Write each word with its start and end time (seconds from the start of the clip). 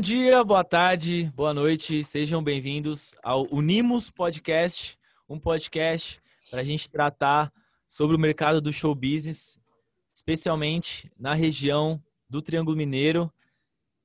Bom 0.00 0.02
dia, 0.02 0.42
boa 0.42 0.64
tarde, 0.64 1.30
boa 1.36 1.52
noite, 1.52 2.02
sejam 2.04 2.42
bem-vindos 2.42 3.14
ao 3.22 3.46
Unimos 3.52 4.10
Podcast, 4.10 4.98
um 5.28 5.38
podcast 5.38 6.18
para 6.50 6.60
a 6.60 6.64
gente 6.64 6.88
tratar 6.88 7.52
sobre 7.86 8.16
o 8.16 8.18
mercado 8.18 8.62
do 8.62 8.72
show 8.72 8.94
business, 8.94 9.60
especialmente 10.14 11.12
na 11.18 11.34
região 11.34 12.02
do 12.30 12.40
Triângulo 12.40 12.78
Mineiro. 12.78 13.30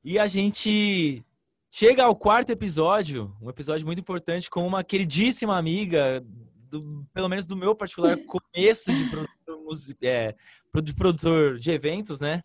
E 0.03 0.19
a 0.19 0.27
gente 0.27 1.23
chega 1.71 2.03
ao 2.03 2.13
quarto 2.13 2.49
episódio, 2.49 3.33
um 3.41 3.49
episódio 3.49 3.85
muito 3.85 3.99
importante 4.01 4.49
com 4.49 4.67
uma 4.67 4.83
queridíssima 4.83 5.57
amiga, 5.57 6.21
do, 6.69 7.07
pelo 7.13 7.29
menos 7.29 7.45
do 7.45 7.55
meu 7.55 7.73
particular 7.73 8.17
começo 8.27 8.93
de 8.93 9.09
produtor, 9.09 9.95
é, 10.01 10.35
de 10.83 10.93
produtor 10.93 11.57
de 11.57 11.71
eventos, 11.71 12.19
né? 12.19 12.41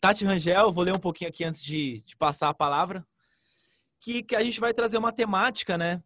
Tati 0.00 0.24
Rangel, 0.24 0.72
vou 0.72 0.84
ler 0.84 0.94
um 0.94 1.00
pouquinho 1.00 1.30
aqui 1.30 1.44
antes 1.44 1.62
de, 1.62 2.00
de 2.00 2.16
passar 2.16 2.48
a 2.48 2.54
palavra, 2.54 3.06
que, 4.00 4.22
que 4.22 4.36
a 4.36 4.44
gente 4.44 4.60
vai 4.60 4.72
trazer 4.72 4.98
uma 4.98 5.12
temática, 5.12 5.76
né? 5.76 6.02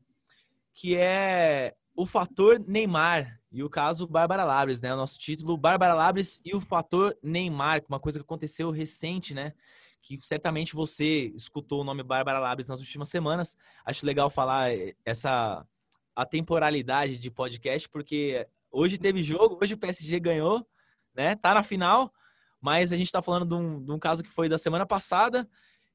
Que 0.72 0.96
é 0.96 1.74
o 1.94 2.06
fator 2.06 2.58
Neymar 2.60 3.40
e 3.52 3.62
o 3.62 3.68
caso 3.68 4.06
Bárbara 4.06 4.44
Labres, 4.44 4.80
né? 4.80 4.94
O 4.94 4.96
nosso 4.96 5.18
título, 5.18 5.56
Bárbara 5.56 5.92
Labres 5.92 6.40
e 6.44 6.54
o 6.54 6.60
fator 6.60 7.16
Neymar, 7.22 7.82
uma 7.88 8.00
coisa 8.00 8.18
que 8.18 8.24
aconteceu 8.24 8.70
recente, 8.70 9.34
né? 9.34 9.52
Que 10.00 10.18
certamente 10.22 10.74
você 10.74 11.32
escutou 11.34 11.82
o 11.82 11.84
nome 11.84 12.02
Bárbara 12.02 12.38
Labres 12.38 12.68
nas 12.68 12.80
últimas 12.80 13.08
semanas. 13.08 13.56
Acho 13.84 14.06
legal 14.06 14.30
falar 14.30 14.70
essa 15.04 15.66
a 16.14 16.24
temporalidade 16.24 17.18
de 17.18 17.30
podcast, 17.30 17.88
porque 17.88 18.46
hoje 18.70 18.98
teve 18.98 19.22
jogo, 19.22 19.58
hoje 19.60 19.74
o 19.74 19.78
PSG 19.78 20.18
ganhou, 20.20 20.66
né? 21.14 21.34
Tá 21.36 21.54
na 21.54 21.62
final, 21.62 22.12
mas 22.60 22.92
a 22.92 22.96
gente 22.96 23.06
está 23.06 23.22
falando 23.22 23.46
de 23.46 23.54
um, 23.54 23.84
de 23.84 23.92
um 23.92 23.98
caso 23.98 24.22
que 24.22 24.30
foi 24.30 24.48
da 24.48 24.58
semana 24.58 24.84
passada 24.84 25.48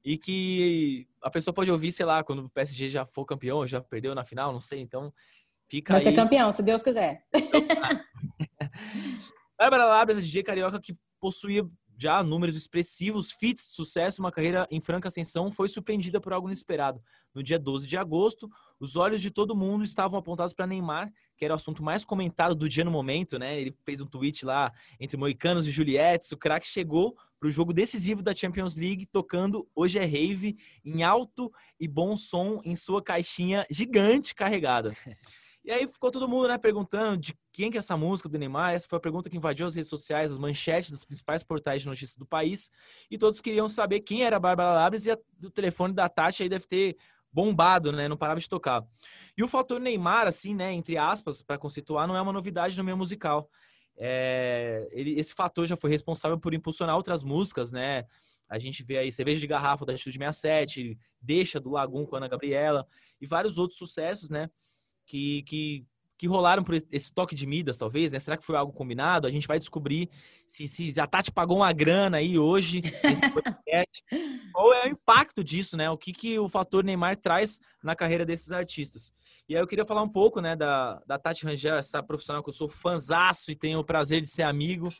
e 0.03 0.17
que 0.17 1.07
a 1.21 1.29
pessoa 1.29 1.53
pode 1.53 1.71
ouvir, 1.71 1.91
sei 1.91 2.05
lá, 2.05 2.23
quando 2.23 2.45
o 2.45 2.49
PSG 2.49 2.89
já 2.89 3.05
for 3.05 3.25
campeão, 3.25 3.65
já 3.65 3.81
perdeu 3.81 4.13
na 4.13 4.23
final, 4.23 4.51
não 4.51 4.59
sei. 4.59 4.79
Então, 4.79 5.11
fica 5.67 5.93
Vai 5.93 6.01
aí. 6.01 6.05
ser 6.05 6.13
campeão, 6.13 6.51
se 6.51 6.61
Deus 6.61 6.83
quiser. 6.83 7.25
Bárbara 9.57 9.85
Labras, 9.85 10.17
a 10.17 10.21
DJ 10.21 10.43
carioca 10.43 10.79
que 10.79 10.95
possuía 11.19 11.67
já 11.97 12.21
números 12.23 12.55
expressivos, 12.55 13.31
fits, 13.31 13.61
sucesso, 13.71 14.21
uma 14.21 14.31
carreira 14.31 14.67
em 14.69 14.81
franca 14.81 15.07
ascensão, 15.07 15.51
foi 15.51 15.69
surpreendida 15.69 16.19
por 16.19 16.33
algo 16.33 16.47
inesperado. 16.47 17.01
No 17.33 17.43
dia 17.43 17.59
12 17.59 17.87
de 17.87 17.97
agosto, 17.97 18.49
os 18.79 18.95
olhos 18.95 19.21
de 19.21 19.29
todo 19.29 19.55
mundo 19.55 19.83
estavam 19.83 20.17
apontados 20.17 20.53
para 20.53 20.67
Neymar, 20.67 21.11
que 21.37 21.43
era 21.43 21.53
o 21.53 21.57
assunto 21.57 21.83
mais 21.83 22.05
comentado 22.05 22.55
do 22.55 22.69
dia 22.69 22.83
no 22.83 22.91
momento, 22.91 23.37
né? 23.37 23.59
Ele 23.59 23.75
fez 23.83 24.01
um 24.01 24.05
tweet 24.05 24.45
lá 24.45 24.71
entre 24.99 25.17
Moicanos 25.17 25.67
e 25.67 25.71
Juliettes. 25.71 26.31
O 26.31 26.37
craque 26.37 26.65
chegou 26.65 27.15
para 27.39 27.49
o 27.49 27.51
jogo 27.51 27.73
decisivo 27.73 28.21
da 28.21 28.33
Champions 28.33 28.75
League, 28.75 29.05
tocando 29.05 29.67
Hoje 29.75 29.99
é 29.99 30.03
Rave 30.05 30.57
em 30.83 31.03
alto 31.03 31.51
e 31.79 31.87
bom 31.87 32.15
som 32.15 32.61
em 32.63 32.75
sua 32.75 33.01
caixinha 33.01 33.65
gigante 33.69 34.33
carregada. 34.33 34.95
E 35.65 35.71
aí 35.71 35.87
ficou 35.87 36.11
todo 36.11 36.29
mundo, 36.29 36.47
né, 36.47 36.59
perguntando 36.59 37.17
de 37.17 37.33
quem 37.51 37.71
que 37.71 37.77
é 37.77 37.79
essa 37.79 37.97
música 37.97 38.29
do 38.29 38.37
Neymar. 38.37 38.75
Essa 38.75 38.87
foi 38.87 38.97
a 38.97 39.01
pergunta 39.01 39.31
que 39.31 39.35
invadiu 39.35 39.65
as 39.65 39.73
redes 39.73 39.89
sociais, 39.89 40.31
as 40.31 40.37
manchetes 40.37 40.91
dos 40.91 41.03
principais 41.03 41.41
portais 41.41 41.81
de 41.81 41.87
notícias 41.87 42.15
do 42.15 42.25
país. 42.25 42.69
E 43.09 43.17
todos 43.17 43.41
queriam 43.41 43.67
saber 43.67 44.01
quem 44.01 44.23
era 44.23 44.35
a 44.35 44.39
Bárbara 44.39 44.75
Labres 44.75 45.07
e 45.07 45.11
a, 45.11 45.17
o 45.43 45.49
telefone 45.49 45.91
da 45.91 46.07
Tati 46.07 46.43
aí 46.43 46.49
deve 46.49 46.67
ter 46.67 46.95
bombado, 47.33 47.91
né? 47.91 48.07
Não 48.07 48.15
parava 48.15 48.39
de 48.39 48.47
tocar. 48.47 48.85
E 49.35 49.43
o 49.43 49.47
fator 49.47 49.79
Neymar, 49.79 50.27
assim, 50.27 50.53
né, 50.53 50.71
entre 50.71 50.99
aspas, 50.99 51.41
para 51.41 51.57
conceituar, 51.57 52.07
não 52.07 52.15
é 52.15 52.21
uma 52.21 52.31
novidade 52.31 52.77
no 52.77 52.83
meio 52.83 52.95
musical. 52.95 53.49
É, 53.97 54.87
ele, 54.91 55.19
esse 55.19 55.33
fator 55.33 55.65
já 55.65 55.75
foi 55.75 55.89
responsável 55.89 56.39
por 56.39 56.53
impulsionar 56.53 56.95
outras 56.95 57.23
músicas, 57.23 57.71
né? 57.71 58.05
A 58.47 58.59
gente 58.59 58.83
vê 58.83 58.99
aí 58.99 59.11
Cerveja 59.11 59.41
de 59.41 59.47
Garrafa 59.47 59.83
da 59.83 59.93
Atitude 59.93 60.19
67, 60.19 60.95
Deixa 61.19 61.59
do 61.59 61.71
Lagum 61.71 62.05
com 62.05 62.15
Ana 62.15 62.27
Gabriela 62.27 62.87
e 63.19 63.25
vários 63.25 63.57
outros 63.57 63.79
sucessos, 63.79 64.29
né? 64.29 64.47
Que, 65.05 65.43
que, 65.43 65.85
que 66.17 66.27
rolaram 66.27 66.63
por 66.63 66.75
esse 66.91 67.13
toque 67.13 67.35
de 67.35 67.45
Midas, 67.45 67.77
talvez, 67.77 68.13
né? 68.13 68.19
Será 68.19 68.37
que 68.37 68.45
foi 68.45 68.55
algo 68.55 68.73
combinado? 68.73 69.27
A 69.27 69.31
gente 69.31 69.47
vai 69.47 69.59
descobrir 69.59 70.09
se, 70.47 70.67
se 70.67 70.99
a 70.99 71.07
Tati 71.07 71.31
pagou 71.31 71.57
uma 71.57 71.71
grana 71.73 72.17
aí 72.17 72.37
hoje. 72.37 72.81
Qual 74.53 74.73
é 74.73 74.85
o 74.85 74.89
impacto 74.89 75.43
disso, 75.43 75.75
né? 75.75 75.89
O 75.89 75.97
que, 75.97 76.13
que 76.13 76.39
o 76.39 76.47
fator 76.47 76.83
Neymar 76.83 77.17
traz 77.17 77.59
na 77.83 77.95
carreira 77.95 78.25
desses 78.25 78.51
artistas. 78.51 79.11
E 79.47 79.55
aí 79.55 79.61
eu 79.61 79.67
queria 79.67 79.85
falar 79.85 80.01
um 80.01 80.09
pouco, 80.09 80.41
né, 80.41 80.55
da, 80.55 81.01
da 81.05 81.19
Tati 81.19 81.45
Rangel, 81.45 81.75
essa 81.75 82.01
profissional 82.01 82.41
que 82.41 82.49
eu 82.49 82.53
sou 82.53 82.67
fanzaço 82.67 83.51
e 83.51 83.55
tenho 83.55 83.79
o 83.79 83.85
prazer 83.85 84.21
de 84.21 84.29
ser 84.29 84.43
amigo. 84.43 84.91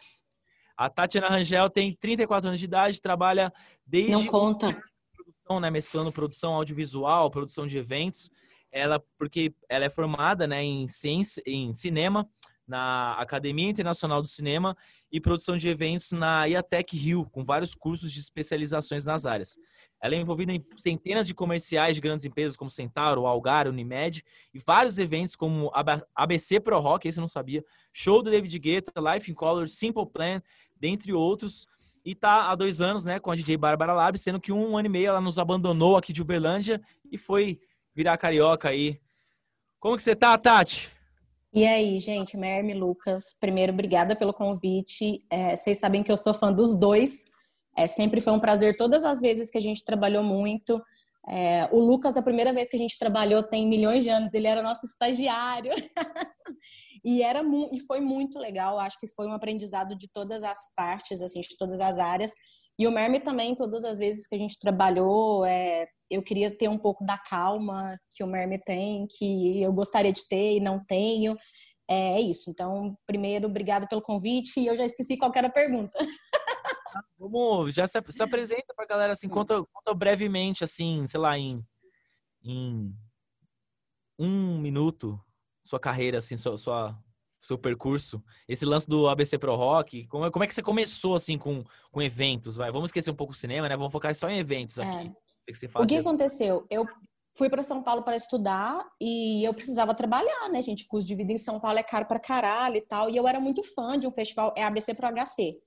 A 0.78 0.90
Tatiana 0.90 1.30
Rangel 1.30 1.70
tem 1.70 1.96
34 1.96 2.50
anos 2.50 2.60
de 2.60 2.66
idade, 2.66 3.02
trabalha 3.02 3.52
desde... 3.88 4.12
Não 4.12 4.26
conta. 4.26 4.78
Produção, 5.16 5.60
né, 5.60 5.72
mesclando 5.72 6.12
produção 6.12 6.54
audiovisual, 6.54 7.32
produção 7.32 7.66
de 7.66 7.78
eventos 7.78 8.30
ela 8.76 9.02
porque 9.18 9.54
ela 9.70 9.86
é 9.86 9.90
formada 9.90 10.46
né, 10.46 10.62
em 10.62 10.86
ciência, 10.88 11.42
em 11.48 11.74
cinema 11.74 12.30
na 12.68 13.14
Academia 13.14 13.70
Internacional 13.70 14.22
do 14.22 14.28
Cinema 14.28 14.76
e 15.12 15.22
produção 15.22 15.56
de 15.56 15.70
eventos 15.70 16.12
na 16.12 16.46
IATEC 16.46 16.98
Rio, 16.98 17.26
com 17.32 17.44
vários 17.44 17.76
cursos 17.76 18.12
de 18.12 18.20
especializações 18.20 19.06
nas 19.06 19.26
áreas. 19.26 19.58
Ela 20.02 20.16
é 20.16 20.18
envolvida 20.18 20.52
em 20.52 20.66
centenas 20.76 21.28
de 21.28 21.34
comerciais 21.34 21.96
de 21.96 22.02
grandes 22.02 22.26
empresas 22.26 22.58
como 22.58 22.70
Centauro, 22.70 23.26
Algar, 23.26 23.68
Unimed 23.68 24.24
e 24.54 24.60
vários 24.60 25.00
eventos 25.00 25.36
como 25.36 25.72
ABC 26.16 26.60
Pro 26.60 26.80
Rock, 26.80 27.08
esse 27.08 27.20
eu 27.20 27.22
não 27.22 27.28
sabia, 27.28 27.64
Show 27.94 28.22
do 28.22 28.30
David 28.30 28.58
Guetta, 28.60 28.92
Life 29.00 29.32
in 29.32 29.36
Color, 29.36 29.68
Simple 29.68 30.08
Plan, 30.08 30.42
dentre 30.76 31.14
outros. 31.14 31.68
E 32.04 32.14
tá 32.14 32.52
há 32.52 32.56
dois 32.56 32.82
anos 32.82 33.06
né, 33.06 33.20
com 33.20 33.32
a 33.32 33.36
DJ 33.36 33.58
Bárbara 33.58 33.94
Lab, 33.94 34.18
sendo 34.18 34.40
que 34.40 34.52
um 34.52 34.78
ano 34.78 34.88
e 34.88 34.90
meio 34.90 35.08
ela 35.08 35.22
nos 35.22 35.40
abandonou 35.40 35.96
aqui 35.96 36.12
de 36.12 36.22
Uberlândia 36.22 36.82
e 37.12 37.18
foi 37.18 37.58
virar 37.96 38.18
carioca 38.18 38.70
aí. 38.70 39.00
Como 39.80 39.96
que 39.96 40.04
você 40.04 40.16
tá, 40.16 40.38
Tati? 40.38 40.92
E 41.54 41.66
aí, 41.66 41.98
gente, 42.00 42.36
Merme 42.36 42.74
Lucas, 42.74 43.36
primeiro, 43.40 43.72
obrigada 43.72 44.16
pelo 44.16 44.34
convite. 44.34 45.24
É, 45.30 45.56
vocês 45.56 45.80
sabem 45.80 46.04
que 46.04 46.12
eu 46.12 46.18
sou 46.18 46.34
fã 46.34 46.52
dos 46.52 46.78
dois. 46.78 47.32
É, 47.78 47.88
sempre 47.88 48.20
foi 48.20 48.34
um 48.34 48.40
prazer 48.40 48.76
todas 48.76 49.06
as 49.06 49.22
vezes 49.22 49.50
que 49.50 49.58
a 49.58 49.62
gente 49.62 49.86
trabalhou 49.86 50.22
muito. 50.22 50.84
É, 51.28 51.70
o 51.72 51.80
Lucas, 51.80 52.18
a 52.18 52.22
primeira 52.22 52.54
vez 52.54 52.70
que 52.70 52.76
a 52.76 52.80
gente 52.80 53.00
trabalhou, 53.00 53.42
tem 53.42 53.68
milhões 53.68 54.04
de 54.04 54.10
anos, 54.10 54.34
ele 54.34 54.48
era 54.48 54.62
nosso 54.62 54.86
estagiário. 54.86 55.72
e, 57.04 57.24
era 57.24 57.42
e 57.72 57.80
foi 57.80 58.02
muito 58.02 58.38
legal. 58.38 58.78
Acho 58.78 59.00
que 59.00 59.08
foi 59.08 59.26
um 59.28 59.34
aprendizado 59.34 59.96
de 59.96 60.10
todas 60.12 60.44
as 60.44 60.74
partes, 60.76 61.22
assim, 61.22 61.40
de 61.40 61.56
todas 61.58 61.80
as 61.80 62.00
áreas. 62.00 62.34
E 62.78 62.86
o 62.86 62.92
Merme 62.92 63.22
também, 63.22 63.56
todas 63.56 63.86
as 63.86 63.98
vezes 63.98 64.28
que 64.28 64.36
a 64.36 64.40
gente 64.40 64.60
trabalhou, 64.60 65.46
é, 65.46 65.88
eu 66.10 66.22
queria 66.22 66.56
ter 66.56 66.68
um 66.68 66.78
pouco 66.78 67.06
da 67.06 67.18
calma 67.18 68.00
que 68.12 68.24
o 68.24 68.28
Merme 68.28 68.60
tem, 68.60 69.08
que 69.08 69.62
eu 69.62 69.74
gostaria 69.74 70.14
de 70.14 70.28
ter 70.28 70.58
e 70.58 70.60
não 70.60 70.84
tenho. 70.84 71.38
É, 71.90 72.14
é 72.14 72.22
isso. 72.22 72.50
Então, 72.50 72.98
primeiro, 73.06 73.48
obrigada 73.48 73.88
pelo 73.88 74.02
convite 74.02 74.60
e 74.60 74.68
eu 74.68 74.76
já 74.76 74.86
esqueci 74.86 75.18
qual 75.18 75.32
era 75.36 75.48
a 75.48 75.52
pergunta. 75.52 75.98
Vamos, 77.18 77.74
já 77.74 77.88
se, 77.88 78.02
se 78.10 78.24
apresenta 78.24 78.74
pra 78.76 78.86
galera, 78.86 79.14
assim, 79.14 79.28
conta, 79.28 79.64
conta 79.72 79.94
brevemente, 79.94 80.64
assim, 80.64 81.06
sei 81.08 81.20
lá, 81.20 81.38
em, 81.38 81.56
em 82.44 82.96
um 84.18 84.58
minuto, 84.60 85.20
sua 85.64 85.80
carreira, 85.80 86.20
assim, 86.20 86.38
sua, 86.38 86.58
sua, 86.58 86.98
seu 87.42 87.58
percurso, 87.58 88.24
esse 88.48 88.66
lance 88.66 88.88
do 88.88 89.08
ABC 89.08 89.38
Pro 89.38 89.56
Rock, 89.56 90.06
como, 90.08 90.26
é, 90.26 90.32
como 90.32 90.44
é 90.44 90.48
que 90.48 90.54
você 90.54 90.62
começou 90.62 91.16
assim 91.16 91.38
com, 91.38 91.64
com 91.92 92.02
eventos? 92.02 92.56
Vai, 92.56 92.72
vamos 92.72 92.90
esquecer 92.90 93.12
um 93.12 93.16
pouco 93.16 93.34
o 93.34 93.36
cinema, 93.36 93.68
né? 93.68 93.76
Vamos 93.76 93.92
focar 93.92 94.14
só 94.16 94.30
em 94.30 94.40
eventos 94.40 94.80
aqui. 94.80 95.08
É. 95.08 95.25
Que 95.88 95.96
o 95.96 96.02
que 96.02 96.08
aconteceu? 96.08 96.66
Eu 96.70 96.86
fui 97.38 97.50
para 97.50 97.64
São 97.64 97.84
Paulo 97.84 98.04
para 98.04 98.16
estudar 98.16 98.86
e 99.00 99.44
eu 99.44 99.54
precisava 99.54 99.94
trabalhar, 99.94 100.50
né, 100.50 100.62
gente? 100.62 100.86
O 100.86 100.88
custo 100.88 101.08
de 101.08 101.16
vida 101.16 101.34
em 101.34 101.38
São 101.38 101.60
Paulo 101.60 101.78
é 101.78 101.84
caro 101.84 102.06
para 102.06 102.20
caralho 102.20 102.78
e 102.78 102.82
tal. 102.82 103.10
E 103.10 103.18
eu 103.18 103.28
era 103.28 103.40
muito 103.40 103.64
fã 103.64 103.98
de 103.98 104.08
um 104.08 104.12
festival, 104.12 104.54
é 104.58 104.64
ABC 104.64 104.94
Pro 104.94 105.08
HC. 105.08 105.60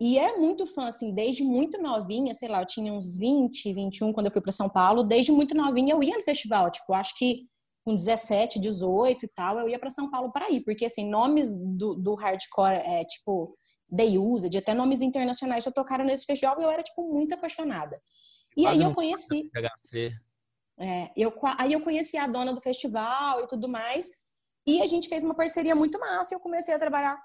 E 0.00 0.18
é 0.18 0.36
muito 0.36 0.66
fã, 0.66 0.88
assim, 0.88 1.12
desde 1.14 1.44
muito 1.44 1.80
novinha, 1.80 2.34
sei 2.34 2.48
lá, 2.48 2.60
eu 2.60 2.66
tinha 2.66 2.92
uns 2.92 3.16
20, 3.16 3.72
21 3.72 4.12
quando 4.12 4.26
eu 4.26 4.32
fui 4.32 4.42
para 4.42 4.52
São 4.52 4.68
Paulo. 4.68 5.04
Desde 5.04 5.30
muito 5.32 5.54
novinha 5.54 5.94
eu 5.94 6.02
ia 6.02 6.16
no 6.16 6.22
festival. 6.22 6.70
Tipo, 6.70 6.92
acho 6.94 7.16
que 7.16 7.46
com 7.84 7.94
17, 7.94 8.58
18 8.58 9.24
e 9.24 9.28
tal, 9.28 9.58
eu 9.58 9.68
ia 9.68 9.78
para 9.78 9.90
São 9.90 10.10
Paulo 10.10 10.32
para 10.32 10.50
ir, 10.50 10.62
porque 10.62 10.86
assim, 10.86 11.06
nomes 11.08 11.54
do, 11.54 11.94
do 11.94 12.14
hardcore, 12.14 12.76
é, 12.76 13.04
tipo, 13.04 13.54
The 13.94 14.18
Used, 14.18 14.56
até 14.56 14.72
nomes 14.72 15.02
internacionais 15.02 15.64
já 15.64 15.70
tocaram 15.70 16.04
nesse 16.04 16.24
festival 16.24 16.58
e 16.58 16.64
eu 16.64 16.70
era, 16.70 16.82
tipo, 16.82 17.06
muito 17.12 17.34
apaixonada. 17.34 18.00
E 18.56 18.66
aí 18.66 18.80
eu 18.80 18.94
conheci. 18.94 19.50
É, 20.78 21.10
eu, 21.16 21.32
aí 21.58 21.72
eu 21.72 21.80
conheci 21.80 22.16
a 22.16 22.26
dona 22.26 22.52
do 22.52 22.60
festival 22.60 23.40
e 23.40 23.46
tudo 23.46 23.68
mais, 23.68 24.10
e 24.66 24.82
a 24.82 24.86
gente 24.86 25.08
fez 25.08 25.22
uma 25.22 25.34
parceria 25.34 25.74
muito 25.74 25.98
massa 26.00 26.34
e 26.34 26.36
eu 26.36 26.40
comecei 26.40 26.74
a 26.74 26.78
trabalhar 26.78 27.16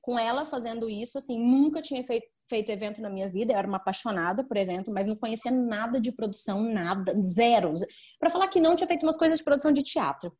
com 0.00 0.18
ela 0.18 0.44
fazendo 0.44 0.88
isso, 0.88 1.16
assim, 1.16 1.38
nunca 1.38 1.80
tinha 1.80 2.02
feito, 2.04 2.26
feito 2.48 2.70
evento 2.70 3.00
na 3.00 3.08
minha 3.08 3.28
vida, 3.28 3.52
eu 3.52 3.58
era 3.58 3.66
uma 3.66 3.76
apaixonada 3.76 4.44
por 4.44 4.56
evento, 4.56 4.92
mas 4.92 5.06
não 5.06 5.16
conhecia 5.16 5.50
nada 5.50 6.00
de 6.00 6.12
produção, 6.12 6.60
nada, 6.60 7.14
zero. 7.22 7.72
Para 8.18 8.30
falar 8.30 8.48
que 8.48 8.60
não, 8.60 8.74
tinha 8.74 8.86
feito 8.86 9.04
umas 9.04 9.16
coisas 9.16 9.38
de 9.38 9.44
produção 9.44 9.72
de 9.72 9.82
teatro. 9.82 10.36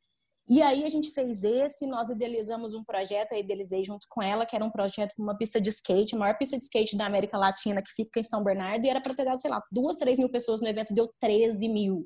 E 0.48 0.60
aí 0.60 0.84
a 0.84 0.88
gente 0.88 1.10
fez 1.12 1.44
esse, 1.44 1.86
nós 1.86 2.10
idealizamos 2.10 2.74
um 2.74 2.82
projeto, 2.82 3.32
eu 3.32 3.38
idealizei 3.38 3.84
junto 3.84 4.06
com 4.10 4.20
ela, 4.20 4.44
que 4.44 4.56
era 4.56 4.64
um 4.64 4.70
projeto 4.70 5.14
com 5.16 5.22
uma 5.22 5.36
pista 5.36 5.60
de 5.60 5.68
skate, 5.68 6.14
a 6.14 6.18
maior 6.18 6.36
pista 6.36 6.58
de 6.58 6.64
skate 6.64 6.96
da 6.96 7.06
América 7.06 7.38
Latina, 7.38 7.80
que 7.80 7.92
fica 7.92 8.20
em 8.20 8.24
São 8.24 8.42
Bernardo, 8.42 8.84
e 8.84 8.90
era 8.90 9.00
para 9.00 9.14
ter 9.14 9.24
dado, 9.24 9.40
sei 9.40 9.50
lá, 9.50 9.62
duas, 9.70 9.96
três 9.96 10.18
mil 10.18 10.28
pessoas 10.28 10.60
no 10.60 10.68
evento, 10.68 10.92
deu 10.92 11.12
13 11.20 11.68
mil. 11.68 12.04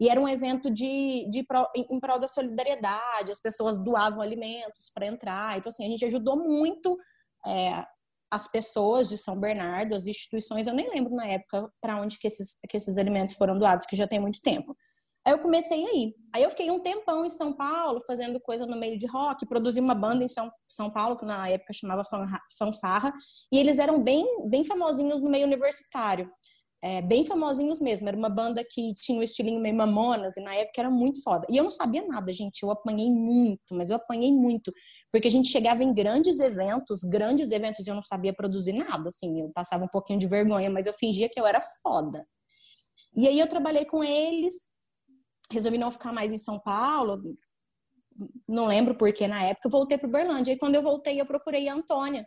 E 0.00 0.08
era 0.08 0.20
um 0.20 0.28
evento 0.28 0.70
de, 0.70 1.28
de 1.30 1.44
em 1.76 2.00
prol 2.00 2.18
da 2.18 2.28
solidariedade, 2.28 3.30
as 3.30 3.40
pessoas 3.40 3.78
doavam 3.78 4.20
alimentos 4.20 4.90
para 4.92 5.06
entrar. 5.06 5.58
Então, 5.58 5.70
assim, 5.70 5.84
a 5.84 5.88
gente 5.88 6.04
ajudou 6.04 6.36
muito 6.36 6.96
é, 7.46 7.84
as 8.30 8.50
pessoas 8.50 9.08
de 9.08 9.16
São 9.16 9.38
Bernardo, 9.38 9.94
as 9.94 10.06
instituições, 10.06 10.66
eu 10.66 10.74
nem 10.74 10.90
lembro 10.90 11.14
na 11.14 11.26
época 11.26 11.70
para 11.80 12.00
onde 12.00 12.18
que 12.18 12.26
esses, 12.26 12.56
que 12.68 12.76
esses 12.76 12.98
alimentos 12.98 13.34
foram 13.34 13.56
doados, 13.56 13.86
que 13.86 13.96
já 13.96 14.08
tem 14.08 14.20
muito 14.20 14.40
tempo. 14.40 14.76
Aí 15.26 15.32
eu 15.32 15.38
comecei 15.38 15.86
aí. 15.86 16.14
Aí 16.34 16.42
eu 16.42 16.50
fiquei 16.50 16.70
um 16.70 16.80
tempão 16.80 17.24
em 17.24 17.30
São 17.30 17.52
Paulo, 17.52 18.00
fazendo 18.06 18.38
coisa 18.40 18.66
no 18.66 18.76
meio 18.76 18.98
de 18.98 19.06
rock, 19.06 19.46
produzi 19.46 19.80
uma 19.80 19.94
banda 19.94 20.22
em 20.22 20.28
São, 20.28 20.50
São 20.68 20.90
Paulo, 20.90 21.16
que 21.16 21.24
na 21.24 21.48
época 21.48 21.72
chamava 21.72 22.02
Fanfarra, 22.58 23.12
e 23.50 23.58
eles 23.58 23.78
eram 23.78 24.02
bem, 24.02 24.48
bem 24.48 24.64
famosinhos 24.64 25.22
no 25.22 25.30
meio 25.30 25.46
universitário. 25.46 26.30
É, 26.82 27.00
bem 27.00 27.24
famosinhos 27.24 27.80
mesmo. 27.80 28.06
Era 28.06 28.16
uma 28.16 28.28
banda 28.28 28.62
que 28.62 28.92
tinha 28.96 29.18
um 29.18 29.22
estilinho 29.22 29.58
meio 29.58 29.74
mamonas, 29.74 30.36
e 30.36 30.42
na 30.42 30.54
época 30.54 30.82
era 30.82 30.90
muito 30.90 31.22
foda. 31.22 31.46
E 31.48 31.56
eu 31.56 31.64
não 31.64 31.70
sabia 31.70 32.06
nada, 32.06 32.30
gente. 32.30 32.62
Eu 32.62 32.70
apanhei 32.70 33.10
muito, 33.10 33.74
mas 33.74 33.88
eu 33.88 33.96
apanhei 33.96 34.30
muito. 34.30 34.70
Porque 35.10 35.28
a 35.28 35.30
gente 35.30 35.48
chegava 35.48 35.82
em 35.82 35.94
grandes 35.94 36.38
eventos, 36.40 37.02
grandes 37.02 37.50
eventos, 37.50 37.86
e 37.86 37.90
eu 37.90 37.94
não 37.94 38.02
sabia 38.02 38.34
produzir 38.34 38.74
nada, 38.74 39.08
assim. 39.08 39.40
Eu 39.40 39.50
passava 39.54 39.84
um 39.84 39.88
pouquinho 39.88 40.18
de 40.18 40.26
vergonha, 40.26 40.68
mas 40.68 40.86
eu 40.86 40.92
fingia 40.92 41.30
que 41.30 41.40
eu 41.40 41.46
era 41.46 41.62
foda. 41.82 42.26
E 43.16 43.26
aí 43.26 43.40
eu 43.40 43.46
trabalhei 43.46 43.86
com 43.86 44.04
eles, 44.04 44.68
resolvi 45.50 45.78
não 45.78 45.90
ficar 45.90 46.12
mais 46.12 46.32
em 46.32 46.38
São 46.38 46.58
Paulo, 46.58 47.22
não 48.48 48.66
lembro 48.66 48.94
porque 48.94 49.26
na 49.26 49.42
época, 49.42 49.68
voltei 49.68 49.98
para 49.98 50.08
Berlândia. 50.08 50.52
E 50.52 50.58
quando 50.58 50.74
eu 50.74 50.82
voltei, 50.82 51.20
eu 51.20 51.26
procurei 51.26 51.68
a 51.68 51.74
Antônia, 51.74 52.26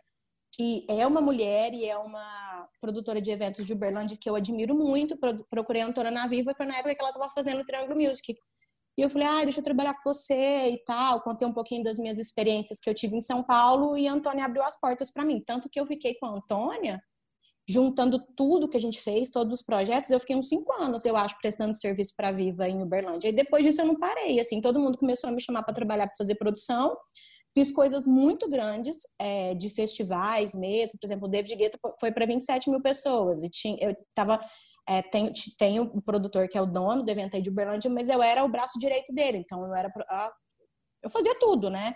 que 0.52 0.86
é 0.88 1.06
uma 1.06 1.20
mulher 1.20 1.72
e 1.72 1.86
é 1.86 1.96
uma 1.96 2.68
produtora 2.80 3.20
de 3.20 3.30
eventos 3.30 3.66
de 3.66 3.72
Uberlândia 3.72 4.16
que 4.20 4.28
eu 4.28 4.34
admiro 4.34 4.74
muito. 4.74 5.18
Procurei 5.50 5.82
a 5.82 5.86
Antônia 5.86 6.10
na 6.10 6.26
Viva 6.26 6.54
foi 6.56 6.66
na 6.66 6.76
época 6.76 6.94
que 6.94 7.00
ela 7.00 7.10
estava 7.10 7.30
fazendo 7.30 7.60
o 7.60 7.64
Triângulo 7.64 8.00
Music. 8.00 8.36
E 8.96 9.00
eu 9.00 9.08
falei, 9.08 9.28
ah, 9.28 9.44
deixa 9.44 9.60
eu 9.60 9.64
trabalhar 9.64 9.94
com 9.94 10.12
você 10.12 10.70
e 10.70 10.78
tal. 10.84 11.22
Contei 11.22 11.46
um 11.46 11.52
pouquinho 11.52 11.84
das 11.84 11.98
minhas 11.98 12.18
experiências 12.18 12.80
que 12.80 12.90
eu 12.90 12.94
tive 12.94 13.16
em 13.16 13.20
São 13.20 13.44
Paulo 13.44 13.96
e 13.96 14.08
a 14.08 14.12
Antônia 14.12 14.44
abriu 14.44 14.62
as 14.62 14.78
portas 14.78 15.10
para 15.10 15.24
mim. 15.24 15.40
Tanto 15.46 15.68
que 15.68 15.78
eu 15.78 15.86
fiquei 15.86 16.14
com 16.14 16.26
a 16.26 16.30
Antônia, 16.30 17.00
juntando 17.68 18.18
tudo 18.34 18.68
que 18.68 18.78
a 18.78 18.80
gente 18.80 18.98
fez, 18.98 19.28
todos 19.28 19.52
os 19.52 19.62
projetos, 19.62 20.10
eu 20.10 20.18
fiquei 20.18 20.34
uns 20.34 20.48
cinco 20.48 20.72
anos, 20.72 21.04
eu 21.04 21.14
acho, 21.14 21.36
prestando 21.38 21.74
serviço 21.74 22.14
para 22.16 22.32
Viva 22.32 22.66
em 22.66 22.82
Uberlândia. 22.82 23.28
E 23.28 23.32
depois 23.32 23.62
disso 23.62 23.82
eu 23.82 23.86
não 23.86 23.98
parei, 23.98 24.40
assim, 24.40 24.60
todo 24.62 24.80
mundo 24.80 24.96
começou 24.96 25.28
a 25.28 25.32
me 25.32 25.40
chamar 25.40 25.62
para 25.62 25.74
trabalhar, 25.74 26.06
para 26.06 26.16
fazer 26.16 26.34
produção. 26.36 26.96
Fiz 27.54 27.70
coisas 27.70 28.06
muito 28.06 28.48
grandes, 28.48 28.96
é, 29.18 29.54
de 29.54 29.68
festivais 29.68 30.54
mesmo. 30.54 30.98
Por 30.98 31.06
exemplo, 31.06 31.28
o 31.28 31.30
David 31.30 31.56
Guetta 31.56 31.78
foi 32.00 32.10
para 32.10 32.24
27 32.24 32.70
mil 32.70 32.80
pessoas. 32.80 33.42
E 33.42 33.50
tinha, 33.50 33.76
eu 33.80 33.94
tava. 34.14 34.40
É, 34.88 35.02
tem, 35.02 35.30
tem 35.58 35.80
o 35.80 36.00
produtor 36.00 36.48
que 36.48 36.56
é 36.56 36.62
o 36.62 36.66
dono 36.66 37.02
do 37.02 37.10
evento 37.10 37.36
aí 37.36 37.42
de 37.42 37.50
Uberlândia, 37.50 37.90
mas 37.90 38.08
eu 38.08 38.22
era 38.22 38.42
o 38.44 38.48
braço 38.48 38.78
direito 38.78 39.12
dele. 39.12 39.38
Então 39.38 39.66
eu 39.66 39.74
era. 39.74 39.92
Eu 41.02 41.10
fazia 41.10 41.34
tudo, 41.38 41.68
né? 41.68 41.94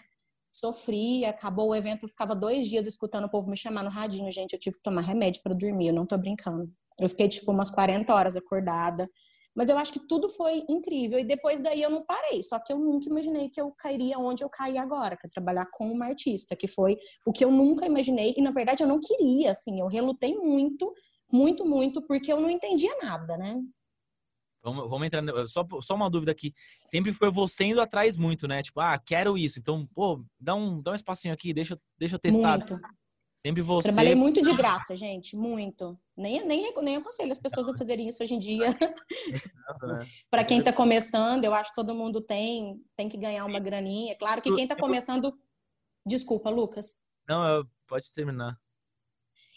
Sofria, 0.53 1.31
acabou 1.31 1.71
o 1.71 1.75
evento, 1.75 2.05
eu 2.05 2.09
ficava 2.09 2.35
dois 2.35 2.69
dias 2.69 2.87
escutando 2.87 3.25
o 3.25 3.31
povo 3.31 3.51
me 3.51 3.57
chamar 3.57 3.83
no 3.83 3.91
radinho. 3.91 4.31
Gente, 4.31 4.53
eu 4.53 4.61
tive 4.61 4.77
que 4.77 4.83
tomar 4.83 5.01
remédio 5.01 5.43
para 5.43 5.55
dormir, 5.55 5.89
eu 5.89 5.95
não 5.95 6.07
tô 6.07 6.17
brincando. 6.19 6.69
Eu 7.01 7.09
fiquei 7.09 7.29
tipo 7.29 7.51
umas 7.51 7.71
40 7.71 8.15
horas 8.15 8.37
acordada. 8.37 9.09
Mas 9.55 9.69
eu 9.69 9.77
acho 9.77 9.93
que 9.93 10.01
tudo 10.01 10.29
foi 10.29 10.65
incrível. 10.69 11.19
E 11.19 11.25
depois 11.25 11.63
daí 11.63 11.83
eu 11.83 11.91
não 11.91 12.05
parei. 12.05 12.43
Só 12.43 12.59
que 12.59 12.73
eu 12.73 12.79
nunca 12.79 13.09
imaginei 13.09 13.49
que 13.51 13.61
eu 13.61 13.71
cairia 13.73 14.19
onde 14.19 14.43
eu 14.43 14.49
caí 14.49 14.79
agora, 14.79 15.17
que 15.17 15.27
é 15.27 15.31
trabalhar 15.31 15.67
como 15.73 15.93
uma 15.93 16.07
artista, 16.07 16.57
que 16.57 16.67
foi 16.67 16.97
o 17.27 17.33
que 17.33 17.45
eu 17.45 17.51
nunca 17.51 17.87
imaginei. 17.87 18.35
E 18.37 18.43
na 18.43 18.51
verdade 18.51 18.83
eu 18.83 18.89
não 18.89 19.01
queria, 19.01 19.51
assim. 19.51 19.81
Eu 19.81 19.89
relutei 19.89 20.35
muito, 20.37 20.93
muito, 21.31 21.67
muito, 21.67 22.03
porque 22.07 22.33
eu 22.33 22.41
não 22.41 22.49
entendia 22.49 22.97
nada, 23.03 23.37
né? 23.37 23.61
Vamos, 24.63 24.89
vamos 24.89 25.07
entrar. 25.07 25.23
Só, 25.49 25.67
só 25.81 25.95
uma 25.95 26.09
dúvida 26.09 26.31
aqui. 26.31 26.55
Sempre 26.87 27.13
foi 27.13 27.31
você 27.31 27.65
indo 27.65 27.81
atrás 27.81 28.17
muito, 28.17 28.47
né? 28.47 28.63
Tipo, 28.63 28.81
ah, 28.81 28.99
quero 28.99 29.37
isso. 29.37 29.59
Então, 29.59 29.87
pô, 29.95 30.25
dá 30.39 30.55
um, 30.55 30.81
dá 30.81 30.93
um 30.93 30.95
espacinho 30.95 31.35
aqui, 31.35 31.53
deixa, 31.53 31.79
deixa 31.99 32.15
eu 32.15 32.19
testar. 32.21 32.59
Muito. 32.59 32.81
Sempre 33.43 33.61
você. 33.61 33.89
Trabalhei 33.89 34.15
muito 34.15 34.41
de 34.41 34.55
graça, 34.55 34.95
gente, 34.95 35.35
muito. 35.35 35.99
Nem, 36.17 36.47
nem, 36.47 36.73
nem 36.81 36.97
aconselho 36.97 37.33
as 37.33 37.41
pessoas 37.41 37.69
a 37.69 37.77
fazerem 37.77 38.09
isso 38.09 38.23
hoje 38.23 38.37
em 38.37 38.39
dia. 38.39 38.71
Né? 38.71 38.79
Para 40.31 40.45
quem 40.45 40.61
está 40.61 40.73
começando, 40.73 41.45
eu 41.45 41.53
acho 41.53 41.71
que 41.71 41.75
todo 41.75 41.93
mundo 41.93 42.21
tem, 42.21 42.81
tem 42.95 43.09
que 43.09 43.17
ganhar 43.17 43.45
uma 43.45 43.59
graninha. 43.59 44.15
Claro 44.15 44.41
que 44.41 44.55
quem 44.55 44.63
está 44.63 44.77
começando. 44.77 45.37
Desculpa, 46.07 46.51
Lucas. 46.51 47.03
Não, 47.29 47.67
pode 47.89 48.13
terminar. 48.13 48.57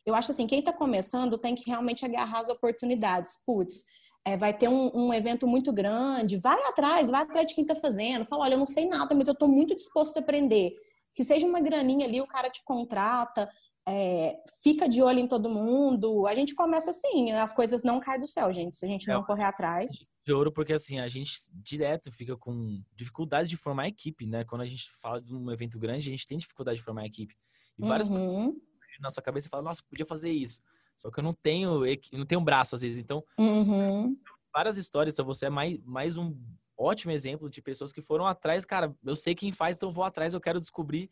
Eu 0.03 0.15
acho 0.15 0.31
assim, 0.31 0.47
quem 0.47 0.59
está 0.59 0.73
começando 0.73 1.37
tem 1.37 1.53
que 1.53 1.69
realmente 1.69 2.03
agarrar 2.03 2.39
as 2.39 2.49
oportunidades. 2.49 3.43
Putz, 3.45 3.85
é, 4.25 4.35
vai 4.35 4.57
ter 4.57 4.67
um, 4.67 4.89
um, 4.93 5.13
evento 5.13 5.45
muito 5.45 5.71
grande, 5.71 6.37
vai 6.37 6.59
atrás, 6.63 7.11
vai 7.11 7.21
atrás 7.21 7.45
de 7.45 7.53
quem 7.53 7.63
está 7.63 7.75
fazendo. 7.75 8.25
Fala, 8.25 8.45
olha, 8.45 8.55
eu 8.55 8.57
não 8.57 8.65
sei 8.65 8.87
nada, 8.87 9.13
mas 9.13 9.27
eu 9.27 9.33
estou 9.33 9.47
muito 9.47 9.75
disposto 9.75 10.17
a 10.17 10.19
aprender. 10.19 10.73
Que 11.13 11.23
seja 11.23 11.45
uma 11.45 11.61
graninha 11.61 12.07
ali, 12.07 12.19
o 12.19 12.27
cara 12.27 12.49
te 12.49 12.63
contrata, 12.65 13.47
é, 13.87 14.35
fica 14.63 14.89
de 14.89 15.01
olho 15.03 15.19
em 15.19 15.27
todo 15.27 15.47
mundo. 15.47 16.25
A 16.25 16.33
gente 16.33 16.55
começa 16.55 16.89
assim, 16.89 17.31
as 17.33 17.53
coisas 17.53 17.83
não 17.83 17.99
caem 17.99 18.19
do 18.19 18.25
céu, 18.25 18.51
gente, 18.51 18.75
se 18.75 18.83
a 18.83 18.87
gente 18.87 19.07
não 19.07 19.21
é, 19.21 19.25
correr 19.25 19.43
atrás. 19.43 19.91
De 20.25 20.33
ouro, 20.33 20.51
porque 20.51 20.73
assim, 20.73 20.99
a 20.99 21.07
gente 21.07 21.31
direto 21.53 22.11
fica 22.11 22.35
com 22.35 22.81
dificuldade 22.95 23.47
de 23.47 23.55
formar 23.55 23.87
equipe, 23.87 24.25
né? 24.25 24.43
Quando 24.43 24.61
a 24.61 24.65
gente 24.65 24.89
fala 24.99 25.21
de 25.21 25.35
um 25.35 25.51
evento 25.51 25.77
grande, 25.77 26.07
a 26.07 26.11
gente 26.11 26.25
tem 26.25 26.39
dificuldade 26.39 26.79
de 26.79 26.83
formar 26.83 27.05
equipe. 27.05 27.35
E 27.77 27.87
várias 27.87 28.07
uhum. 28.07 28.59
na 28.99 29.11
sua 29.11 29.21
cabeça 29.21 29.49
fala, 29.49 29.61
nossa, 29.61 29.83
podia 29.87 30.05
fazer 30.05 30.31
isso. 30.31 30.61
Só 30.97 31.11
que 31.11 31.19
eu 31.19 31.23
não 31.23 31.33
tenho, 31.33 31.81
não 32.13 32.25
tenho 32.25 32.41
um 32.41 32.43
braço 32.45 32.75
às 32.75 32.81
vezes. 32.81 32.97
Então, 32.97 33.23
uhum. 33.37 34.17
várias 34.53 34.77
histórias, 34.77 35.13
então 35.13 35.25
você 35.25 35.47
é 35.47 35.49
mais, 35.49 35.77
mais 35.83 36.17
um 36.17 36.35
ótimo 36.77 37.11
exemplo 37.11 37.49
de 37.49 37.61
pessoas 37.61 37.91
que 37.91 38.01
foram 38.01 38.25
atrás, 38.25 38.65
cara, 38.65 38.93
eu 39.03 39.15
sei 39.15 39.33
quem 39.33 39.51
faz, 39.51 39.77
então 39.77 39.89
eu 39.89 39.93
vou 39.93 40.03
atrás, 40.03 40.33
eu 40.33 40.41
quero 40.41 40.59
descobrir 40.59 41.09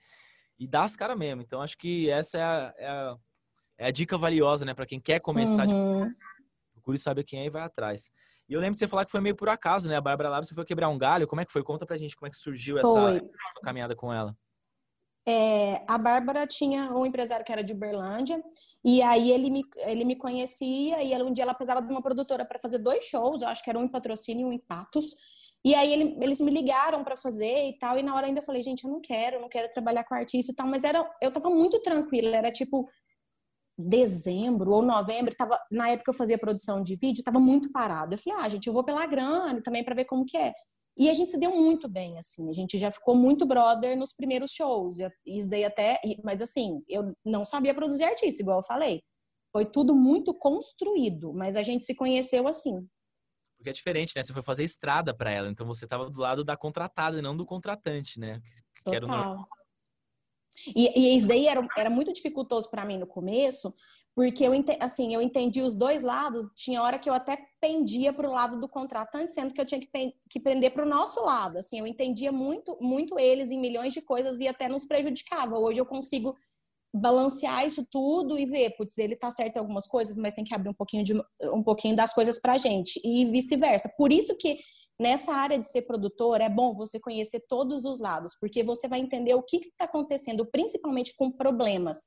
e 0.60 0.68
dá 0.68 0.84
as 0.84 0.96
caras 0.96 1.18
mesmo. 1.18 1.42
Então 1.42 1.62
acho 1.62 1.78
que 1.78 2.10
essa 2.10 2.38
é 2.38 2.44
a, 2.44 2.74
é 2.78 2.88
a, 2.88 3.18
é 3.80 3.88
a 3.88 3.92
dica 3.92 4.18
valiosa, 4.18 4.66
né? 4.66 4.74
Para 4.74 4.86
quem 4.86 5.00
quer 5.00 5.20
começar, 5.20 5.68
uhum. 5.68 6.10
de... 6.10 6.16
procure 6.74 6.98
saber 6.98 7.24
quem 7.24 7.42
é 7.42 7.46
e 7.46 7.50
vai 7.50 7.64
atrás. 7.64 8.10
E 8.48 8.54
eu 8.54 8.60
lembro 8.60 8.74
de 8.74 8.80
você 8.80 8.88
falar 8.88 9.06
que 9.06 9.12
foi 9.12 9.22
meio 9.22 9.36
por 9.36 9.48
acaso, 9.50 9.88
né? 9.88 9.96
A 9.96 10.02
Bárbara 10.02 10.30
Lava, 10.30 10.44
você 10.44 10.54
foi 10.54 10.66
quebrar 10.66 10.90
um 10.90 10.98
galho. 10.98 11.28
Como 11.28 11.42
é 11.42 11.46
que 11.46 11.52
foi? 11.52 11.64
Conta 11.64 11.86
pra 11.86 11.98
gente 11.98 12.16
como 12.16 12.28
é 12.28 12.30
que 12.30 12.38
surgiu 12.38 12.78
essa, 12.78 13.16
essa, 13.16 13.62
caminhada 13.64 13.96
com 13.96 14.12
ela. 14.14 14.36
É, 15.26 15.86
a 15.88 15.98
Bárbara 15.98 16.46
tinha 16.46 16.94
um 16.94 17.06
empresário 17.06 17.46
que 17.46 17.52
era 17.52 17.64
de 17.64 17.72
Uberlândia, 17.72 18.44
e 18.84 19.02
aí 19.02 19.32
ele 19.32 19.50
me, 19.50 19.64
ele 19.78 20.04
me 20.04 20.16
conhecia, 20.16 21.02
e 21.02 21.16
um 21.22 21.32
dia 21.32 21.44
ela 21.44 21.54
precisava 21.54 21.82
de 21.82 21.92
uma 21.92 22.02
produtora 22.02 22.44
para 22.44 22.60
fazer 22.60 22.80
dois 22.80 23.06
shows, 23.06 23.42
eu 23.42 23.48
acho 23.48 23.64
que 23.64 23.70
era 23.70 23.80
um 23.80 23.84
em 23.84 23.88
patrocínio 23.88 24.48
e 24.48 24.50
um 24.50 24.54
em 24.54 24.60
Patos. 24.60 25.16
E 25.66 25.74
aí 25.74 25.94
ele, 25.94 26.18
eles 26.22 26.42
me 26.42 26.52
ligaram 26.52 27.06
para 27.06 27.16
fazer 27.16 27.70
e 27.70 27.78
tal, 27.78 27.98
e 27.98 28.04
na 28.04 28.14
hora 28.14 28.28
ainda 28.28 28.42
falei, 28.42 28.62
gente, 28.62 28.84
eu 28.84 28.92
não 28.92 29.00
quero, 29.00 29.40
não 29.40 29.48
quero 29.48 29.70
trabalhar 29.70 30.04
com 30.04 30.14
artista 30.14 30.52
e 30.52 30.56
tal, 30.56 30.68
mas 30.68 30.84
era, 30.84 31.10
eu 31.22 31.32
tava 31.32 31.50
muito 31.50 31.80
tranquila, 31.82 32.36
era 32.36 32.52
tipo 32.52 32.90
dezembro 33.78 34.72
ou 34.72 34.82
novembro, 34.82 35.34
tava, 35.36 35.58
na 35.72 35.90
época 35.90 36.12
eu 36.12 36.14
fazia 36.14 36.38
produção 36.38 36.84
de 36.84 36.96
vídeo, 36.96 37.24
tava 37.24 37.40
muito 37.40 37.72
parado. 37.72 38.14
Eu 38.14 38.18
falei, 38.18 38.40
ah, 38.42 38.50
gente, 38.50 38.68
eu 38.68 38.74
vou 38.74 38.84
pela 38.84 39.06
grana 39.06 39.62
também 39.64 39.84
para 39.84 39.96
ver 39.96 40.06
como 40.06 40.26
que 40.26 40.38
é. 40.38 40.54
E 40.96 41.10
a 41.10 41.14
gente 41.14 41.32
se 41.32 41.40
deu 41.40 41.56
muito 41.56 41.90
bem, 41.90 42.18
assim, 42.20 42.50
a 42.50 42.54
gente 42.54 42.78
já 42.78 42.92
ficou 42.92 43.16
muito 43.16 43.46
brother 43.46 43.98
nos 43.98 44.14
primeiros 44.14 44.52
shows, 44.52 44.98
isso 45.26 45.50
daí 45.50 45.64
até, 45.64 46.00
mas 46.24 46.42
assim, 46.42 46.84
eu 46.88 47.16
não 47.26 47.46
sabia 47.46 47.74
produzir 47.74 48.04
artista, 48.04 48.42
igual 48.42 48.60
eu 48.60 48.64
falei. 48.64 49.02
Foi 49.52 49.66
tudo 49.66 49.96
muito 49.96 50.34
construído, 50.34 51.34
mas 51.34 51.56
a 51.56 51.64
gente 51.64 51.84
se 51.84 51.96
conheceu 51.96 52.48
assim, 52.48 52.88
porque 53.64 53.70
é 53.70 53.74
diferente, 53.74 54.12
né? 54.14 54.22
Você 54.22 54.34
foi 54.34 54.42
fazer 54.44 54.66
estrada 54.66 55.16
para 55.16 55.32
ela, 55.32 55.50
então 55.50 55.66
você 55.66 55.86
estava 55.86 56.10
do 56.10 56.20
lado 56.20 56.44
da 56.44 56.58
contratada 56.58 57.18
e 57.18 57.22
não 57.22 57.36
do 57.36 57.46
contratante, 57.46 58.20
né? 58.20 58.42
Que 58.84 59.00
Total. 59.00 59.48
E, 60.76 61.00
e 61.00 61.18
isso 61.18 61.28
daí 61.28 61.48
era, 61.48 61.66
era 61.78 61.90
muito 61.90 62.12
dificultoso 62.12 62.70
para 62.70 62.84
mim 62.84 62.98
no 62.98 63.08
começo, 63.08 63.74
porque 64.16 64.44
eu, 64.44 64.52
assim, 64.80 65.14
eu 65.14 65.22
entendi 65.22 65.62
os 65.62 65.76
dois 65.76 66.04
lados. 66.04 66.48
Tinha 66.56 66.82
hora 66.82 67.00
que 67.00 67.10
eu 67.10 67.14
até 67.14 67.38
pendia 67.60 68.14
para 68.14 68.30
o 68.30 68.34
lado 68.34 68.60
do 68.60 68.70
contratante, 68.70 69.34
sendo 69.34 69.54
que 69.54 69.60
eu 69.60 69.66
tinha 69.66 69.80
que, 69.80 69.90
que 70.30 70.40
prender 70.40 70.72
para 70.72 70.86
o 70.86 70.90
nosso 70.90 71.24
lado. 71.24 71.58
Assim, 71.58 71.80
eu 71.80 71.88
entendia 71.88 72.32
muito, 72.32 72.78
muito 72.80 73.18
eles 73.18 73.50
em 73.50 73.60
milhões 73.60 73.94
de 73.94 74.02
coisas 74.02 74.40
e 74.40 74.48
até 74.48 74.70
nos 74.70 74.86
prejudicava. 74.86 75.58
Hoje 75.58 75.82
eu 75.82 75.86
consigo 75.86 76.36
balancear 76.96 77.66
isso 77.66 77.84
tudo 77.90 78.38
e 78.38 78.46
ver, 78.46 78.76
putz, 78.78 79.00
ele 79.00 79.16
tá 79.16 79.32
certo 79.32 79.56
em 79.56 79.60
algumas 79.60 79.88
coisas, 79.88 80.16
mas 80.16 80.36
tem 80.36 80.44
que 80.44 80.54
abrir 80.54 80.70
um 80.70 80.76
pouquinho, 80.76 81.04
de, 81.04 81.14
um 81.42 81.64
pouquinho 81.64 81.96
das 81.96 82.14
coisas 82.14 82.40
pra 82.40 82.58
gente 82.60 83.02
e 83.04 83.26
vice-versa. 83.26 83.92
Por 83.98 84.14
isso 84.14 84.38
que 84.38 84.60
nessa 85.00 85.34
área 85.34 85.58
de 85.58 85.68
ser 85.68 85.82
produtor 85.84 86.40
é 86.40 86.50
bom 86.50 86.76
você 86.76 87.00
conhecer 87.00 87.44
todos 87.50 87.84
os 87.84 88.00
lados, 88.00 88.38
porque 88.40 88.64
você 88.64 88.88
vai 88.88 89.00
entender 89.00 89.34
o 89.34 89.42
que 89.42 89.58
está 89.58 89.86
acontecendo, 89.86 90.46
principalmente 90.46 91.16
com 91.16 91.32
problemas. 91.32 91.98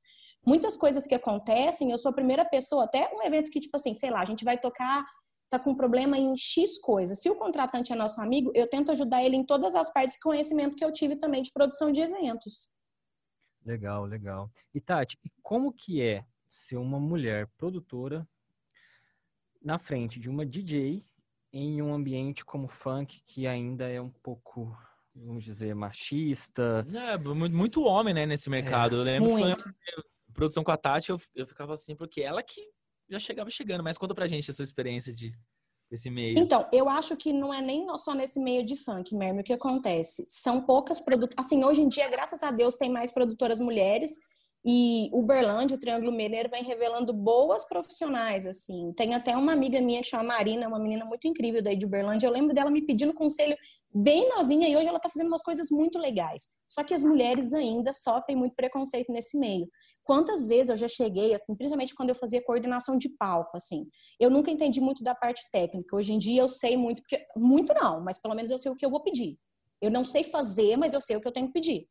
Muitas 0.47 0.77
coisas 0.77 1.05
que 1.05 1.13
acontecem, 1.13 1.91
eu 1.91 1.97
sou 1.97 2.09
a 2.09 2.15
primeira 2.15 2.45
pessoa, 2.45 2.85
até 2.85 3.13
um 3.13 3.21
evento 3.21 3.51
que, 3.51 3.59
tipo 3.59 3.75
assim, 3.75 3.93
sei 3.93 4.09
lá, 4.09 4.21
a 4.21 4.25
gente 4.25 4.45
vai 4.45 4.57
tocar 4.57 5.05
tá 5.49 5.59
com 5.59 5.75
problema 5.75 6.17
em 6.17 6.35
X 6.37 6.79
coisas. 6.79 7.21
Se 7.21 7.29
o 7.29 7.35
contratante 7.35 7.91
é 7.91 7.95
nosso 7.95 8.21
amigo, 8.21 8.51
eu 8.53 8.69
tento 8.69 8.91
ajudar 8.91 9.23
ele 9.23 9.35
em 9.35 9.45
todas 9.45 9.75
as 9.75 9.91
partes 9.91 10.15
de 10.15 10.21
conhecimento 10.21 10.77
que 10.77 10.85
eu 10.85 10.91
tive 10.91 11.17
também 11.17 11.41
de 11.41 11.51
produção 11.51 11.91
de 11.91 11.99
eventos. 11.99 12.69
Legal, 13.65 14.05
legal. 14.05 14.49
E 14.73 14.79
Tati, 14.79 15.17
e 15.25 15.29
como 15.41 15.73
que 15.73 16.01
é 16.01 16.25
ser 16.49 16.77
uma 16.77 16.99
mulher 16.99 17.47
produtora 17.57 18.25
na 19.61 19.77
frente 19.77 20.17
de 20.17 20.29
uma 20.29 20.45
DJ 20.45 21.05
em 21.51 21.81
um 21.81 21.93
ambiente 21.93 22.45
como 22.45 22.69
funk 22.69 23.21
que 23.25 23.47
ainda 23.47 23.89
é 23.89 24.01
um 24.01 24.09
pouco, 24.09 24.77
vamos 25.13 25.43
dizer, 25.43 25.75
machista? 25.75 26.85
É, 26.93 27.17
muito 27.17 27.83
homem, 27.83 28.13
né, 28.13 28.25
nesse 28.25 28.49
mercado. 28.49 28.95
É, 28.95 28.99
eu 28.99 29.03
lembro 29.03 29.29
muito. 29.31 29.65
Produção 30.37 30.63
com 30.63 30.71
a 30.71 30.77
Tati, 30.77 31.09
eu, 31.09 31.19
eu 31.35 31.45
ficava 31.45 31.73
assim, 31.73 31.95
porque 31.95 32.21
ela 32.21 32.41
que 32.41 32.61
já 33.09 33.19
chegava 33.19 33.49
chegando. 33.49 33.83
Mas 33.83 33.97
conta 33.97 34.15
pra 34.15 34.27
gente 34.27 34.49
a 34.49 34.53
sua 34.53 34.63
experiência 34.63 35.13
de 35.13 35.33
desse 35.89 36.09
meio. 36.09 36.37
Então, 36.37 36.67
eu 36.71 36.87
acho 36.89 37.15
que 37.15 37.33
não 37.33 37.53
é 37.53 37.61
nem 37.61 37.85
só 37.97 38.13
nesse 38.13 38.39
meio 38.39 38.65
de 38.65 38.75
funk, 38.75 39.15
Merme, 39.15 39.41
o 39.41 39.43
que 39.43 39.53
acontece? 39.53 40.25
São 40.29 40.61
poucas 40.61 40.99
produtoras. 40.99 41.45
Assim, 41.45 41.63
hoje 41.63 41.81
em 41.81 41.87
dia, 41.87 42.09
graças 42.09 42.43
a 42.43 42.51
Deus, 42.51 42.75
tem 42.75 42.89
mais 42.89 43.11
produtoras 43.11 43.59
mulheres. 43.59 44.11
E 44.65 45.09
Uberlândia, 45.13 45.77
o 45.77 45.79
Triângulo 45.79 46.11
Mineiro, 46.11 46.49
vem 46.49 46.61
revelando 46.61 47.13
boas 47.13 47.65
profissionais, 47.65 48.45
assim. 48.45 48.91
Tem 48.97 49.15
até 49.15 49.37
uma 49.37 49.53
amiga 49.53 49.79
minha 49.79 50.01
que 50.01 50.09
chama 50.09 50.25
Marina, 50.25 50.67
uma 50.67 50.79
menina 50.79 51.05
muito 51.05 51.25
incrível 51.25 51.63
daí 51.63 51.77
de 51.77 51.85
Uberlândia. 51.85 52.27
Eu 52.27 52.31
lembro 52.31 52.53
dela 52.53 52.69
me 52.69 52.85
pedindo 52.85 53.13
conselho 53.13 53.55
bem 53.93 54.27
novinha 54.27 54.67
e 54.67 54.75
hoje 54.75 54.87
ela 54.87 54.99
tá 54.99 55.07
fazendo 55.07 55.27
umas 55.27 55.43
coisas 55.43 55.69
muito 55.71 55.97
legais. 55.97 56.49
Só 56.67 56.83
que 56.83 56.93
as 56.93 57.01
mulheres 57.01 57.53
ainda 57.53 57.93
sofrem 57.93 58.35
muito 58.35 58.55
preconceito 58.55 59.09
nesse 59.09 59.39
meio. 59.39 59.69
Quantas 60.07 60.47
vezes 60.47 60.69
eu 60.69 60.77
já 60.77 60.87
cheguei, 60.87 61.33
assim, 61.33 61.53
principalmente 61.53 61.93
quando 61.93 62.07
eu 62.07 62.15
fazia 62.15 62.41
coordenação 62.41 62.97
de 62.97 63.09
palco, 63.09 63.57
assim, 63.57 63.85
eu 64.17 64.29
nunca 64.29 64.49
entendi 64.49 64.79
muito 64.79 65.03
da 65.03 65.13
parte 65.13 65.41
técnica. 65.51 65.93
Hoje 65.93 66.13
em 66.13 66.17
dia 66.17 66.41
eu 66.41 66.47
sei 66.47 66.77
muito, 66.77 67.01
porque, 67.01 67.25
muito 67.37 67.73
não, 67.73 68.01
mas 68.01 68.17
pelo 68.17 68.33
menos 68.33 68.49
eu 68.49 68.57
sei 68.57 68.71
o 68.71 68.75
que 68.75 68.85
eu 68.85 68.89
vou 68.89 69.03
pedir. 69.03 69.35
Eu 69.81 69.91
não 69.91 70.05
sei 70.05 70.23
fazer, 70.23 70.77
mas 70.77 70.93
eu 70.93 71.01
sei 71.01 71.17
o 71.17 71.21
que 71.21 71.27
eu 71.27 71.31
tenho 71.33 71.47
que 71.47 71.53
pedir. 71.53 71.89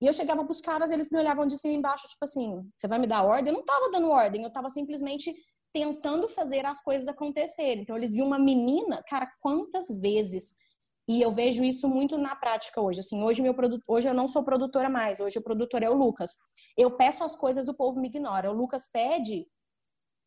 E 0.00 0.06
eu 0.06 0.12
chegava 0.12 0.44
pros 0.44 0.60
caras, 0.60 0.92
eles 0.92 1.10
me 1.10 1.18
olhavam 1.18 1.44
de 1.44 1.58
cima 1.58 1.74
e 1.74 1.76
embaixo, 1.76 2.06
tipo 2.06 2.22
assim, 2.22 2.62
você 2.72 2.86
vai 2.86 3.00
me 3.00 3.06
dar 3.08 3.24
ordem? 3.24 3.52
Eu 3.52 3.58
não 3.58 3.64
tava 3.64 3.90
dando 3.90 4.10
ordem, 4.10 4.44
eu 4.44 4.52
tava 4.52 4.70
simplesmente 4.70 5.34
tentando 5.72 6.28
fazer 6.28 6.64
as 6.64 6.80
coisas 6.80 7.08
acontecerem. 7.08 7.82
Então 7.82 7.96
eles 7.96 8.12
viam 8.12 8.28
uma 8.28 8.38
menina, 8.38 9.02
cara, 9.08 9.28
quantas 9.40 9.98
vezes 10.00 10.54
e 11.08 11.22
eu 11.22 11.30
vejo 11.30 11.62
isso 11.62 11.88
muito 11.88 12.18
na 12.18 12.34
prática 12.34 12.80
hoje. 12.80 13.00
Assim, 13.00 13.22
hoje 13.22 13.40
meu 13.40 13.54
produto, 13.54 13.82
hoje 13.86 14.08
eu 14.08 14.14
não 14.14 14.26
sou 14.26 14.44
produtora 14.44 14.88
mais, 14.88 15.20
hoje 15.20 15.38
o 15.38 15.42
produtor 15.42 15.82
é 15.82 15.88
o 15.88 15.94
Lucas. 15.94 16.30
Eu 16.76 16.96
peço 16.96 17.22
as 17.22 17.36
coisas, 17.36 17.68
o 17.68 17.74
povo 17.74 18.00
me 18.00 18.08
ignora. 18.08 18.50
O 18.50 18.54
Lucas 18.54 18.90
pede, 18.90 19.46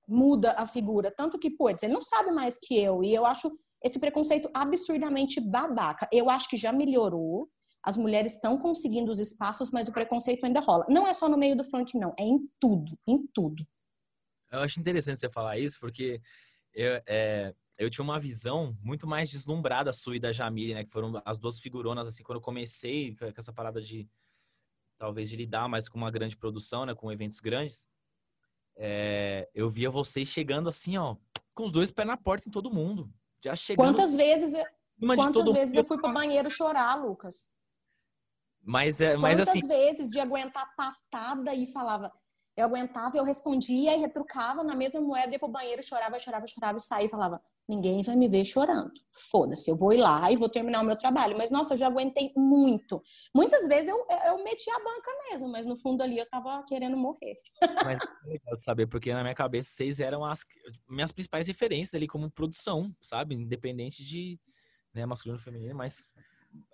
muda 0.07 0.53
a 0.57 0.65
figura, 0.65 1.13
tanto 1.15 1.38
que, 1.38 1.51
putz, 1.51 1.83
ele 1.83 1.93
não 1.93 2.01
sabe 2.01 2.31
mais 2.31 2.57
que 2.57 2.77
eu. 2.77 3.03
E 3.03 3.13
eu 3.13 3.25
acho 3.25 3.51
esse 3.83 4.00
preconceito 4.00 4.50
absurdamente 4.53 5.39
babaca. 5.39 6.07
Eu 6.12 6.29
acho 6.29 6.50
que 6.50 6.57
já 6.57 6.71
melhorou. 6.71 7.50
As 7.83 7.95
mulheres 7.95 8.33
estão 8.33 8.57
conseguindo 8.57 9.12
os 9.12 9.19
espaços, 9.19 9.71
mas 9.71 9.88
o 9.88 9.93
preconceito 9.93 10.45
ainda 10.45 10.59
rola. 10.59 10.86
Não 10.89 11.07
é 11.07 11.13
só 11.13 11.29
no 11.29 11.38
meio 11.38 11.55
do 11.55 11.63
funk, 11.63 11.98
não. 11.98 12.13
É 12.19 12.24
em 12.24 12.39
tudo, 12.59 12.98
em 13.07 13.25
tudo. 13.33 13.65
Eu 14.51 14.59
acho 14.59 14.79
interessante 14.79 15.19
você 15.19 15.29
falar 15.29 15.57
isso, 15.57 15.79
porque 15.79 16.21
eu, 16.74 17.01
é, 17.07 17.53
eu 17.79 17.89
tinha 17.89 18.03
uma 18.03 18.19
visão 18.19 18.77
muito 18.83 19.07
mais 19.07 19.29
deslumbrada 19.29 19.93
sua 19.93 20.17
e 20.17 20.19
da 20.19 20.33
Jamile, 20.33 20.74
né? 20.74 20.83
Que 20.83 20.91
foram 20.91 21.21
as 21.24 21.39
duas 21.39 21.59
figuronas, 21.62 22.05
assim, 22.05 22.21
quando 22.21 22.36
eu 22.36 22.41
comecei 22.41 23.15
com 23.15 23.25
essa 23.38 23.53
parada 23.53 23.81
de, 23.81 24.05
talvez, 24.98 25.29
de 25.29 25.38
lidar 25.38 25.69
mais 25.69 25.88
com 25.88 25.98
uma 25.98 26.12
grande 26.12 26.36
produção, 26.36 26.86
né? 26.86 26.93
Com 26.93 27.09
eventos 27.09 27.39
grandes. 27.39 27.88
É, 28.75 29.50
eu 29.55 29.69
via 29.69 29.89
vocês 29.89 30.27
chegando 30.27 30.67
assim, 30.67 30.98
ó, 30.98 31.15
com 31.53 31.63
os 31.63 31.71
dois 31.71 31.89
pés 31.89 32.05
na 32.05 32.17
porta 32.17 32.50
em 32.50 32.51
todo 32.51 32.69
mundo. 32.69 33.09
Já 33.41 33.55
chegando. 33.55 33.88
Quantas 33.88 34.13
vezes, 34.13 34.53
quantas 35.00 35.51
vezes 35.53 35.74
eu 35.74 35.86
fui 35.86 35.98
pro 35.98 36.12
banheiro 36.12 36.51
chorar, 36.51 36.95
Lucas? 36.95 37.50
Mas, 38.62 39.00
é, 39.00 39.15
mas 39.15 39.38
Quantas 39.38 39.55
assim. 39.55 39.65
vezes 39.65 40.09
de 40.09 40.19
aguentar 40.19 40.75
patada 40.75 41.55
e 41.55 41.65
falava, 41.65 42.12
eu 42.57 42.65
aguentava, 42.65 43.17
eu 43.17 43.24
respondia 43.24 43.95
e 43.95 44.00
retrucava 44.01 44.65
na 44.65 44.75
mesma 44.75 45.00
moeda, 45.00 45.31
ia 45.31 45.39
pro 45.39 45.48
banheiro, 45.48 45.81
chorava, 45.81 46.19
chorava, 46.19 46.45
chorava 46.45 46.77
e 46.77 46.81
saía 46.81 47.05
e 47.05 47.09
falava: 47.09 47.41
ninguém 47.69 48.01
vai 48.01 48.15
me 48.15 48.27
ver 48.27 48.43
chorando. 48.43 48.91
Foda-se, 49.29 49.69
eu 49.69 49.75
vou 49.75 49.93
ir 49.93 49.97
lá 49.97 50.31
e 50.31 50.35
vou 50.35 50.49
terminar 50.49 50.81
o 50.81 50.85
meu 50.85 50.97
trabalho. 50.97 51.38
Mas, 51.38 51.51
nossa, 51.51 51.75
eu 51.75 51.77
já 51.77 51.85
aguentei 51.85 52.33
muito. 52.35 53.01
Muitas 53.33 53.67
vezes 53.67 53.89
eu, 53.89 54.05
eu 54.25 54.43
meti 54.43 54.69
a 54.71 54.79
banca 54.79 55.11
mesmo, 55.29 55.47
mas 55.47 55.67
no 55.67 55.77
fundo 55.77 56.01
ali 56.01 56.17
eu 56.17 56.27
tava 56.27 56.63
querendo 56.63 56.97
morrer. 56.97 57.35
Mas 57.85 57.99
é 58.25 58.27
legal 58.27 58.57
saber, 58.57 58.88
porque 58.88 59.13
na 59.13 59.21
minha 59.21 59.35
cabeça 59.35 59.69
vocês 59.69 59.99
eram 59.99 60.25
as 60.25 60.43
minhas 60.89 61.11
principais 61.11 61.47
referências 61.47 61.93
ali 61.93 62.07
como 62.07 62.31
produção, 62.31 62.91
sabe? 62.99 63.35
Independente 63.35 64.03
de 64.03 64.39
né, 64.91 65.05
masculino 65.05 65.38
ou 65.38 65.43
feminino, 65.43 65.75
mas 65.75 66.07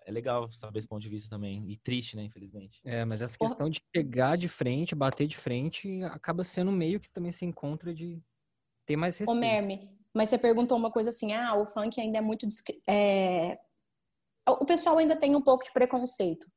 é 0.05 0.11
legal 0.11 0.49
saber 0.49 0.79
esse 0.79 0.87
ponto 0.87 1.01
de 1.01 1.09
vista 1.09 1.29
também. 1.29 1.69
E 1.69 1.75
triste, 1.75 2.15
né, 2.15 2.23
infelizmente. 2.23 2.79
É, 2.85 3.03
mas 3.03 3.21
essa 3.21 3.37
questão 3.37 3.69
de 3.69 3.81
pegar 3.91 4.37
de 4.37 4.47
frente, 4.47 4.95
bater 4.95 5.27
de 5.27 5.35
frente, 5.35 6.01
acaba 6.03 6.45
sendo 6.45 6.71
meio 6.71 7.01
que 7.01 7.11
também 7.11 7.33
se 7.33 7.43
encontra 7.43 7.93
de 7.93 8.23
ter 8.85 8.95
mais 8.95 9.17
respeito. 9.17 9.37
Ô, 9.37 9.39
Merme, 9.39 9.89
mas 10.15 10.29
você 10.29 10.38
perguntou 10.38 10.77
uma 10.77 10.89
coisa 10.89 11.10
assim, 11.10 11.34
ah, 11.34 11.55
o 11.55 11.67
funk 11.67 12.00
ainda 12.00 12.17
é 12.17 12.22
muito... 12.22 12.48
É... 12.89 13.57
O 14.48 14.65
pessoal 14.65 14.98
ainda 14.98 15.15
tem 15.15 15.36
um 15.36 15.41
pouco 15.41 15.65
de 15.65 15.74
preconceito. 15.74 16.48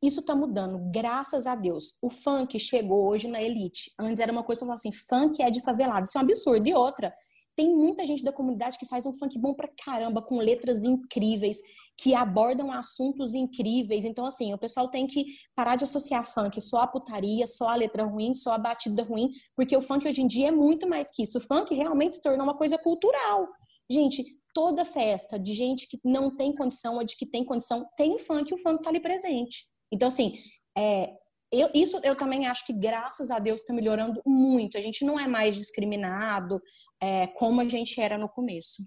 Isso 0.00 0.22
tá 0.22 0.36
mudando, 0.36 0.78
graças 0.92 1.46
a 1.46 1.56
Deus. 1.56 1.98
O 2.00 2.08
funk 2.08 2.56
chegou 2.58 3.08
hoje 3.08 3.26
na 3.26 3.42
elite. 3.42 3.92
Antes 3.98 4.20
era 4.20 4.30
uma 4.30 4.44
coisa 4.44 4.60
pra 4.60 4.66
falar 4.66 4.74
assim, 4.74 4.92
funk 4.92 5.42
é 5.42 5.50
de 5.50 5.60
favelado. 5.60 6.06
Isso 6.06 6.16
é 6.16 6.20
um 6.20 6.24
absurdo. 6.24 6.68
E 6.68 6.74
outra, 6.74 7.12
tem 7.56 7.74
muita 7.74 8.06
gente 8.06 8.22
da 8.22 8.32
comunidade 8.32 8.78
que 8.78 8.86
faz 8.86 9.04
um 9.04 9.12
funk 9.12 9.36
bom 9.36 9.52
pra 9.52 9.68
caramba, 9.84 10.22
com 10.22 10.38
letras 10.38 10.84
incríveis, 10.84 11.58
que 11.98 12.14
abordam 12.14 12.70
assuntos 12.70 13.34
incríveis. 13.34 14.04
Então, 14.04 14.24
assim, 14.24 14.54
o 14.54 14.58
pessoal 14.58 14.88
tem 14.88 15.04
que 15.04 15.26
parar 15.54 15.74
de 15.74 15.82
associar 15.82 16.24
funk 16.24 16.60
só 16.60 16.82
a 16.82 16.86
putaria, 16.86 17.46
só 17.48 17.68
a 17.68 17.74
letra 17.74 18.04
ruim, 18.04 18.34
só 18.34 18.52
a 18.52 18.58
batida 18.58 19.02
ruim, 19.02 19.32
porque 19.56 19.76
o 19.76 19.82
funk 19.82 20.06
hoje 20.06 20.22
em 20.22 20.28
dia 20.28 20.48
é 20.48 20.52
muito 20.52 20.88
mais 20.88 21.10
que 21.10 21.24
isso. 21.24 21.38
O 21.38 21.40
funk 21.40 21.74
realmente 21.74 22.14
se 22.14 22.22
tornou 22.22 22.44
uma 22.44 22.56
coisa 22.56 22.78
cultural. 22.78 23.48
Gente, 23.90 24.24
toda 24.54 24.84
festa 24.84 25.38
de 25.38 25.52
gente 25.54 25.88
que 25.88 25.98
não 26.04 26.34
tem 26.34 26.54
condição 26.54 26.96
ou 26.96 27.04
de 27.04 27.16
que 27.16 27.26
tem 27.26 27.44
condição 27.44 27.84
tem 27.96 28.16
funk, 28.16 28.54
o 28.54 28.58
funk 28.58 28.80
tá 28.80 28.90
ali 28.90 29.00
presente. 29.00 29.66
Então, 29.92 30.06
assim, 30.06 30.38
é, 30.76 31.12
eu, 31.50 31.68
isso 31.74 31.98
eu 32.04 32.14
também 32.14 32.46
acho 32.46 32.64
que, 32.64 32.72
graças 32.72 33.30
a 33.30 33.40
Deus, 33.40 33.60
está 33.60 33.74
melhorando 33.74 34.22
muito. 34.24 34.78
A 34.78 34.80
gente 34.80 35.04
não 35.04 35.18
é 35.18 35.26
mais 35.26 35.56
discriminado 35.56 36.60
é, 37.00 37.26
como 37.26 37.60
a 37.60 37.68
gente 37.68 38.00
era 38.00 38.16
no 38.16 38.28
começo. 38.28 38.84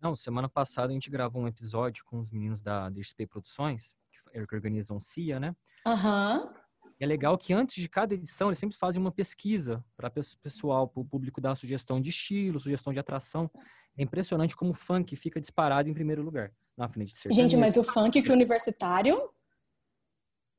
Não, 0.00 0.14
semana 0.14 0.48
passada 0.48 0.90
a 0.90 0.94
gente 0.94 1.10
gravou 1.10 1.42
um 1.42 1.48
episódio 1.48 2.04
com 2.04 2.20
os 2.20 2.30
meninos 2.30 2.60
da 2.60 2.88
DXP 2.88 3.26
Produções, 3.26 3.96
que, 4.10 4.46
que 4.46 4.54
organizam 4.54 5.00
CIA, 5.00 5.40
né? 5.40 5.56
Aham. 5.86 6.44
Uhum. 6.44 6.68
É 7.00 7.06
legal 7.06 7.38
que 7.38 7.52
antes 7.52 7.76
de 7.76 7.88
cada 7.88 8.12
edição 8.12 8.48
eles 8.48 8.58
sempre 8.58 8.76
fazem 8.76 9.00
uma 9.00 9.12
pesquisa 9.12 9.84
para 9.96 10.08
o 10.08 10.38
pessoal, 10.42 10.88
para 10.88 11.00
o 11.00 11.04
público 11.04 11.40
dar 11.40 11.54
sugestão 11.54 12.00
de 12.00 12.10
estilo, 12.10 12.58
sugestão 12.58 12.92
de 12.92 12.98
atração. 12.98 13.48
É 13.96 14.02
impressionante 14.02 14.56
como 14.56 14.72
o 14.72 14.74
funk 14.74 15.14
fica 15.14 15.40
disparado 15.40 15.88
em 15.88 15.94
primeiro 15.94 16.22
lugar 16.22 16.50
na 16.76 16.88
frente 16.88 17.14
de 17.14 17.34
Gente, 17.34 17.56
mas 17.56 17.76
o 17.76 17.84
funk 17.84 18.20
que 18.20 18.30
o 18.30 18.34
universitário 18.34 19.16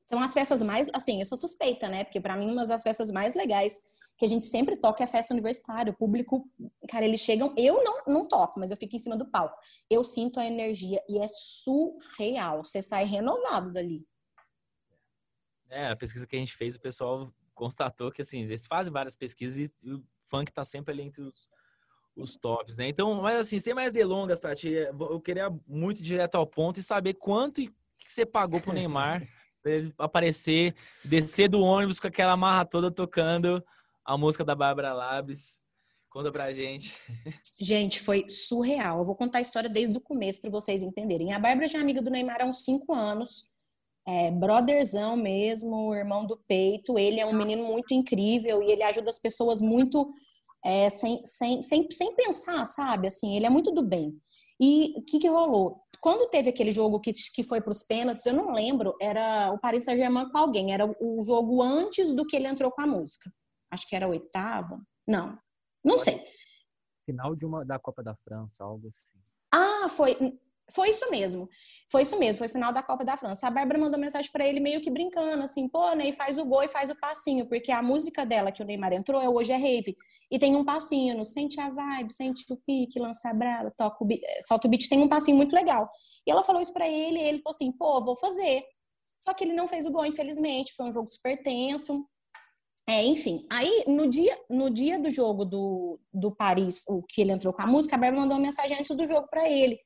são 0.08 0.18
as 0.20 0.32
festas 0.32 0.62
mais, 0.62 0.88
assim, 0.94 1.20
eu 1.20 1.26
sou 1.26 1.36
suspeita, 1.36 1.88
né? 1.88 2.04
Porque 2.04 2.20
para 2.20 2.36
mim 2.36 2.50
uma 2.50 2.66
das 2.66 2.82
festas 2.82 3.10
mais 3.10 3.34
legais 3.34 3.80
que 4.20 4.26
a 4.26 4.28
gente 4.28 4.44
sempre 4.44 4.76
toca 4.76 5.02
é 5.02 5.06
festa 5.06 5.32
universitária. 5.32 5.90
O 5.90 5.96
público, 5.96 6.46
cara, 6.90 7.06
eles 7.06 7.20
chegam. 7.20 7.54
Eu 7.56 7.82
não, 7.82 8.02
não 8.06 8.28
toco, 8.28 8.60
mas 8.60 8.70
eu 8.70 8.76
fico 8.76 8.94
em 8.94 8.98
cima 8.98 9.16
do 9.16 9.24
palco. 9.24 9.58
Eu 9.88 10.04
sinto 10.04 10.38
a 10.38 10.44
energia 10.44 11.02
e 11.08 11.18
é 11.18 11.26
surreal. 11.26 12.62
Você 12.62 12.82
sai 12.82 13.06
renovado 13.06 13.72
dali. 13.72 14.06
É, 15.70 15.86
a 15.86 15.96
pesquisa 15.96 16.26
que 16.26 16.36
a 16.36 16.38
gente 16.38 16.54
fez, 16.54 16.76
o 16.76 16.80
pessoal 16.80 17.32
constatou 17.54 18.12
que, 18.12 18.20
assim, 18.20 18.42
eles 18.42 18.66
fazem 18.66 18.92
várias 18.92 19.16
pesquisas 19.16 19.72
e 19.82 19.90
o 19.90 20.04
funk 20.28 20.52
tá 20.52 20.66
sempre 20.66 20.92
ali 20.92 21.04
entre 21.04 21.22
os, 21.22 21.48
os 22.14 22.36
tops, 22.36 22.76
né? 22.76 22.88
Então, 22.88 23.22
mas 23.22 23.38
assim, 23.38 23.58
sem 23.58 23.72
mais 23.72 23.90
delongas, 23.90 24.38
Tati, 24.38 24.68
eu 24.68 25.20
queria 25.22 25.48
muito 25.66 26.02
direto 26.02 26.34
ao 26.34 26.46
ponto 26.46 26.78
e 26.78 26.82
saber 26.82 27.14
quanto 27.14 27.62
que 27.62 27.72
você 28.04 28.26
pagou 28.26 28.60
pro 28.60 28.74
Neymar 28.74 29.22
pra 29.62 29.72
ele 29.72 29.94
aparecer, 29.96 30.74
descer 31.02 31.48
do 31.48 31.62
ônibus 31.62 31.98
com 31.98 32.06
aquela 32.06 32.36
marra 32.36 32.66
toda 32.66 32.90
tocando 32.90 33.64
a 34.04 34.16
música 34.16 34.44
da 34.44 34.54
Bárbara 34.54 34.92
Labs. 34.92 35.58
Conta 36.10 36.32
pra 36.32 36.52
gente. 36.52 36.92
Gente, 37.60 38.00
foi 38.00 38.28
surreal. 38.28 38.98
Eu 38.98 39.04
vou 39.04 39.14
contar 39.14 39.38
a 39.38 39.42
história 39.42 39.70
desde 39.70 39.96
o 39.96 40.00
começo 40.00 40.40
para 40.40 40.50
vocês 40.50 40.82
entenderem. 40.82 41.32
A 41.32 41.38
Bárbara 41.38 41.68
já 41.68 41.78
é 41.78 41.80
amiga 41.80 42.02
do 42.02 42.10
Neymar 42.10 42.42
há 42.42 42.44
uns 42.44 42.64
cinco 42.64 42.92
anos. 42.92 43.48
É, 44.08 44.30
brotherzão 44.30 45.16
mesmo, 45.16 45.94
irmão 45.94 46.26
do 46.26 46.36
peito. 46.48 46.98
Ele 46.98 47.20
é 47.20 47.26
um 47.26 47.32
menino 47.32 47.62
muito 47.62 47.94
incrível 47.94 48.60
e 48.60 48.72
ele 48.72 48.82
ajuda 48.82 49.08
as 49.08 49.20
pessoas 49.20 49.60
muito 49.60 50.12
é, 50.64 50.88
sem, 50.88 51.24
sem, 51.24 51.62
sem, 51.62 51.88
sem 51.88 52.16
pensar, 52.16 52.66
sabe? 52.66 53.06
Assim, 53.06 53.36
ele 53.36 53.46
é 53.46 53.50
muito 53.50 53.70
do 53.70 53.82
bem. 53.82 54.12
E 54.60 54.92
o 54.96 55.02
que, 55.02 55.20
que 55.20 55.28
rolou? 55.28 55.80
Quando 56.00 56.28
teve 56.28 56.50
aquele 56.50 56.72
jogo 56.72 56.98
que, 56.98 57.12
que 57.12 57.44
foi 57.44 57.60
para 57.60 57.70
os 57.70 57.84
pênaltis, 57.84 58.26
eu 58.26 58.34
não 58.34 58.52
lembro, 58.52 58.96
era 59.00 59.52
o 59.52 59.58
Paris 59.60 59.84
Saint-Germain 59.84 60.28
com 60.30 60.38
alguém, 60.38 60.72
era 60.72 60.86
o 61.00 61.22
jogo 61.24 61.62
antes 61.62 62.12
do 62.12 62.26
que 62.26 62.34
ele 62.34 62.48
entrou 62.48 62.70
com 62.70 62.82
a 62.82 62.86
música 62.86 63.30
acho 63.70 63.88
que 63.88 63.96
era 63.96 64.06
a 64.06 64.08
oitava. 64.08 64.80
Não, 65.06 65.38
não 65.84 65.98
sei. 65.98 66.22
final 67.06 67.34
de 67.34 67.44
uma 67.44 67.64
da 67.64 67.78
Copa 67.78 68.02
da 68.02 68.14
França, 68.16 68.62
algo 68.62 68.88
assim. 68.88 69.36
Ah, 69.52 69.88
foi. 69.88 70.16
Foi 70.72 70.90
isso 70.90 71.10
mesmo. 71.10 71.48
Foi 71.90 72.02
isso 72.02 72.16
mesmo, 72.18 72.38
foi 72.38 72.48
final 72.48 72.72
da 72.72 72.82
Copa 72.82 73.04
da 73.04 73.16
França. 73.16 73.46
A 73.46 73.50
Bárbara 73.50 73.78
mandou 73.78 73.98
mensagem 73.98 74.30
para 74.30 74.46
ele 74.46 74.60
meio 74.60 74.80
que 74.80 74.90
brincando, 74.90 75.42
assim, 75.42 75.68
pô, 75.68 75.92
Ney, 75.94 76.12
faz 76.12 76.38
o 76.38 76.44
gol 76.44 76.62
e 76.62 76.68
faz 76.68 76.90
o 76.90 76.94
passinho, 76.94 77.46
porque 77.48 77.72
a 77.72 77.82
música 77.82 78.24
dela 78.24 78.52
que 78.52 78.62
o 78.62 78.64
Neymar 78.64 78.92
entrou 78.92 79.20
é 79.20 79.28
Hoje 79.28 79.52
é 79.52 79.56
Rave. 79.56 79.96
E 80.30 80.38
tem 80.38 80.54
um 80.54 80.64
passinho 80.64 81.16
no 81.16 81.24
Sente 81.24 81.60
a 81.60 81.68
Vibe, 81.68 82.14
Sente 82.14 82.44
o 82.48 82.56
Pique, 82.56 83.00
Lança 83.00 83.34
Brava, 83.34 83.72
toca 83.76 83.96
o 84.04 84.06
beat, 84.06 84.22
solta 84.46 84.68
o 84.68 84.70
beat, 84.70 84.88
tem 84.88 85.00
um 85.00 85.08
passinho 85.08 85.36
muito 85.36 85.54
legal. 85.54 85.90
E 86.24 86.30
ela 86.30 86.44
falou 86.44 86.62
isso 86.62 86.72
para 86.72 86.88
ele 86.88 87.18
e 87.18 87.22
ele 87.22 87.40
falou 87.40 87.54
assim, 87.56 87.72
pô, 87.72 88.00
vou 88.00 88.14
fazer. 88.14 88.62
Só 89.20 89.34
que 89.34 89.42
ele 89.42 89.52
não 89.52 89.66
fez 89.66 89.86
o 89.86 89.90
gol, 89.90 90.06
infelizmente, 90.06 90.72
foi 90.74 90.86
um 90.86 90.92
jogo 90.92 91.08
super 91.08 91.42
tenso. 91.42 92.06
É, 92.90 93.04
enfim, 93.04 93.46
aí 93.48 93.84
no 93.86 94.08
dia, 94.08 94.36
no 94.50 94.68
dia 94.68 94.98
do 94.98 95.08
jogo 95.12 95.44
do, 95.44 96.00
do 96.12 96.34
Paris, 96.34 96.82
o 96.88 97.04
que 97.04 97.20
ele 97.20 97.30
entrou 97.30 97.54
com 97.54 97.62
a 97.62 97.66
música, 97.66 97.94
a 97.94 97.98
Bárbara 97.98 98.22
mandou 98.22 98.36
uma 98.36 98.42
mensagem 98.42 98.76
antes 98.76 98.96
do 98.96 99.06
jogo 99.06 99.28
para 99.30 99.48
ele 99.48 99.78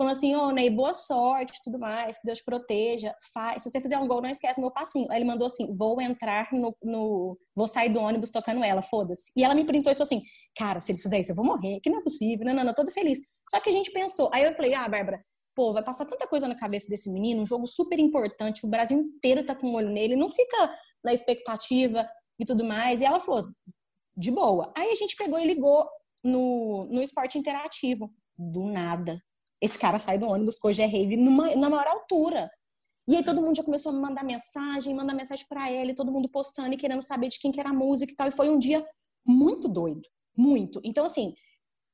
falando 0.00 0.12
assim, 0.12 0.34
ô, 0.34 0.46
oh, 0.46 0.50
Ney, 0.50 0.70
boa 0.70 0.94
sorte 0.94 1.60
tudo 1.62 1.78
mais, 1.78 2.16
que 2.16 2.24
Deus 2.24 2.38
te 2.38 2.44
proteja. 2.44 3.14
Faz. 3.34 3.62
Se 3.62 3.70
você 3.70 3.82
fizer 3.82 3.98
um 3.98 4.08
gol, 4.08 4.22
não 4.22 4.30
esquece 4.30 4.58
meu 4.58 4.70
passinho. 4.70 5.06
Aí 5.10 5.18
ele 5.18 5.26
mandou 5.26 5.46
assim, 5.46 5.76
vou 5.76 6.00
entrar 6.00 6.48
no, 6.52 6.74
no... 6.82 7.38
vou 7.54 7.66
sair 7.66 7.90
do 7.90 8.00
ônibus 8.00 8.30
tocando 8.30 8.64
ela, 8.64 8.80
foda-se. 8.80 9.30
E 9.36 9.44
ela 9.44 9.54
me 9.54 9.62
printou 9.62 9.92
isso 9.92 10.02
assim, 10.02 10.22
cara, 10.56 10.80
se 10.80 10.92
ele 10.92 11.00
fizer 11.00 11.20
isso, 11.20 11.32
eu 11.32 11.36
vou 11.36 11.44
morrer, 11.44 11.80
que 11.82 11.90
não 11.90 11.98
é 11.98 12.02
possível, 12.02 12.46
não, 12.46 12.54
não, 12.54 12.64
não, 12.64 12.72
toda 12.72 12.90
feliz. 12.90 13.18
Só 13.50 13.60
que 13.60 13.68
a 13.68 13.72
gente 13.72 13.92
pensou, 13.92 14.30
aí 14.32 14.42
eu 14.42 14.54
falei, 14.54 14.72
ah, 14.72 14.88
Bárbara, 14.88 15.22
pô, 15.54 15.74
vai 15.74 15.84
passar 15.84 16.06
tanta 16.06 16.26
coisa 16.26 16.48
na 16.48 16.54
cabeça 16.54 16.88
desse 16.88 17.12
menino, 17.12 17.42
um 17.42 17.46
jogo 17.46 17.66
super 17.66 17.98
importante, 17.98 18.64
o 18.64 18.70
Brasil 18.70 18.98
inteiro 18.98 19.44
tá 19.44 19.54
com 19.54 19.66
um 19.66 19.74
olho 19.74 19.90
nele, 19.90 20.16
não 20.16 20.30
fica 20.30 20.74
na 21.04 21.12
expectativa 21.12 22.08
e 22.40 22.44
tudo 22.44 22.64
mais. 22.64 23.00
E 23.00 23.04
ela 23.04 23.20
falou, 23.20 23.48
de 24.16 24.30
boa. 24.30 24.72
Aí 24.76 24.90
a 24.90 24.96
gente 24.96 25.14
pegou 25.14 25.38
e 25.38 25.46
ligou 25.46 25.88
no, 26.24 26.86
no 26.86 27.02
esporte 27.02 27.38
interativo. 27.38 28.12
Do 28.36 28.64
nada 28.64 29.22
esse 29.60 29.78
cara 29.78 29.98
sai 29.98 30.18
do 30.18 30.26
ônibus 30.26 30.58
com 30.58 30.68
hoje 30.68 30.82
é 30.82 30.86
rave 30.86 31.16
numa, 31.16 31.54
na 31.54 31.68
maior 31.68 31.86
altura. 31.86 32.50
E 33.06 33.16
aí 33.16 33.24
todo 33.24 33.42
mundo 33.42 33.56
já 33.56 33.62
começou 33.62 33.92
a 33.92 33.94
mandar 33.94 34.24
mensagem, 34.24 34.94
mandar 34.94 35.14
mensagem 35.14 35.44
para 35.48 35.70
ele, 35.70 35.94
todo 35.94 36.12
mundo 36.12 36.28
postando 36.28 36.72
e 36.72 36.76
querendo 36.76 37.02
saber 37.02 37.28
de 37.28 37.38
quem 37.38 37.52
que 37.52 37.60
era 37.60 37.70
a 37.70 37.74
música 37.74 38.12
e 38.12 38.16
tal. 38.16 38.28
E 38.28 38.32
foi 38.32 38.48
um 38.48 38.58
dia 38.58 38.84
muito 39.26 39.68
doido, 39.68 40.02
muito. 40.36 40.80
Então, 40.84 41.04
assim, 41.04 41.34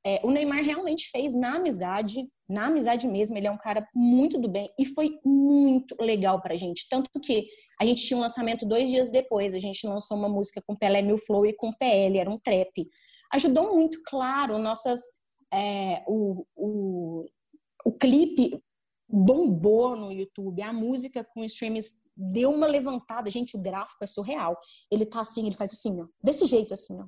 é, 0.05 0.21
o 0.23 0.31
Neymar 0.31 0.63
realmente 0.63 1.09
fez 1.09 1.33
na 1.33 1.55
amizade, 1.55 2.29
na 2.47 2.67
amizade 2.67 3.07
mesmo, 3.07 3.37
ele 3.37 3.47
é 3.47 3.51
um 3.51 3.57
cara 3.57 3.85
muito 3.93 4.39
do 4.39 4.47
bem 4.47 4.69
e 4.79 4.85
foi 4.85 5.17
muito 5.25 5.95
legal 5.99 6.39
pra 6.41 6.55
gente. 6.55 6.87
Tanto 6.89 7.09
que 7.19 7.47
a 7.79 7.85
gente 7.85 8.05
tinha 8.05 8.17
um 8.17 8.21
lançamento 8.21 8.65
dois 8.65 8.89
dias 8.89 9.11
depois, 9.11 9.53
a 9.53 9.59
gente 9.59 9.85
lançou 9.85 10.17
uma 10.17 10.27
música 10.27 10.61
com 10.65 10.75
Pelé 10.75 11.01
Mil 11.01 11.17
Flow 11.17 11.45
e 11.45 11.53
com 11.53 11.71
PL, 11.71 12.17
era 12.17 12.29
um 12.29 12.39
trap. 12.39 12.81
Ajudou 13.33 13.73
muito, 13.73 14.01
claro, 14.05 14.57
nossas. 14.57 14.99
É, 15.53 16.03
o, 16.07 16.45
o, 16.55 17.25
o 17.85 17.91
clipe 17.93 18.59
bombou 19.07 19.95
no 19.95 20.11
YouTube, 20.11 20.61
a 20.61 20.73
música 20.73 21.23
com 21.23 21.43
streams 21.43 21.93
deu 22.15 22.49
uma 22.51 22.67
levantada. 22.67 23.29
Gente, 23.29 23.55
o 23.55 23.61
gráfico 23.61 24.03
é 24.03 24.07
surreal. 24.07 24.57
Ele 24.91 25.05
tá 25.05 25.21
assim, 25.21 25.45
ele 25.45 25.55
faz 25.55 25.71
assim, 25.71 26.01
ó, 26.01 26.07
desse 26.21 26.45
jeito 26.45 26.73
assim, 26.73 26.99
ó. 26.99 27.05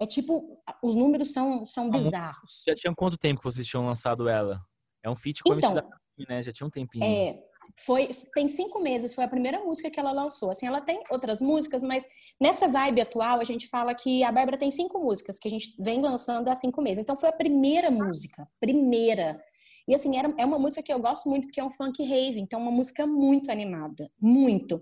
É 0.00 0.06
tipo, 0.06 0.60
os 0.82 0.94
números 0.94 1.32
são, 1.32 1.64
são 1.64 1.88
bizarros. 1.90 2.62
Já 2.66 2.74
tinha 2.74 2.94
quanto 2.94 3.16
tempo 3.16 3.40
que 3.40 3.44
vocês 3.44 3.66
tinham 3.66 3.86
lançado 3.86 4.28
ela? 4.28 4.60
É 5.02 5.10
um 5.10 5.14
feat 5.14 5.42
com 5.42 5.54
então, 5.54 5.78
a 5.78 6.24
né? 6.28 6.42
Já 6.42 6.52
tinha 6.52 6.66
um 6.66 6.70
tempinho. 6.70 7.04
É, 7.04 7.38
foi, 7.76 8.10
tem 8.34 8.48
cinco 8.48 8.80
meses, 8.80 9.14
foi 9.14 9.24
a 9.24 9.28
primeira 9.28 9.60
música 9.60 9.90
que 9.90 9.98
ela 9.98 10.12
lançou. 10.12 10.50
Assim, 10.50 10.66
ela 10.66 10.80
tem 10.80 11.02
outras 11.10 11.40
músicas, 11.40 11.82
mas 11.82 12.06
nessa 12.40 12.68
vibe 12.68 13.00
atual, 13.00 13.40
a 13.40 13.44
gente 13.44 13.68
fala 13.68 13.94
que 13.94 14.22
a 14.22 14.30
Bárbara 14.32 14.58
tem 14.58 14.70
cinco 14.70 14.98
músicas 14.98 15.38
que 15.38 15.48
a 15.48 15.50
gente 15.50 15.74
vem 15.78 16.00
lançando 16.00 16.48
há 16.48 16.54
cinco 16.54 16.82
meses. 16.82 16.98
Então, 16.98 17.16
foi 17.16 17.28
a 17.28 17.32
primeira 17.32 17.90
música, 17.90 18.46
primeira. 18.60 19.40
E 19.88 19.94
assim, 19.94 20.16
era, 20.16 20.32
é 20.38 20.44
uma 20.44 20.58
música 20.58 20.82
que 20.82 20.92
eu 20.92 21.00
gosto 21.00 21.28
muito, 21.28 21.46
porque 21.46 21.60
é 21.60 21.64
um 21.64 21.70
funk 21.70 22.02
rave, 22.04 22.38
então 22.38 22.60
uma 22.60 22.70
música 22.70 23.06
muito 23.06 23.50
animada, 23.50 24.08
muito. 24.20 24.80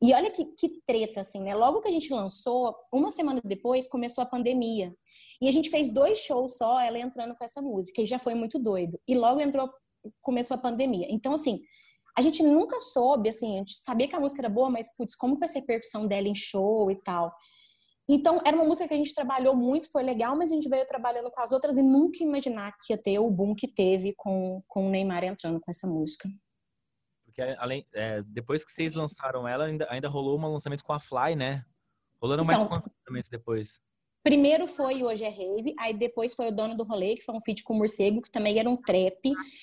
E 0.00 0.12
olha 0.12 0.30
que, 0.30 0.44
que 0.44 0.82
treta, 0.84 1.20
assim, 1.20 1.40
né? 1.40 1.54
Logo 1.54 1.80
que 1.80 1.88
a 1.88 1.92
gente 1.92 2.12
lançou, 2.12 2.74
uma 2.92 3.10
semana 3.10 3.40
depois, 3.42 3.88
começou 3.88 4.22
a 4.22 4.26
pandemia. 4.26 4.94
E 5.40 5.48
a 5.48 5.50
gente 5.50 5.70
fez 5.70 5.90
dois 5.90 6.18
shows 6.18 6.56
só, 6.56 6.80
ela 6.80 6.98
entrando 6.98 7.34
com 7.34 7.44
essa 7.44 7.62
música, 7.62 8.02
e 8.02 8.06
já 8.06 8.18
foi 8.18 8.34
muito 8.34 8.58
doido. 8.58 8.98
E 9.08 9.14
logo 9.14 9.40
entrou, 9.40 9.70
começou 10.20 10.56
a 10.56 10.60
pandemia. 10.60 11.06
Então, 11.10 11.32
assim, 11.32 11.60
a 12.16 12.20
gente 12.20 12.42
nunca 12.42 12.80
soube, 12.80 13.28
assim, 13.28 13.56
a 13.56 13.58
gente 13.58 13.74
sabia 13.82 14.06
que 14.06 14.14
a 14.14 14.20
música 14.20 14.42
era 14.42 14.48
boa, 14.48 14.70
mas, 14.70 14.94
putz, 14.94 15.14
como 15.14 15.38
vai 15.38 15.48
ser 15.48 15.60
a 15.60 15.64
percussão 15.64 16.06
dela 16.06 16.28
em 16.28 16.34
show 16.34 16.90
e 16.90 16.96
tal. 16.96 17.34
Então, 18.08 18.40
era 18.44 18.56
uma 18.56 18.66
música 18.66 18.88
que 18.88 18.94
a 18.94 18.96
gente 18.96 19.14
trabalhou 19.14 19.56
muito, 19.56 19.90
foi 19.90 20.02
legal, 20.02 20.36
mas 20.36 20.50
a 20.50 20.54
gente 20.54 20.68
veio 20.68 20.86
trabalhando 20.86 21.30
com 21.30 21.40
as 21.40 21.52
outras 21.52 21.78
e 21.78 21.82
nunca 21.82 22.22
imaginar 22.22 22.72
que 22.82 22.92
ia 22.92 22.98
ter 22.98 23.18
o 23.18 23.30
boom 23.30 23.54
que 23.54 23.68
teve 23.68 24.12
com, 24.16 24.58
com 24.68 24.86
o 24.86 24.90
Neymar 24.90 25.24
entrando 25.24 25.60
com 25.60 25.70
essa 25.70 25.86
música. 25.86 26.28
Porque 27.24 27.40
além, 27.40 27.86
é, 27.94 28.22
depois 28.22 28.64
que 28.64 28.70
vocês 28.70 28.94
lançaram 28.94 29.48
ela, 29.48 29.64
ainda, 29.64 29.86
ainda 29.88 30.08
rolou 30.08 30.38
um 30.38 30.52
lançamento 30.52 30.84
com 30.84 30.92
a 30.92 31.00
Fly, 31.00 31.34
né? 31.34 31.64
Rolando 32.20 32.42
então, 32.42 32.68
mais 32.68 32.84
lançamentos 32.84 33.30
depois. 33.30 33.80
Primeiro 34.22 34.68
foi 34.68 35.02
Hoje 35.02 35.24
é 35.24 35.28
Rave, 35.28 35.72
aí 35.78 35.92
depois 35.92 36.34
foi 36.34 36.48
o 36.48 36.52
Dono 36.52 36.76
do 36.76 36.84
Rolê, 36.84 37.16
que 37.16 37.24
foi 37.24 37.34
um 37.34 37.40
feat 37.40 37.64
com 37.64 37.74
o 37.74 37.78
Morcego, 37.78 38.22
que 38.22 38.30
também 38.30 38.56
era 38.56 38.70
um 38.70 38.76
trap. 38.76 39.18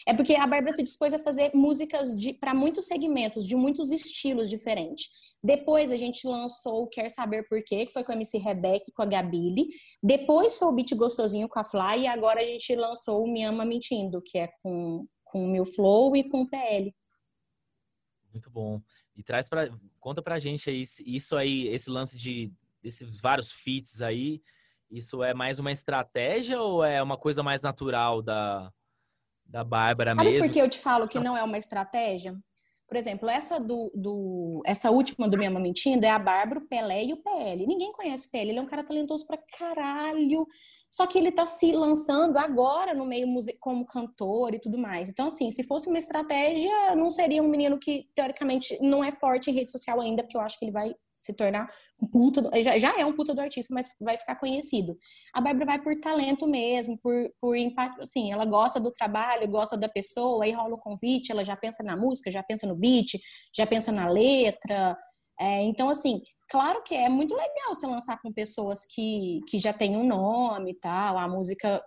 É 0.06 0.14
porque 0.14 0.36
a 0.36 0.46
Bárbara 0.46 0.76
se 0.76 0.84
dispôs 0.84 1.14
a 1.14 1.20
fazer 1.20 1.52
músicas 1.54 2.10
para 2.42 2.54
muitos 2.54 2.86
segmentos, 2.86 3.48
de 3.48 3.56
muitos 3.56 3.90
estilos 3.90 4.50
diferentes. 4.50 5.08
Depois 5.42 5.94
a 5.94 5.98
gente 5.98 6.28
lançou 6.28 6.84
o 6.84 6.88
Quer 6.88 7.10
Saber 7.10 7.48
Por 7.48 7.64
Quê, 7.64 7.86
que 7.86 7.94
foi 7.94 8.04
com 8.04 8.12
a 8.12 8.16
MC 8.16 8.38
Rebeca 8.38 8.86
e 8.90 8.92
com 8.92 9.02
a 9.02 9.06
Gabile. 9.06 9.70
Depois 10.04 10.58
foi 10.58 10.68
o 10.68 10.74
Beat 10.74 10.94
Gostosinho 10.94 11.48
com 11.48 11.60
a 11.60 11.64
Fly, 11.64 12.02
e 12.02 12.08
agora 12.08 12.42
a 12.42 12.46
gente 12.46 12.76
lançou 12.76 13.24
o 13.24 13.32
Me 13.32 13.44
Ama 13.44 13.64
Mentindo, 13.64 14.22
que 14.22 14.38
é 14.38 14.50
com, 14.62 15.06
com 15.24 15.46
o 15.46 15.48
Meu 15.50 15.66
Flow 15.66 16.18
e 16.18 16.30
com 16.30 16.42
o 16.42 16.50
PL. 16.50 16.94
Muito 18.34 18.50
bom. 18.50 18.82
E 19.16 19.24
traz 19.24 19.48
para 19.48 19.70
conta 20.00 20.22
pra 20.22 20.40
gente 20.40 20.70
aí 20.70 20.84
isso 21.06 21.36
aí, 21.36 21.68
esse 21.68 21.90
lance 21.90 22.18
de 22.18 22.52
desses 22.82 23.20
vários 23.20 23.52
fits 23.52 24.02
aí, 24.02 24.42
isso 24.90 25.24
é 25.24 25.34
mais 25.34 25.60
uma 25.60 25.72
estratégia 25.72 26.60
ou 26.60 26.84
é 26.84 27.02
uma 27.02 27.18
coisa 27.18 27.44
mais 27.44 27.62
natural 27.62 28.22
da, 28.22 28.72
da 29.46 29.64
Bárbara 29.64 30.16
Sabe 30.16 30.32
mesmo? 30.32 30.48
por 30.48 30.54
que 30.54 30.62
eu 30.62 30.70
te 30.70 30.80
falo 30.80 31.08
que 31.08 31.20
não 31.20 31.38
é 31.38 31.44
uma 31.44 31.58
estratégia? 31.58 32.36
Por 32.88 32.98
exemplo, 32.98 33.30
essa 33.30 33.60
do, 33.60 33.92
do 33.94 34.64
essa 34.66 34.90
última 34.90 35.30
do 35.30 35.38
Minha 35.38 35.52
Mentindo 35.52 36.08
é 36.08 36.10
a 36.10 36.18
Bárbara, 36.18 36.60
o 36.60 36.68
Pelé 36.68 37.06
e 37.06 37.14
o 37.14 37.18
PL. 37.18 37.68
Ninguém 37.68 37.92
conhece 37.92 38.28
o 38.28 38.32
PL, 38.32 38.50
ele 38.50 38.58
é 38.58 38.62
um 38.64 38.66
cara 38.66 38.84
talentoso 38.84 39.28
pra 39.28 39.38
caralho. 39.38 40.48
Só 40.92 41.06
que 41.06 41.20
ele 41.20 41.32
tá 41.32 41.46
se 41.46 41.72
lançando 41.72 42.38
agora 42.38 42.96
no 42.96 43.06
meio 43.06 43.28
como 43.60 43.86
cantor 43.86 44.56
e 44.56 44.60
tudo 44.60 44.76
mais. 44.76 45.08
Então, 45.08 45.28
assim, 45.28 45.52
se 45.52 45.64
fosse 45.64 45.88
uma 45.88 46.00
estratégia, 46.00 46.96
não 46.96 47.12
seria 47.12 47.44
um 47.44 47.48
menino 47.48 47.78
que, 47.78 48.10
teoricamente, 48.16 48.76
não 48.82 49.04
é 49.04 49.12
forte 49.12 49.52
em 49.52 49.54
rede 49.54 49.72
social 49.72 50.02
ainda, 50.02 50.24
porque 50.24 50.36
eu 50.36 50.42
acho 50.42 50.58
que 50.58 50.66
ele 50.66 50.72
vai 50.72 50.96
se 51.24 51.34
tornar 51.34 51.70
um 52.02 52.08
puta, 52.08 52.42
do, 52.42 52.64
já, 52.64 52.78
já 52.78 53.00
é 53.00 53.06
um 53.06 53.14
puta 53.14 53.34
do 53.34 53.42
artista, 53.42 53.74
mas 53.74 53.88
vai 54.00 54.18
ficar 54.18 54.36
conhecido. 54.36 54.98
A 55.34 55.42
Bárbara 55.42 55.66
vai 55.66 55.82
por 55.82 56.00
talento 56.00 56.48
mesmo, 56.48 56.98
por, 56.98 57.14
por 57.40 57.56
impacto, 57.56 58.02
assim, 58.02 58.32
ela 58.32 58.46
gosta 58.46 58.80
do 58.80 58.92
trabalho, 58.92 59.50
gosta 59.50 59.78
da 59.78 59.90
pessoa, 59.90 60.44
aí 60.44 60.52
rola 60.52 60.76
o 60.76 60.80
convite, 60.80 61.32
ela 61.32 61.44
já 61.44 61.56
pensa 61.56 61.84
na 61.84 61.98
música, 61.98 62.32
já 62.32 62.42
pensa 62.42 62.66
no 62.66 62.76
beat, 62.76 63.20
já 63.56 63.68
pensa 63.68 63.92
na 63.92 64.10
letra. 64.10 64.98
É, 65.40 65.64
então, 65.64 65.90
assim, 65.90 66.22
claro 66.50 66.82
que 66.84 66.96
é 66.96 67.10
muito 67.10 67.36
legal 67.36 67.76
você 67.76 67.86
lançar 67.86 68.22
com 68.22 68.32
pessoas 68.32 68.86
que, 68.86 69.42
que 69.48 69.60
já 69.60 69.74
têm 69.74 69.98
um 69.98 70.08
nome 70.08 70.72
e 70.72 70.76
tal, 70.76 71.18
a 71.18 71.28
música 71.28 71.84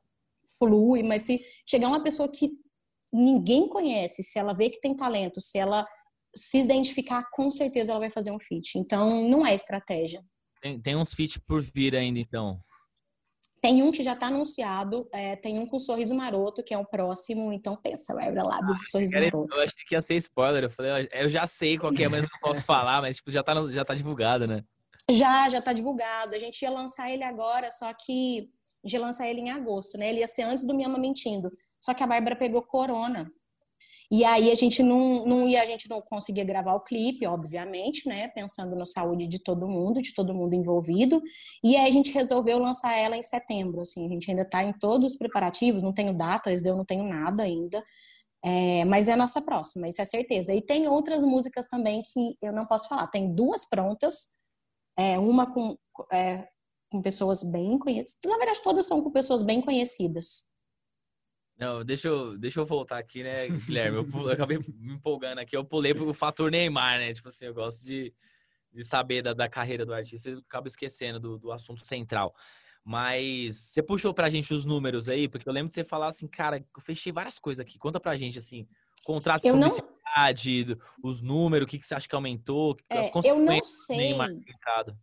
flui, 0.59 1.03
mas 1.03 1.23
se 1.23 1.41
chegar 1.67 1.89
uma 1.89 2.03
pessoa 2.03 2.31
que 2.31 2.51
ninguém 3.13 3.69
conhece, 3.69 4.23
se 4.23 4.39
ela 4.39 4.55
vê 4.55 4.71
que 4.71 4.81
tem 4.81 4.97
talento, 4.97 5.41
se 5.41 5.59
ela 5.59 5.87
se 6.35 6.59
identificar, 6.59 7.29
com 7.31 7.51
certeza 7.51 7.93
ela 7.93 8.01
vai 8.01 8.11
fazer 8.11 8.31
um 8.31 8.41
fit. 8.41 8.79
Então, 8.79 9.29
não 9.29 9.47
é 9.47 9.55
estratégia. 9.55 10.25
Tem, 10.61 10.81
tem 10.81 10.97
uns 10.97 11.13
fit 11.13 11.41
por 11.41 11.63
vir 11.63 11.97
ainda, 11.97 12.19
então. 12.19 12.61
Tem 13.61 13.81
um 13.83 13.93
que 13.93 14.03
já 14.03 14.15
está 14.15 14.27
anunciado, 14.27 15.09
é, 15.13 15.37
tem 15.37 15.59
um 15.59 15.67
com 15.67 15.79
Sorriso 15.79 16.15
Maroto, 16.15 16.65
que 16.65 16.75
é 16.75 16.79
o 16.79 16.85
próximo, 16.85 17.53
então 17.53 17.77
pensa, 17.77 18.13
Ebra 18.21 18.45
Lábios 18.45 18.77
ah, 18.77 18.91
Sorriso 18.91 19.15
Maroto. 19.15 19.55
Eu 19.55 19.63
achei 19.63 19.85
que 19.87 19.95
ia 19.95 20.03
ser 20.03 20.17
spoiler, 20.17 20.65
eu 20.65 20.71
falei, 20.71 21.09
eu 21.13 21.29
já 21.29 21.47
sei 21.47 21.79
qual 21.79 21.93
é, 21.93 22.09
mas 22.09 22.25
não 22.25 22.41
posso 22.41 22.65
falar, 22.65 23.01
mas 23.01 23.17
tipo, 23.17 23.31
já 23.31 23.41
está 23.41 23.55
já 23.67 23.85
tá 23.85 23.95
divulgado, 23.95 24.49
né? 24.49 24.65
Já, 25.11 25.49
já 25.49 25.59
está 25.59 25.73
divulgado. 25.73 26.35
A 26.35 26.39
gente 26.39 26.63
ia 26.63 26.71
lançar 26.71 27.11
ele 27.11 27.25
agora, 27.25 27.71
só 27.71 27.93
que 27.93 28.51
a 28.85 28.89
gente 28.89 28.95
ia 28.95 29.01
lançar 29.01 29.29
ele 29.29 29.41
em 29.41 29.51
agosto, 29.51 29.97
né? 29.99 30.09
Ele 30.09 30.21
ia 30.21 30.27
ser 30.27 30.43
antes 30.43 30.67
do 30.67 30.75
Me 30.75 30.85
Ama 30.85 30.99
Mentindo. 30.99 31.51
Só 31.81 31.95
que 31.95 32.03
a 32.03 32.07
Bárbara 32.07 32.37
pegou 32.37 32.63
corona. 32.63 33.31
E 34.13 34.27
aí 34.27 34.51
a 34.51 34.55
gente 34.55 34.83
não, 34.83 35.25
não 35.25 35.49
ia, 35.49 35.63
a 35.63 35.65
gente 35.65 35.89
não 35.89 36.03
conseguia 36.03 36.45
gravar 36.45 36.75
o 36.75 36.81
clipe, 36.81 37.27
obviamente, 37.27 38.07
né? 38.07 38.29
Pensando 38.29 38.77
na 38.77 38.85
saúde 38.85 39.27
de 39.27 39.39
todo 39.39 39.67
mundo, 39.67 40.03
de 40.03 40.13
todo 40.13 40.35
mundo 40.35 40.55
envolvido. 40.55 41.23
E 41.65 41.79
aí 41.79 41.89
a 41.89 41.91
gente 41.91 42.13
resolveu 42.13 42.59
lançar 42.59 42.95
ela 42.95 43.17
em 43.17 43.23
setembro. 43.23 43.81
Assim, 43.81 44.05
a 44.05 44.09
gente 44.11 44.31
ainda 44.31 44.43
está 44.43 44.63
em 44.63 44.75
todos 44.75 45.13
os 45.13 45.19
preparativos, 45.19 45.83
não 45.83 45.95
tenho 45.95 46.13
datas, 46.13 46.63
eu 46.63 46.77
não 46.77 46.85
tenho 46.85 47.05
nada 47.05 47.45
ainda. 47.45 47.83
É, 48.45 48.85
mas 48.85 49.09
é 49.09 49.13
a 49.13 49.17
nossa 49.17 49.41
próxima, 49.41 49.89
isso 49.89 50.03
é 50.03 50.05
certeza. 50.05 50.53
E 50.53 50.61
tem 50.61 50.87
outras 50.89 51.25
músicas 51.25 51.69
também 51.69 52.03
que 52.03 52.37
eu 52.43 52.53
não 52.53 52.67
posso 52.67 52.91
falar. 52.91 53.07
Tem 53.07 53.35
duas 53.35 53.65
prontas, 53.67 54.27
é, 54.95 55.19
uma 55.19 55.51
com, 55.51 55.75
é, 56.13 56.47
com 56.91 57.01
pessoas 57.01 57.43
bem 57.43 57.79
conhecidas. 57.79 58.19
Na 58.27 58.37
verdade, 58.37 58.61
todas 58.63 58.85
são 58.85 59.01
com 59.03 59.11
pessoas 59.11 59.43
bem 59.43 59.63
conhecidas. 59.63 60.52
Não, 61.59 61.85
deixa 61.85 62.09
eu, 62.09 62.37
deixa 62.39 62.61
eu 62.61 62.67
voltar 62.67 62.99
aqui, 62.99 63.23
né, 63.23 63.49
Guilherme? 63.49 63.99
Eu, 63.99 64.21
eu 64.23 64.31
acabei 64.31 64.59
me 64.59 64.95
empolgando 64.95 65.39
aqui. 65.39 65.57
Eu 65.57 65.65
pulei 65.65 65.95
pro 65.95 66.13
fator 66.13 66.51
Neymar, 66.51 66.99
né? 66.99 67.13
Tipo 67.13 67.29
assim, 67.29 67.45
eu 67.45 67.55
gosto 67.55 67.85
de, 67.85 68.13
de 68.73 68.85
saber 68.85 69.23
da, 69.23 69.33
da 69.33 69.49
carreira 69.49 69.87
do 69.87 69.95
artista 69.95 70.31
e 70.31 70.35
acabo 70.35 70.67
esquecendo 70.67 71.21
do, 71.21 71.39
do 71.39 71.53
assunto 71.53 71.87
central. 71.87 72.35
Mas 72.85 73.57
você 73.57 73.83
puxou 73.83 74.13
pra 74.13 74.29
gente 74.29 74.53
os 74.53 74.65
números 74.65 75.09
aí, 75.09 75.29
porque 75.29 75.49
eu 75.49 75.53
lembro 75.53 75.69
de 75.69 75.75
você 75.75 75.85
falar 75.85 76.09
assim, 76.09 76.27
cara, 76.27 76.57
eu 76.59 76.83
fechei 76.83 77.13
várias 77.13 77.39
coisas 77.39 77.65
aqui. 77.65 77.79
Conta 77.79 78.01
pra 78.01 78.17
gente, 78.17 78.39
assim, 78.39 78.67
contrato 79.05 79.45
eu 79.45 79.55
de 79.55 79.61
publicidade, 79.61 80.65
não... 80.65 81.11
os 81.11 81.21
números, 81.21 81.67
o 81.67 81.69
que, 81.69 81.79
que 81.79 81.87
você 81.87 81.95
acha 81.95 82.09
que 82.09 82.15
aumentou, 82.15 82.77
é, 82.91 82.99
as 82.99 83.11
consequências 83.11 83.49
eu 83.49 83.55
não 83.55 83.65
sei. 83.65 84.13
É, 84.13 84.97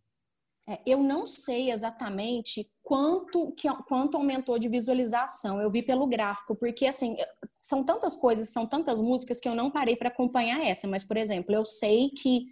eu 0.86 1.02
não 1.02 1.26
sei 1.26 1.70
exatamente 1.70 2.70
quanto, 2.82 3.52
que, 3.52 3.68
quanto 3.88 4.16
aumentou 4.16 4.58
de 4.58 4.68
visualização. 4.68 5.60
Eu 5.60 5.70
vi 5.70 5.82
pelo 5.82 6.06
gráfico, 6.06 6.54
porque 6.54 6.86
assim, 6.86 7.16
são 7.60 7.84
tantas 7.84 8.16
coisas, 8.16 8.50
são 8.50 8.66
tantas 8.66 9.00
músicas 9.00 9.40
que 9.40 9.48
eu 9.48 9.54
não 9.54 9.70
parei 9.70 9.96
para 9.96 10.08
acompanhar 10.08 10.64
essa. 10.64 10.86
Mas, 10.86 11.04
por 11.04 11.16
exemplo, 11.16 11.54
eu 11.54 11.64
sei 11.64 12.10
que 12.10 12.46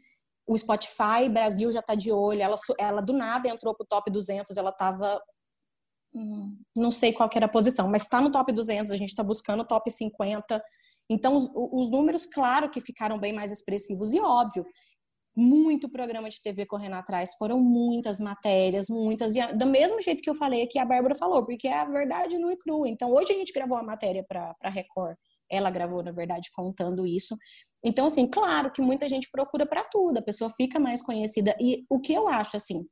o 0.46 0.56
Spotify 0.56 1.28
Brasil 1.30 1.70
já 1.70 1.80
está 1.80 1.94
de 1.94 2.10
olho. 2.10 2.40
Ela, 2.40 2.56
ela 2.78 3.00
do 3.02 3.12
nada 3.12 3.48
entrou 3.48 3.74
pro 3.74 3.86
top 3.86 4.10
200, 4.10 4.56
ela 4.56 4.70
estava 4.70 5.20
hum, 6.14 6.58
não 6.74 6.90
sei 6.90 7.12
qual 7.12 7.28
era 7.34 7.46
a 7.46 7.50
posição, 7.50 7.88
mas 7.88 8.02
está 8.02 8.20
no 8.20 8.32
top 8.32 8.50
200, 8.52 8.92
a 8.92 8.96
gente 8.96 9.10
está 9.10 9.22
buscando 9.22 9.60
o 9.60 9.66
top 9.66 9.90
50. 9.90 10.62
Então, 11.10 11.36
os, 11.36 11.50
os, 11.54 11.90
números, 11.90 12.26
claro 12.26 12.70
que 12.70 12.80
ficaram 12.80 13.18
bem 13.18 13.32
mais 13.32 13.52
expressivos. 13.52 14.12
E 14.12 14.20
óbvio, 14.20 14.66
muito 15.38 15.88
programa 15.88 16.28
de 16.28 16.42
TV 16.42 16.66
correndo 16.66 16.94
atrás, 16.94 17.36
foram 17.38 17.60
muitas 17.60 18.18
matérias, 18.18 18.88
muitas. 18.90 19.36
E 19.36 19.46
do 19.54 19.66
mesmo 19.66 20.00
jeito 20.02 20.20
que 20.20 20.28
eu 20.28 20.34
falei 20.34 20.62
aqui, 20.62 20.80
a 20.80 20.84
Bárbara 20.84 21.14
falou, 21.14 21.46
porque 21.46 21.68
é 21.68 21.78
a 21.78 21.84
verdade 21.84 22.36
no 22.38 22.50
e 22.50 22.56
cru. 22.56 22.84
Então, 22.84 23.08
hoje 23.12 23.32
a 23.32 23.36
gente 23.36 23.52
gravou 23.52 23.78
a 23.78 23.82
matéria 23.82 24.24
para 24.26 24.68
Record. 24.68 25.16
Ela 25.48 25.70
gravou, 25.70 26.02
na 26.02 26.10
verdade, 26.10 26.50
contando 26.52 27.06
isso. 27.06 27.36
Então, 27.84 28.06
assim, 28.06 28.26
claro 28.26 28.72
que 28.72 28.82
muita 28.82 29.08
gente 29.08 29.30
procura 29.30 29.64
para 29.64 29.84
tudo, 29.84 30.18
a 30.18 30.22
pessoa 30.22 30.50
fica 30.50 30.80
mais 30.80 31.00
conhecida. 31.00 31.54
E 31.60 31.84
o 31.88 32.00
que 32.00 32.12
eu 32.12 32.26
acho, 32.26 32.56
assim, 32.56 32.84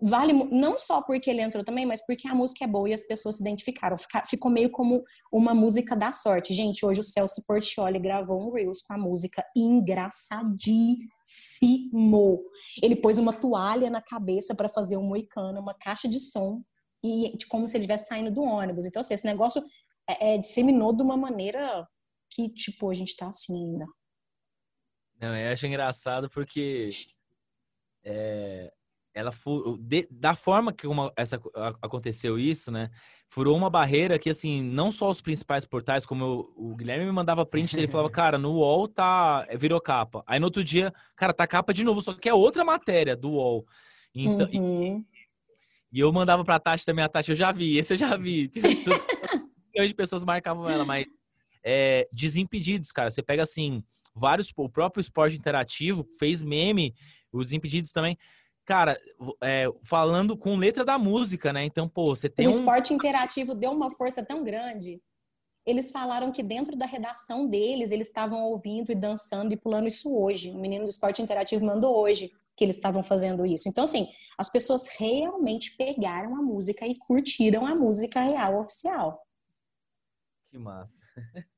vale 0.00 0.32
não 0.50 0.78
só 0.78 1.02
porque 1.02 1.30
ele 1.30 1.40
entrou 1.40 1.64
também, 1.64 1.86
mas 1.86 2.04
porque 2.04 2.28
a 2.28 2.34
música 2.34 2.64
é 2.64 2.68
boa 2.68 2.88
e 2.88 2.94
as 2.94 3.02
pessoas 3.02 3.36
se 3.36 3.42
identificaram. 3.42 3.96
Ficou 4.28 4.50
meio 4.50 4.70
como 4.70 5.02
uma 5.32 5.54
música 5.54 5.96
da 5.96 6.12
sorte. 6.12 6.52
Gente, 6.52 6.84
hoje 6.84 7.00
o 7.00 7.04
Celso 7.04 7.42
Portioli 7.46 7.98
gravou 7.98 8.40
um 8.40 8.52
Reels 8.52 8.82
com 8.82 8.92
a 8.92 8.98
música 8.98 9.44
engraçadíssimo. 9.56 12.42
Ele 12.82 12.96
pôs 12.96 13.18
uma 13.18 13.32
toalha 13.32 13.88
na 13.88 14.02
cabeça 14.02 14.54
para 14.54 14.68
fazer 14.68 14.96
um 14.96 15.06
moicano, 15.06 15.60
uma 15.60 15.74
caixa 15.74 16.08
de 16.08 16.20
som, 16.20 16.62
e 17.02 17.32
como 17.48 17.66
se 17.66 17.76
ele 17.76 17.84
estivesse 17.84 18.06
saindo 18.06 18.30
do 18.30 18.42
ônibus. 18.42 18.84
Então, 18.84 19.00
assim, 19.00 19.14
esse 19.14 19.26
negócio 19.26 19.62
é, 20.08 20.34
é, 20.34 20.38
disseminou 20.38 20.94
de 20.94 21.02
uma 21.02 21.16
maneira 21.16 21.86
que, 22.30 22.48
tipo, 22.48 22.90
a 22.90 22.94
gente 22.94 23.16
tá 23.16 23.28
assim 23.28 23.54
ainda. 23.54 23.86
Não, 25.20 25.34
eu 25.34 25.52
acho 25.52 25.66
engraçado 25.66 26.28
porque 26.28 26.88
é, 28.04 28.70
ela 29.16 29.32
furou, 29.32 29.78
de, 29.78 30.06
da 30.10 30.36
forma 30.36 30.74
que 30.74 30.86
uma, 30.86 31.10
essa, 31.16 31.40
aconteceu 31.80 32.38
isso, 32.38 32.70
né? 32.70 32.90
Furou 33.26 33.56
uma 33.56 33.70
barreira 33.70 34.18
que, 34.18 34.28
assim, 34.28 34.62
não 34.62 34.92
só 34.92 35.08
os 35.08 35.22
principais 35.22 35.64
portais, 35.64 36.04
como 36.04 36.22
eu, 36.22 36.52
o 36.54 36.76
Guilherme 36.76 37.06
me 37.06 37.12
mandava 37.12 37.46
print 37.46 37.74
ele 37.78 37.88
falava, 37.88 38.10
cara, 38.12 38.36
no 38.36 38.52
UOL 38.56 38.86
tá, 38.86 39.48
virou 39.58 39.80
capa. 39.80 40.22
Aí 40.26 40.38
no 40.38 40.44
outro 40.44 40.62
dia, 40.62 40.92
cara, 41.16 41.32
tá 41.32 41.46
capa 41.46 41.72
de 41.72 41.82
novo, 41.82 42.02
só 42.02 42.12
que 42.12 42.28
é 42.28 42.34
outra 42.34 42.62
matéria 42.62 43.16
do 43.16 43.30
UOL. 43.30 43.66
Então, 44.14 44.46
uhum. 44.52 45.02
e, 45.90 45.98
e, 45.98 46.00
eu 46.00 46.12
mandava 46.12 46.44
pra 46.44 46.60
Tati 46.60 46.84
também, 46.84 47.02
a 47.02 47.08
Tati, 47.08 47.30
eu 47.30 47.36
já 47.36 47.50
vi, 47.50 47.78
esse 47.78 47.94
eu 47.94 47.98
já 47.98 48.18
vi. 48.18 48.50
Milhões 49.72 49.88
de 49.88 49.94
pessoas 49.94 50.26
marcavam 50.26 50.68
ela, 50.68 50.84
mas 50.84 51.06
é, 51.64 52.06
Desimpedidos, 52.12 52.92
cara, 52.92 53.10
você 53.10 53.22
pega 53.22 53.42
assim 53.42 53.82
vários, 54.14 54.52
o 54.54 54.68
próprio 54.68 55.00
esporte 55.00 55.38
interativo 55.38 56.06
fez 56.18 56.42
meme, 56.42 56.94
os 57.32 57.52
impedidos 57.52 57.92
também. 57.92 58.18
Cara, 58.66 59.00
é, 59.42 59.66
falando 59.84 60.36
com 60.36 60.56
letra 60.56 60.84
da 60.84 60.98
música, 60.98 61.52
né? 61.52 61.64
Então, 61.64 61.88
pô, 61.88 62.06
você 62.06 62.28
tem. 62.28 62.46
O 62.46 62.48
um... 62.48 62.52
esporte 62.52 62.92
interativo 62.92 63.54
deu 63.54 63.70
uma 63.70 63.90
força 63.92 64.24
tão 64.24 64.42
grande. 64.42 65.00
Eles 65.64 65.90
falaram 65.90 66.32
que 66.32 66.42
dentro 66.42 66.76
da 66.76 66.84
redação 66.84 67.46
deles, 67.46 67.92
eles 67.92 68.08
estavam 68.08 68.42
ouvindo 68.44 68.90
e 68.90 68.94
dançando 68.94 69.52
e 69.52 69.56
pulando 69.56 69.86
isso 69.86 70.12
hoje. 70.16 70.50
O 70.50 70.58
menino 70.58 70.84
do 70.84 70.90
esporte 70.90 71.22
interativo 71.22 71.64
mandou 71.64 71.96
hoje 71.96 72.30
que 72.56 72.64
eles 72.64 72.76
estavam 72.76 73.02
fazendo 73.02 73.46
isso. 73.46 73.68
Então, 73.68 73.84
assim, 73.84 74.08
as 74.36 74.50
pessoas 74.50 74.88
realmente 74.98 75.76
pegaram 75.76 76.36
a 76.36 76.42
música 76.42 76.86
e 76.86 76.94
curtiram 76.96 77.66
a 77.66 77.74
música 77.74 78.20
real 78.20 78.60
oficial. 78.60 79.20
Que 80.50 80.58
massa. 80.58 81.00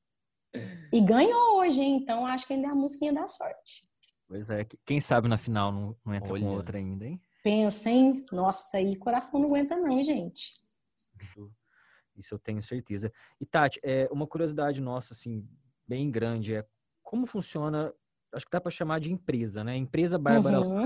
E 0.91 0.99
ganhou 0.99 1.59
hoje, 1.59 1.79
hein? 1.79 1.99
Então 2.01 2.25
acho 2.25 2.47
que 2.47 2.53
ainda 2.53 2.69
é 2.69 2.71
a 2.73 2.77
musiquinha 2.77 3.13
da 3.13 3.27
sorte. 3.27 3.87
Pois 4.29 4.47
é, 4.51 4.63
quem 4.85 5.01
sabe 5.01 5.27
na 5.27 5.39
final 5.39 5.71
não, 5.71 5.97
não 6.05 6.13
entra 6.13 6.33
Olha. 6.33 6.45
com 6.45 6.53
outra 6.53 6.77
ainda, 6.77 7.03
hein? 7.03 7.19
Pensa, 7.43 7.89
hein? 7.89 8.23
Nossa, 8.31 8.77
aí 8.77 8.95
coração 8.95 9.39
não 9.39 9.47
aguenta 9.47 9.75
não, 9.75 10.03
gente. 10.03 10.53
Isso 12.15 12.35
eu 12.35 12.39
tenho 12.39 12.61
certeza. 12.61 13.11
E 13.41 13.45
Tati, 13.45 13.79
é, 13.83 14.07
uma 14.11 14.27
curiosidade 14.27 14.79
nossa, 14.81 15.13
assim, 15.15 15.47
bem 15.87 16.11
grande, 16.11 16.53
é 16.53 16.65
como 17.01 17.25
funciona, 17.25 17.91
acho 18.31 18.45
que 18.45 18.51
dá 18.51 18.61
para 18.61 18.69
chamar 18.69 18.99
de 18.99 19.11
empresa, 19.11 19.63
né? 19.63 19.75
Empresa 19.75 20.19
Bárbara. 20.19 20.59
Uhum. 20.59 20.85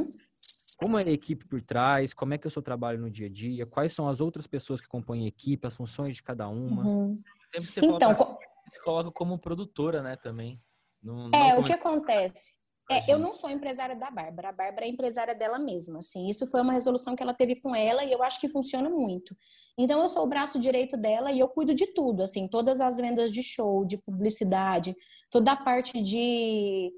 Como 0.77 0.97
é 0.97 1.03
a 1.03 1.11
equipe 1.11 1.45
por 1.45 1.61
trás? 1.61 2.13
Como 2.13 2.33
é 2.33 2.37
que 2.37 2.47
é 2.47 2.49
o 2.49 2.51
seu 2.51 2.61
trabalho 2.61 2.99
no 2.99 3.11
dia 3.11 3.27
a 3.27 3.29
dia? 3.29 3.65
Quais 3.65 3.91
são 3.91 4.07
as 4.07 4.21
outras 4.21 4.47
pessoas 4.47 4.79
que 4.79 4.87
compõem 4.87 5.25
a 5.25 5.27
equipe, 5.27 5.67
as 5.67 5.75
funções 5.75 6.15
de 6.15 6.23
cada 6.23 6.47
uma? 6.47 6.85
Uhum. 6.85 7.17
Sempre 7.51 7.67
você 7.67 7.81
então, 7.81 8.15
pra 8.15 8.37
se 8.65 8.81
coloca 8.81 9.11
como 9.11 9.37
produtora, 9.37 10.01
né, 10.01 10.15
também. 10.15 10.61
Não, 11.01 11.27
não 11.27 11.37
é, 11.37 11.59
o 11.59 11.63
que 11.65 11.73
acontece? 11.73 12.53
É, 12.91 13.11
eu 13.11 13.17
não 13.17 13.33
sou 13.33 13.49
empresária 13.49 13.95
da 13.95 14.11
Bárbara, 14.11 14.49
a 14.49 14.51
Bárbara 14.51 14.85
é 14.85 14.89
empresária 14.89 15.33
dela 15.33 15.57
mesma, 15.57 15.99
assim. 15.99 16.27
Isso 16.27 16.45
foi 16.47 16.61
uma 16.61 16.73
resolução 16.73 17.15
que 17.15 17.23
ela 17.23 17.33
teve 17.33 17.55
com 17.55 17.73
ela 17.73 18.03
e 18.03 18.11
eu 18.11 18.21
acho 18.21 18.39
que 18.41 18.49
funciona 18.49 18.89
muito. 18.89 19.35
Então 19.77 20.01
eu 20.01 20.09
sou 20.09 20.23
o 20.23 20.27
braço 20.27 20.59
direito 20.59 20.97
dela 20.97 21.31
e 21.31 21.39
eu 21.39 21.47
cuido 21.47 21.73
de 21.73 21.87
tudo, 21.87 22.21
assim, 22.23 22.47
todas 22.47 22.81
as 22.81 22.97
vendas 22.97 23.31
de 23.31 23.41
show, 23.41 23.85
de 23.85 23.97
publicidade, 23.97 24.95
toda 25.29 25.53
a 25.53 25.55
parte 25.55 26.01
de 26.01 26.91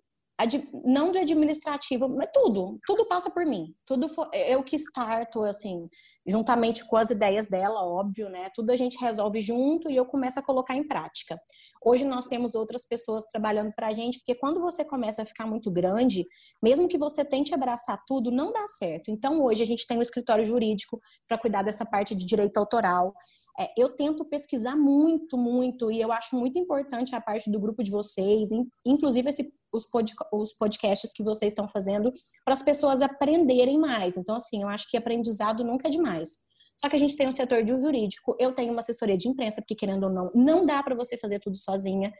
não 0.84 1.12
do 1.12 1.18
administrativo, 1.18 2.10
mas 2.10 2.30
tudo, 2.34 2.78
tudo 2.86 3.06
passa 3.06 3.30
por 3.30 3.46
mim. 3.46 3.74
Tudo 3.88 4.10
for, 4.10 4.30
eu 4.34 4.64
que 4.64 4.76
starto, 4.76 5.42
assim, 5.44 5.88
juntamente 6.28 6.86
com 6.86 6.98
as 6.98 7.10
ideias 7.10 7.48
dela, 7.48 7.86
óbvio, 7.86 8.30
né? 8.30 8.50
Tudo 8.54 8.72
a 8.72 8.76
gente 8.76 9.00
resolve 9.00 9.40
junto 9.40 9.90
e 9.90 9.96
eu 9.96 10.06
começo 10.06 10.40
a 10.40 10.44
colocar 10.44 10.76
em 10.76 10.86
prática. 10.86 11.40
Hoje 11.82 12.04
nós 12.04 12.28
temos 12.28 12.54
outras 12.54 12.86
pessoas 12.86 13.26
trabalhando 13.28 13.72
pra 13.74 13.94
gente, 13.94 14.18
porque 14.20 14.36
quando 14.36 14.60
você 14.60 14.84
começa 14.84 15.22
a 15.22 15.26
ficar 15.26 15.48
muito 15.48 15.72
grande, 15.72 16.26
mesmo 16.62 16.90
que 16.90 16.98
você 16.98 17.24
tente 17.24 17.54
abraçar 17.54 18.04
tudo, 18.06 18.30
não 18.30 18.52
dá 18.52 18.68
certo. 18.68 19.10
Então 19.10 19.42
hoje 19.42 19.64
a 19.64 19.66
gente 19.66 19.88
tem 19.88 19.98
um 19.98 20.02
escritório 20.02 20.46
jurídico 20.46 21.00
para 21.28 21.38
cuidar 21.38 21.62
dessa 21.62 21.86
parte 21.86 22.14
de 22.14 22.26
direito 22.26 22.58
autoral. 22.58 23.14
É, 23.60 23.72
eu 23.78 23.96
tento 23.96 24.26
pesquisar 24.26 24.76
muito, 24.76 25.38
muito, 25.38 25.92
e 25.92 26.02
eu 26.02 26.12
acho 26.12 26.36
muito 26.36 26.60
importante 26.60 27.16
a 27.16 27.22
parte 27.22 27.50
do 27.50 27.60
grupo 27.60 27.84
de 27.84 27.92
vocês, 27.92 28.50
inclusive 28.86 29.30
esse, 29.30 29.54
os, 29.72 29.86
pod, 29.86 30.14
os 30.34 30.54
podcasts 30.54 31.12
que 31.14 31.24
vocês 31.24 31.52
estão 31.52 31.68
fazendo, 31.68 32.12
para 32.44 32.54
as 32.54 32.62
pessoas 32.62 33.02
aprenderem 33.02 33.80
mais. 33.80 34.18
Então, 34.18 34.36
assim, 34.36 34.62
eu 34.62 34.68
acho 34.68 34.90
que 34.90 34.98
aprendizado 34.98 35.64
nunca 35.64 35.88
é 35.88 35.92
demais. 35.92 36.38
Só 36.78 36.90
que 36.90 36.96
a 36.96 37.00
gente 37.00 37.16
tem 37.16 37.28
um 37.28 37.32
setor 37.32 37.64
de 37.64 37.72
jurídico, 37.72 38.36
eu 38.38 38.54
tenho 38.54 38.72
uma 38.72 38.80
assessoria 38.80 39.18
de 39.18 39.30
imprensa, 39.30 39.62
porque 39.62 39.76
querendo 39.76 40.04
ou 40.04 40.10
não, 40.10 40.30
não 40.36 40.66
dá 40.66 40.84
para 40.84 40.94
você 40.94 41.16
fazer 41.16 41.40
tudo 41.40 41.56
sozinha. 41.56 42.12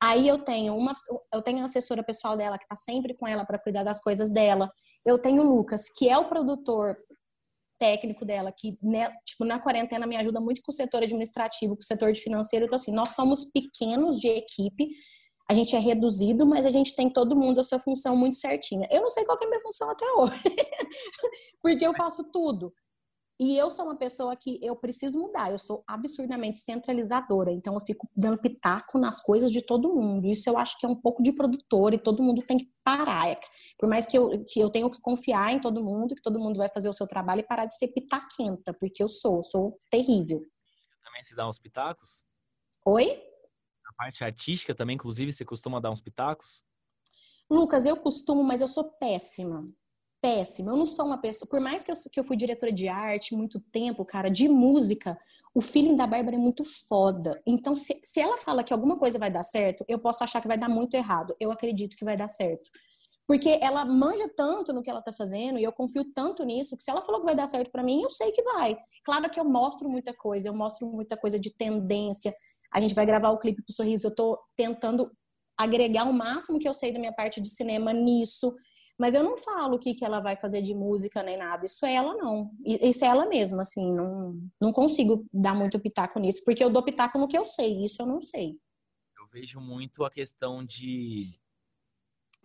Aí 0.00 0.28
eu 0.28 0.38
tenho 0.38 0.76
uma, 0.76 0.94
eu 1.34 1.42
tenho 1.42 1.62
a 1.62 1.64
assessora 1.64 2.04
pessoal 2.04 2.36
dela 2.36 2.56
que 2.56 2.64
está 2.64 2.76
sempre 2.76 3.14
com 3.14 3.26
ela 3.26 3.44
para 3.44 3.58
cuidar 3.58 3.82
das 3.82 4.00
coisas 4.00 4.30
dela. 4.30 4.70
Eu 5.04 5.18
tenho 5.18 5.42
o 5.42 5.56
Lucas, 5.56 5.88
que 5.88 6.08
é 6.08 6.16
o 6.16 6.28
produtor 6.28 6.96
técnico 7.78 8.24
dela, 8.24 8.52
que 8.52 8.74
né, 8.82 9.10
tipo, 9.24 9.44
na 9.44 9.58
quarentena 9.58 10.06
me 10.06 10.16
ajuda 10.16 10.40
muito 10.40 10.62
com 10.62 10.72
o 10.72 10.74
setor 10.74 11.02
administrativo, 11.02 11.74
com 11.74 11.82
o 11.82 11.84
setor 11.84 12.12
de 12.12 12.20
financeiro. 12.20 12.66
Então, 12.66 12.76
assim, 12.76 12.92
nós 12.92 13.10
somos 13.10 13.44
pequenos 13.44 14.18
de 14.18 14.28
equipe, 14.28 14.88
a 15.48 15.54
gente 15.54 15.76
é 15.76 15.78
reduzido, 15.78 16.44
mas 16.44 16.66
a 16.66 16.70
gente 16.70 16.94
tem 16.96 17.08
todo 17.08 17.36
mundo 17.36 17.60
a 17.60 17.64
sua 17.64 17.78
função 17.78 18.16
muito 18.16 18.36
certinha. 18.36 18.86
Eu 18.90 19.02
não 19.02 19.10
sei 19.10 19.24
qual 19.24 19.38
é 19.40 19.44
a 19.44 19.48
minha 19.48 19.62
função 19.62 19.90
até 19.90 20.04
hoje, 20.12 20.42
porque 21.62 21.86
eu 21.86 21.94
faço 21.94 22.30
tudo. 22.32 22.72
E 23.38 23.56
eu 23.56 23.70
sou 23.70 23.84
uma 23.84 23.96
pessoa 23.96 24.34
que 24.34 24.58
eu 24.62 24.74
preciso 24.74 25.18
mudar, 25.18 25.50
eu 25.50 25.58
sou 25.58 25.84
absurdamente 25.86 26.58
centralizadora, 26.58 27.52
então 27.52 27.74
eu 27.74 27.80
fico 27.80 28.08
dando 28.16 28.40
pitaco 28.40 28.98
nas 28.98 29.20
coisas 29.20 29.52
de 29.52 29.60
todo 29.60 29.94
mundo. 29.94 30.26
Isso 30.26 30.48
eu 30.48 30.56
acho 30.56 30.78
que 30.78 30.86
é 30.86 30.88
um 30.88 30.98
pouco 30.98 31.22
de 31.22 31.32
produtor 31.32 31.92
e 31.92 31.98
todo 31.98 32.22
mundo 32.22 32.42
tem 32.46 32.56
que 32.56 32.70
parar. 32.82 33.36
Por 33.78 33.88
mais 33.88 34.06
que 34.06 34.16
eu, 34.16 34.44
que 34.44 34.60
eu 34.60 34.70
tenha 34.70 34.88
que 34.90 35.00
confiar 35.00 35.52
em 35.52 35.60
todo 35.60 35.84
mundo, 35.84 36.14
que 36.14 36.22
todo 36.22 36.38
mundo 36.38 36.56
vai 36.56 36.68
fazer 36.68 36.88
o 36.88 36.92
seu 36.92 37.06
trabalho 37.06 37.40
e 37.40 37.46
parar 37.46 37.66
de 37.66 37.76
ser 37.76 37.88
pitaquenta, 37.88 38.72
porque 38.74 39.02
eu 39.02 39.08
sou, 39.08 39.42
sou 39.42 39.76
terrível. 39.90 40.40
Também 41.04 41.22
se 41.22 41.34
dá 41.34 41.48
uns 41.48 41.58
pitacos? 41.58 42.24
Oi? 42.84 43.22
Na 43.84 43.92
parte 43.96 44.24
artística 44.24 44.74
também, 44.74 44.94
inclusive, 44.94 45.32
você 45.32 45.44
costuma 45.44 45.80
dar 45.80 45.90
uns 45.90 46.00
pitacos? 46.00 46.64
Lucas, 47.48 47.86
eu 47.86 47.96
costumo, 47.96 48.42
mas 48.42 48.60
eu 48.60 48.68
sou 48.68 48.92
péssima 48.92 49.62
péssimo. 50.26 50.70
Eu 50.70 50.76
não 50.76 50.86
sou 50.86 51.06
uma 51.06 51.18
pessoa. 51.18 51.48
Por 51.48 51.60
mais 51.60 51.84
que 51.84 51.92
eu, 51.92 51.94
que 52.12 52.18
eu 52.18 52.24
fui 52.24 52.36
diretora 52.36 52.72
de 52.72 52.88
arte 52.88 53.34
muito 53.34 53.60
tempo, 53.60 54.04
cara, 54.04 54.28
de 54.28 54.48
música, 54.48 55.16
o 55.54 55.60
feeling 55.60 55.96
da 55.96 56.06
Bárbara 56.06 56.36
é 56.36 56.38
muito 56.38 56.64
foda. 56.64 57.40
Então, 57.46 57.76
se, 57.76 57.98
se 58.02 58.20
ela 58.20 58.36
fala 58.36 58.64
que 58.64 58.72
alguma 58.72 58.98
coisa 58.98 59.18
vai 59.18 59.30
dar 59.30 59.44
certo, 59.44 59.84
eu 59.88 59.98
posso 59.98 60.24
achar 60.24 60.40
que 60.40 60.48
vai 60.48 60.58
dar 60.58 60.68
muito 60.68 60.94
errado. 60.94 61.34
Eu 61.38 61.52
acredito 61.52 61.96
que 61.96 62.04
vai 62.04 62.16
dar 62.16 62.28
certo. 62.28 62.70
Porque 63.26 63.58
ela 63.60 63.84
manja 63.84 64.28
tanto 64.36 64.72
no 64.72 64.82
que 64.82 64.88
ela 64.88 65.02
tá 65.02 65.12
fazendo 65.12 65.58
e 65.58 65.64
eu 65.64 65.72
confio 65.72 66.04
tanto 66.12 66.44
nisso 66.44 66.76
que 66.76 66.82
se 66.82 66.90
ela 66.90 67.00
falou 67.00 67.20
que 67.20 67.26
vai 67.26 67.34
dar 67.34 67.48
certo 67.48 67.72
para 67.72 67.82
mim, 67.82 68.02
eu 68.02 68.08
sei 68.08 68.30
que 68.30 68.42
vai. 68.42 68.76
Claro 69.04 69.28
que 69.28 69.40
eu 69.40 69.44
mostro 69.44 69.88
muita 69.88 70.14
coisa, 70.14 70.48
eu 70.48 70.54
mostro 70.54 70.88
muita 70.88 71.16
coisa 71.16 71.38
de 71.38 71.50
tendência. 71.50 72.32
A 72.72 72.80
gente 72.80 72.94
vai 72.94 73.04
gravar 73.04 73.30
o 73.30 73.38
clipe 73.38 73.62
pro 73.62 73.74
Sorriso, 73.74 74.06
eu 74.06 74.14
tô 74.14 74.38
tentando 74.56 75.10
agregar 75.58 76.04
o 76.04 76.12
máximo 76.12 76.58
que 76.58 76.68
eu 76.68 76.74
sei 76.74 76.92
da 76.92 77.00
minha 77.00 77.12
parte 77.12 77.40
de 77.40 77.48
cinema 77.48 77.92
nisso. 77.92 78.54
Mas 78.98 79.14
eu 79.14 79.22
não 79.22 79.36
falo 79.36 79.76
o 79.76 79.78
que, 79.78 79.94
que 79.94 80.04
ela 80.04 80.20
vai 80.20 80.36
fazer 80.36 80.62
de 80.62 80.74
música 80.74 81.22
nem 81.22 81.36
nada. 81.36 81.66
Isso 81.66 81.84
é 81.84 81.94
ela, 81.94 82.14
não. 82.14 82.50
Isso 82.64 83.04
é 83.04 83.08
ela 83.08 83.26
mesma, 83.26 83.62
assim. 83.62 83.92
Não, 83.92 84.40
não 84.60 84.72
consigo 84.72 85.26
dar 85.32 85.54
muito 85.54 85.78
pitaco 85.78 86.18
nisso, 86.18 86.42
porque 86.44 86.64
eu 86.64 86.70
dou 86.70 86.82
pitaco 86.82 87.18
no 87.18 87.28
que 87.28 87.36
eu 87.36 87.44
sei. 87.44 87.84
Isso 87.84 88.00
eu 88.00 88.06
não 88.06 88.20
sei. 88.20 88.56
Eu 89.18 89.26
vejo 89.30 89.60
muito 89.60 90.02
a 90.02 90.10
questão 90.10 90.64
de, 90.64 91.38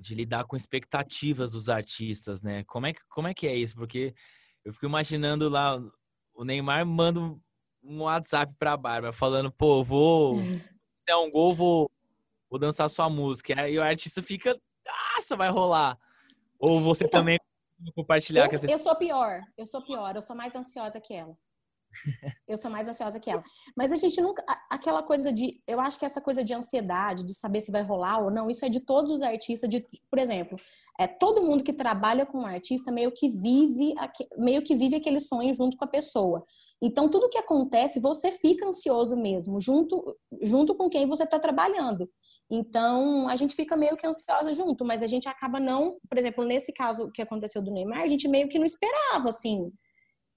de 0.01 0.15
lidar 0.15 0.45
com 0.45 0.57
expectativas 0.57 1.51
dos 1.51 1.69
artistas, 1.69 2.41
né? 2.41 2.63
Como 2.63 2.87
é, 2.87 2.93
que, 2.93 3.01
como 3.07 3.27
é 3.27 3.33
que 3.33 3.47
é 3.47 3.55
isso? 3.55 3.75
Porque 3.75 4.13
eu 4.65 4.73
fico 4.73 4.87
imaginando 4.87 5.47
lá, 5.47 5.79
o 6.33 6.43
Neymar 6.43 6.85
manda 6.85 7.19
um 7.83 8.01
WhatsApp 8.01 8.53
pra 8.57 8.75
Bárbara 8.75 9.13
falando, 9.13 9.51
pô, 9.51 9.83
vou. 9.83 10.35
Se 11.03 11.11
é 11.11 11.15
um 11.15 11.31
gol, 11.31 11.53
vou, 11.53 11.91
vou 12.49 12.59
dançar 12.59 12.89
sua 12.89 13.09
música. 13.09 13.59
Aí 13.59 13.77
o 13.77 13.83
artista 13.83 14.21
fica, 14.21 14.55
nossa, 14.85 15.35
vai 15.35 15.49
rolar. 15.49 15.97
Ou 16.59 16.79
você 16.79 17.05
então, 17.05 17.21
também 17.21 17.39
compartilhar 17.95 18.45
eu, 18.45 18.49
com 18.49 18.55
essa 18.55 18.71
Eu 18.71 18.77
sou 18.77 18.95
pior, 18.95 19.41
eu 19.57 19.65
sou 19.65 19.81
pior, 19.81 20.15
eu 20.15 20.21
sou 20.21 20.35
mais 20.35 20.55
ansiosa 20.55 21.01
que 21.01 21.13
ela. 21.13 21.35
Eu 22.47 22.57
sou 22.57 22.69
mais 22.69 22.87
ansiosa 22.87 23.19
que 23.19 23.29
ela. 23.29 23.43
Mas 23.75 23.91
a 23.91 23.95
gente 23.95 24.19
nunca. 24.21 24.43
Aquela 24.69 25.03
coisa 25.03 25.31
de. 25.31 25.61
Eu 25.67 25.79
acho 25.79 25.99
que 25.99 26.05
essa 26.05 26.21
coisa 26.21 26.43
de 26.43 26.53
ansiedade, 26.53 27.25
de 27.25 27.33
saber 27.33 27.61
se 27.61 27.71
vai 27.71 27.83
rolar 27.83 28.19
ou 28.19 28.31
não, 28.31 28.49
isso 28.49 28.65
é 28.65 28.69
de 28.69 28.79
todos 28.79 29.11
os 29.11 29.21
artistas. 29.21 29.69
De, 29.69 29.85
por 30.09 30.19
exemplo, 30.19 30.57
é 30.99 31.07
todo 31.07 31.43
mundo 31.43 31.63
que 31.63 31.73
trabalha 31.73 32.25
com 32.25 32.39
um 32.39 32.45
artista 32.45 32.91
meio 32.91 33.11
que 33.11 33.29
vive 33.29 33.93
meio 34.37 34.61
que 34.61 34.75
vive 34.75 34.95
aquele 34.95 35.19
sonho 35.19 35.53
junto 35.53 35.77
com 35.77 35.85
a 35.85 35.87
pessoa. 35.87 36.45
Então, 36.81 37.09
tudo 37.09 37.29
que 37.29 37.37
acontece, 37.37 37.99
você 37.99 38.31
fica 38.31 38.65
ansioso 38.65 39.15
mesmo, 39.15 39.61
junto, 39.61 40.17
junto 40.41 40.73
com 40.73 40.89
quem 40.89 41.05
você 41.05 41.23
está 41.23 41.37
trabalhando. 41.37 42.09
Então, 42.49 43.29
a 43.29 43.35
gente 43.37 43.55
fica 43.55 43.77
meio 43.77 43.95
que 43.95 44.05
ansiosa 44.05 44.51
junto, 44.51 44.83
mas 44.83 45.01
a 45.01 45.07
gente 45.07 45.29
acaba 45.29 45.57
não, 45.57 45.97
por 46.09 46.17
exemplo, 46.17 46.43
nesse 46.43 46.73
caso 46.73 47.09
que 47.11 47.21
aconteceu 47.21 47.61
do 47.61 47.71
Neymar, 47.71 48.01
a 48.01 48.07
gente 48.07 48.27
meio 48.27 48.49
que 48.49 48.59
não 48.59 48.65
esperava, 48.65 49.29
assim, 49.29 49.71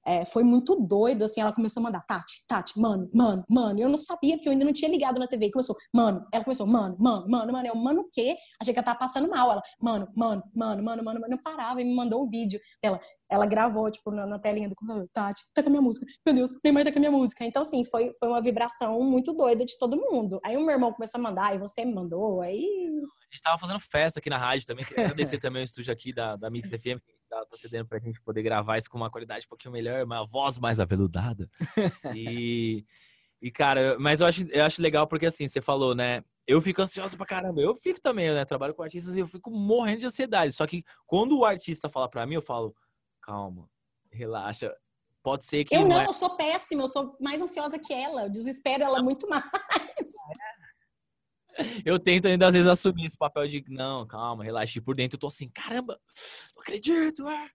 é, 0.06 0.24
foi 0.24 0.42
muito 0.42 0.76
doido, 0.76 1.24
assim, 1.24 1.40
ela 1.40 1.52
começou 1.52 1.80
a 1.80 1.84
mandar, 1.84 2.00
Tati, 2.06 2.46
Tati, 2.46 2.78
mano, 2.78 3.08
mano, 3.12 3.44
mano, 3.48 3.80
eu 3.80 3.88
não 3.88 3.96
sabia, 3.96 4.36
porque 4.36 4.48
eu 4.48 4.52
ainda 4.52 4.64
não 4.64 4.72
tinha 4.72 4.90
ligado 4.90 5.18
na 5.18 5.26
TV, 5.26 5.50
começou, 5.50 5.74
mano, 5.92 6.26
ela 6.32 6.44
começou, 6.44 6.66
mano, 6.66 6.96
mano, 6.98 7.28
mano, 7.28 7.52
mano, 7.52 7.68
eu, 7.68 7.74
mano 7.74 8.00
o 8.02 8.08
quê? 8.10 8.36
Achei 8.60 8.74
que 8.74 8.78
ela 8.78 8.84
tava 8.84 8.98
passando 8.98 9.28
mal, 9.28 9.50
ela, 9.50 9.62
mano, 9.80 10.08
mano, 10.14 10.42
mano, 10.54 10.82
mano, 10.82 11.02
mano, 11.02 11.20
mano, 11.20 11.30
não 11.30 11.38
parava 11.38 11.80
e 11.80 11.84
me 11.84 11.94
mandou 11.94 12.24
um 12.24 12.28
vídeo 12.28 12.60
dela, 12.82 13.00
ela 13.30 13.46
gravou, 13.46 13.90
tipo, 13.90 14.10
na, 14.10 14.26
na 14.26 14.38
telinha 14.38 14.68
do 14.68 14.76
computador, 14.76 15.08
Tati, 15.12 15.42
tá 15.54 15.62
com 15.62 15.68
a 15.68 15.70
minha 15.70 15.82
música, 15.82 16.06
meu 16.24 16.34
Deus, 16.34 16.52
Neymar 16.62 16.84
tá 16.84 16.92
com 16.92 16.98
a 16.98 17.00
minha 17.00 17.12
música, 17.12 17.44
então, 17.44 17.62
assim, 17.62 17.84
foi, 17.84 18.12
foi 18.18 18.28
uma 18.28 18.42
vibração 18.42 19.00
muito 19.02 19.32
doida 19.32 19.64
de 19.64 19.78
todo 19.78 19.96
mundo, 19.96 20.38
aí 20.44 20.56
o 20.56 20.60
meu 20.60 20.74
irmão 20.74 20.92
começou 20.92 21.18
a 21.18 21.22
mandar, 21.22 21.54
e 21.54 21.58
você 21.58 21.84
me 21.84 21.94
mandou, 21.94 22.42
aí... 22.42 22.62
A 23.30 23.34
gente 23.34 23.42
tava 23.42 23.58
fazendo 23.58 23.80
festa 23.80 24.18
aqui 24.18 24.28
na 24.28 24.38
rádio 24.38 24.66
também, 24.66 24.84
agradecer 24.96 25.38
também 25.38 25.62
o 25.62 25.64
estúdio 25.64 25.92
aqui 25.92 26.12
da, 26.12 26.36
da 26.36 26.50
Mix 26.50 26.68
FM, 26.68 27.00
tá, 27.34 27.44
tá 27.46 27.56
cedendo 27.56 27.86
pra 27.86 27.98
gente 27.98 28.20
poder 28.20 28.42
gravar 28.42 28.78
isso 28.78 28.88
com 28.88 28.96
uma 28.96 29.10
qualidade 29.10 29.46
um 29.46 29.48
pouquinho 29.48 29.72
melhor, 29.72 30.04
uma 30.04 30.24
voz 30.24 30.58
mais 30.58 30.78
aveludada. 30.78 31.48
E, 32.16 32.84
e 33.42 33.50
cara, 33.50 33.96
mas 33.98 34.20
eu 34.20 34.26
acho, 34.26 34.44
eu 34.52 34.64
acho 34.64 34.80
legal 34.80 35.06
porque 35.06 35.26
assim, 35.26 35.48
você 35.48 35.60
falou, 35.60 35.94
né? 35.94 36.22
Eu 36.46 36.60
fico 36.60 36.82
ansioso 36.82 37.16
pra 37.16 37.26
caramba. 37.26 37.60
Eu 37.60 37.74
fico 37.74 38.00
também, 38.00 38.30
né? 38.32 38.44
Trabalho 38.44 38.74
com 38.74 38.82
artistas 38.82 39.16
e 39.16 39.20
eu 39.20 39.26
fico 39.26 39.50
morrendo 39.50 40.00
de 40.00 40.06
ansiedade. 40.06 40.52
Só 40.52 40.66
que 40.66 40.84
quando 41.06 41.38
o 41.38 41.44
artista 41.44 41.88
fala 41.88 42.08
pra 42.08 42.26
mim, 42.26 42.34
eu 42.34 42.42
falo, 42.42 42.74
calma, 43.20 43.68
relaxa. 44.12 44.68
Pode 45.22 45.46
ser 45.46 45.64
que. 45.64 45.74
Eu 45.74 45.86
não, 45.86 46.02
é... 46.02 46.06
eu 46.06 46.12
sou 46.12 46.36
péssima, 46.36 46.82
eu 46.82 46.88
sou 46.88 47.16
mais 47.18 47.40
ansiosa 47.40 47.78
que 47.78 47.92
ela. 47.92 48.24
Eu 48.24 48.30
desespero 48.30 48.84
ela 48.84 49.02
muito 49.02 49.26
mais. 49.28 49.44
Eu 51.84 51.98
tento 51.98 52.26
ainda 52.26 52.46
às 52.46 52.54
vezes 52.54 52.68
assumir 52.68 53.06
esse 53.06 53.16
papel 53.16 53.46
de 53.46 53.64
não, 53.68 54.06
calma, 54.06 54.44
relaxe. 54.44 54.80
Por 54.80 54.94
dentro 54.94 55.16
eu 55.16 55.20
tô 55.20 55.26
assim, 55.26 55.48
caramba, 55.48 55.98
não 56.54 56.62
acredito. 56.62 57.26
Ah. 57.28 57.48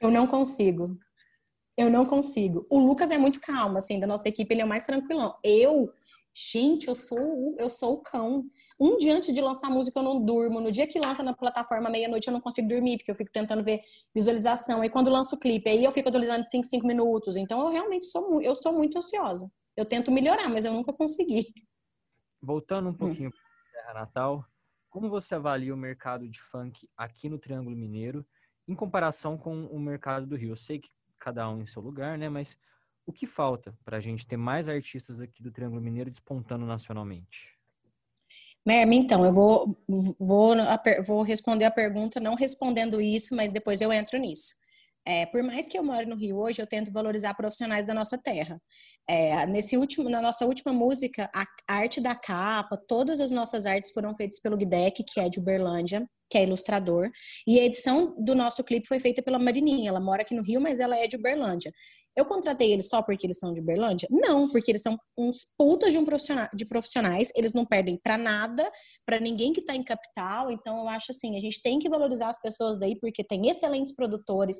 Eu 0.00 0.10
não 0.10 0.26
consigo. 0.26 0.98
Eu 1.76 1.90
não 1.90 2.06
consigo. 2.06 2.66
O 2.70 2.78
Lucas 2.78 3.10
é 3.10 3.18
muito 3.18 3.40
calmo, 3.40 3.78
assim, 3.78 3.98
da 3.98 4.06
nossa 4.06 4.28
equipe, 4.28 4.52
ele 4.52 4.62
é 4.62 4.64
o 4.64 4.68
mais 4.68 4.86
tranquilão. 4.86 5.34
Eu, 5.42 5.90
gente, 6.32 6.86
eu 6.88 6.94
sou, 6.94 7.56
eu 7.58 7.68
sou 7.68 7.94
o 7.94 8.02
cão. 8.02 8.44
Um 8.78 8.96
dia 8.96 9.16
antes 9.16 9.34
de 9.34 9.40
lançar 9.40 9.68
a 9.68 9.70
música 9.70 9.98
eu 9.98 10.04
não 10.04 10.24
durmo. 10.24 10.60
No 10.60 10.70
dia 10.70 10.86
que 10.86 10.98
lança 10.98 11.22
na 11.22 11.32
plataforma 11.32 11.90
meia-noite 11.90 12.28
eu 12.28 12.32
não 12.32 12.40
consigo 12.40 12.68
dormir, 12.68 12.98
porque 12.98 13.10
eu 13.10 13.14
fico 13.14 13.30
tentando 13.32 13.64
ver 13.64 13.80
visualização. 14.14 14.82
Aí 14.82 14.90
quando 14.90 15.10
lança 15.10 15.34
o 15.34 15.38
clipe, 15.38 15.68
aí 15.68 15.82
eu 15.82 15.92
fico 15.92 16.08
atualizando 16.08 16.44
de 16.44 16.50
5 16.50 16.64
5 16.66 16.86
minutos. 16.86 17.36
Então 17.36 17.60
eu 17.60 17.72
realmente 17.72 18.06
sou, 18.06 18.40
eu 18.40 18.54
sou 18.54 18.72
muito 18.72 18.98
ansiosa. 18.98 19.50
Eu 19.76 19.84
tento 19.84 20.12
melhorar, 20.12 20.48
mas 20.48 20.64
eu 20.64 20.72
nunca 20.72 20.92
consegui. 20.92 21.52
Voltando 22.44 22.88
um 22.88 22.92
hum. 22.92 22.96
pouquinho 22.96 23.30
hum. 23.30 23.32
para 23.32 23.82
Terra 23.82 23.94
Natal, 23.94 24.46
como 24.90 25.08
você 25.08 25.34
avalia 25.34 25.74
o 25.74 25.76
mercado 25.76 26.28
de 26.28 26.40
funk 26.40 26.88
aqui 26.96 27.28
no 27.28 27.38
Triângulo 27.38 27.74
Mineiro 27.74 28.24
em 28.68 28.74
comparação 28.74 29.36
com 29.36 29.66
o 29.66 29.78
mercado 29.78 30.26
do 30.26 30.36
Rio? 30.36 30.50
Eu 30.50 30.56
sei 30.56 30.78
que 30.78 30.90
cada 31.18 31.48
um 31.48 31.62
em 31.62 31.66
seu 31.66 31.82
lugar, 31.82 32.16
né? 32.16 32.28
Mas 32.28 32.56
o 33.06 33.12
que 33.12 33.26
falta 33.26 33.76
para 33.84 33.96
a 33.96 34.00
gente 34.00 34.26
ter 34.26 34.36
mais 34.36 34.68
artistas 34.68 35.20
aqui 35.20 35.42
do 35.42 35.50
Triângulo 35.50 35.80
Mineiro 35.80 36.10
despontando 36.10 36.64
nacionalmente? 36.64 37.58
Merme, 38.64 38.96
então, 38.96 39.24
eu 39.26 39.32
vou, 39.32 39.76
vou, 40.18 40.54
vou 41.04 41.22
responder 41.22 41.66
a 41.66 41.70
pergunta 41.70 42.18
não 42.18 42.34
respondendo 42.34 43.00
isso, 43.00 43.36
mas 43.36 43.52
depois 43.52 43.82
eu 43.82 43.92
entro 43.92 44.18
nisso. 44.18 44.54
É, 45.06 45.26
por 45.26 45.42
mais 45.42 45.68
que 45.68 45.78
eu 45.78 45.84
more 45.84 46.06
no 46.06 46.16
Rio 46.16 46.38
hoje, 46.38 46.62
eu 46.62 46.66
tento 46.66 46.90
valorizar 46.90 47.34
profissionais 47.34 47.84
da 47.84 47.92
nossa 47.92 48.16
terra. 48.16 48.58
É, 49.08 49.46
nesse 49.46 49.76
último, 49.76 50.08
na 50.08 50.22
nossa 50.22 50.46
última 50.46 50.72
música, 50.72 51.30
a 51.34 51.44
arte 51.68 52.00
da 52.00 52.14
capa, 52.14 52.76
todas 52.88 53.20
as 53.20 53.30
nossas 53.30 53.66
artes 53.66 53.92
foram 53.92 54.16
feitas 54.16 54.40
pelo 54.40 54.56
Guidec, 54.56 55.04
que 55.04 55.20
é 55.20 55.28
de 55.28 55.38
Uberlândia, 55.38 56.08
que 56.30 56.38
é 56.38 56.42
ilustrador. 56.42 57.10
E 57.46 57.60
a 57.60 57.64
edição 57.64 58.14
do 58.18 58.34
nosso 58.34 58.64
clipe 58.64 58.88
foi 58.88 58.98
feita 58.98 59.22
pela 59.22 59.38
Marininha. 59.38 59.90
Ela 59.90 60.00
mora 60.00 60.22
aqui 60.22 60.34
no 60.34 60.42
Rio, 60.42 60.60
mas 60.60 60.80
ela 60.80 60.96
é 60.96 61.06
de 61.06 61.16
Uberlândia. 61.16 61.70
Eu 62.16 62.24
contratei 62.24 62.72
eles 62.72 62.88
só 62.88 63.02
porque 63.02 63.26
eles 63.26 63.38
são 63.38 63.52
de 63.52 63.60
Uberlândia? 63.60 64.08
Não, 64.10 64.48
porque 64.48 64.70
eles 64.70 64.82
são 64.82 64.96
uns 65.18 65.44
putas 65.58 65.92
de, 65.92 65.98
um 65.98 66.04
profissional, 66.04 66.48
de 66.54 66.64
profissionais, 66.64 67.30
eles 67.34 67.52
não 67.52 67.66
perdem 67.66 67.98
para 68.02 68.16
nada, 68.16 68.70
para 69.04 69.18
ninguém 69.18 69.52
que 69.52 69.64
tá 69.64 69.74
em 69.74 69.82
capital. 69.82 70.50
Então, 70.50 70.78
eu 70.78 70.88
acho 70.88 71.10
assim, 71.10 71.36
a 71.36 71.40
gente 71.40 71.60
tem 71.60 71.78
que 71.78 71.88
valorizar 71.88 72.28
as 72.28 72.40
pessoas 72.40 72.78
daí, 72.78 72.96
porque 73.00 73.24
tem 73.24 73.48
excelentes 73.48 73.94
produtores, 73.94 74.56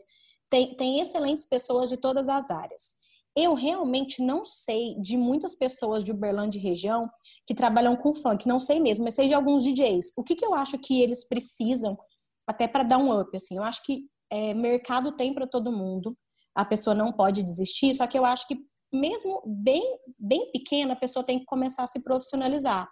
tem, 0.50 0.76
tem 0.76 1.00
excelentes 1.00 1.46
pessoas 1.46 1.88
de 1.88 1.96
todas 1.96 2.28
as 2.28 2.50
áreas. 2.50 2.96
Eu 3.36 3.54
realmente 3.54 4.22
não 4.22 4.44
sei 4.44 4.94
de 5.00 5.16
muitas 5.16 5.56
pessoas 5.56 6.04
de 6.04 6.12
Uberlândia 6.12 6.60
região 6.60 7.10
que 7.46 7.54
trabalham 7.54 7.96
com 7.96 8.14
funk, 8.14 8.46
não 8.46 8.60
sei 8.60 8.78
mesmo, 8.78 9.04
mas 9.04 9.14
sei 9.14 9.26
de 9.26 9.34
alguns 9.34 9.64
DJs. 9.64 10.12
O 10.16 10.22
que, 10.22 10.36
que 10.36 10.44
eu 10.44 10.54
acho 10.54 10.78
que 10.78 11.02
eles 11.02 11.26
precisam 11.26 11.98
até 12.46 12.68
para 12.68 12.84
dar 12.84 12.98
um 12.98 13.18
up? 13.18 13.36
Assim, 13.36 13.56
eu 13.56 13.64
acho 13.64 13.82
que 13.82 14.06
é, 14.30 14.54
mercado 14.54 15.16
tem 15.16 15.34
para 15.34 15.46
todo 15.46 15.72
mundo, 15.72 16.16
a 16.54 16.64
pessoa 16.64 16.94
não 16.94 17.12
pode 17.12 17.42
desistir, 17.42 17.92
só 17.94 18.06
que 18.06 18.16
eu 18.16 18.24
acho 18.24 18.46
que 18.46 18.56
mesmo 18.92 19.42
bem, 19.44 19.82
bem 20.16 20.50
pequena, 20.52 20.92
a 20.92 20.96
pessoa 20.96 21.24
tem 21.24 21.40
que 21.40 21.44
começar 21.44 21.82
a 21.82 21.88
se 21.88 22.00
profissionalizar. 22.00 22.88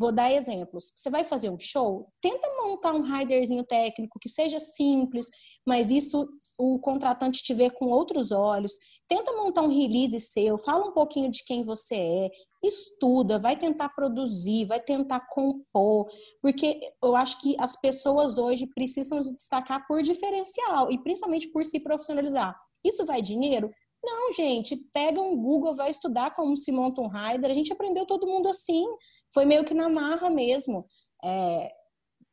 Vou 0.00 0.10
dar 0.10 0.32
exemplos. 0.32 0.90
Você 0.96 1.10
vai 1.10 1.24
fazer 1.24 1.50
um 1.50 1.58
show, 1.58 2.10
tenta 2.22 2.48
montar 2.64 2.94
um 2.94 3.02
riderzinho 3.02 3.62
técnico 3.62 4.18
que 4.18 4.30
seja 4.30 4.58
simples, 4.58 5.28
mas 5.66 5.90
isso 5.90 6.26
o 6.58 6.78
contratante 6.78 7.42
te 7.42 7.52
vê 7.52 7.68
com 7.68 7.84
outros 7.84 8.32
olhos. 8.32 8.72
Tenta 9.06 9.36
montar 9.36 9.60
um 9.60 9.68
release 9.68 10.18
seu, 10.20 10.56
fala 10.56 10.88
um 10.88 10.92
pouquinho 10.92 11.30
de 11.30 11.44
quem 11.44 11.62
você 11.62 11.96
é, 11.96 12.30
estuda, 12.64 13.38
vai 13.38 13.58
tentar 13.58 13.90
produzir, 13.90 14.64
vai 14.64 14.80
tentar 14.80 15.20
compor, 15.28 16.10
porque 16.40 16.80
eu 17.02 17.14
acho 17.14 17.38
que 17.38 17.54
as 17.58 17.78
pessoas 17.78 18.38
hoje 18.38 18.66
precisam 18.74 19.22
se 19.22 19.34
destacar 19.34 19.86
por 19.86 20.00
diferencial 20.00 20.90
e 20.90 20.98
principalmente 21.02 21.48
por 21.48 21.62
se 21.62 21.78
profissionalizar. 21.78 22.58
Isso 22.82 23.04
vai 23.04 23.20
dinheiro? 23.20 23.70
Não, 24.02 24.32
gente, 24.32 24.76
pega 24.92 25.20
um 25.20 25.36
Google, 25.36 25.74
vai 25.74 25.90
estudar 25.90 26.34
como 26.34 26.56
se 26.56 26.72
monta 26.72 27.00
um 27.00 27.08
rider. 27.08 27.50
A 27.50 27.54
gente 27.54 27.72
aprendeu 27.72 28.06
todo 28.06 28.26
mundo 28.26 28.48
assim, 28.48 28.86
foi 29.32 29.44
meio 29.44 29.64
que 29.64 29.74
na 29.74 29.88
marra 29.88 30.30
mesmo. 30.30 30.86
É, 31.22 31.70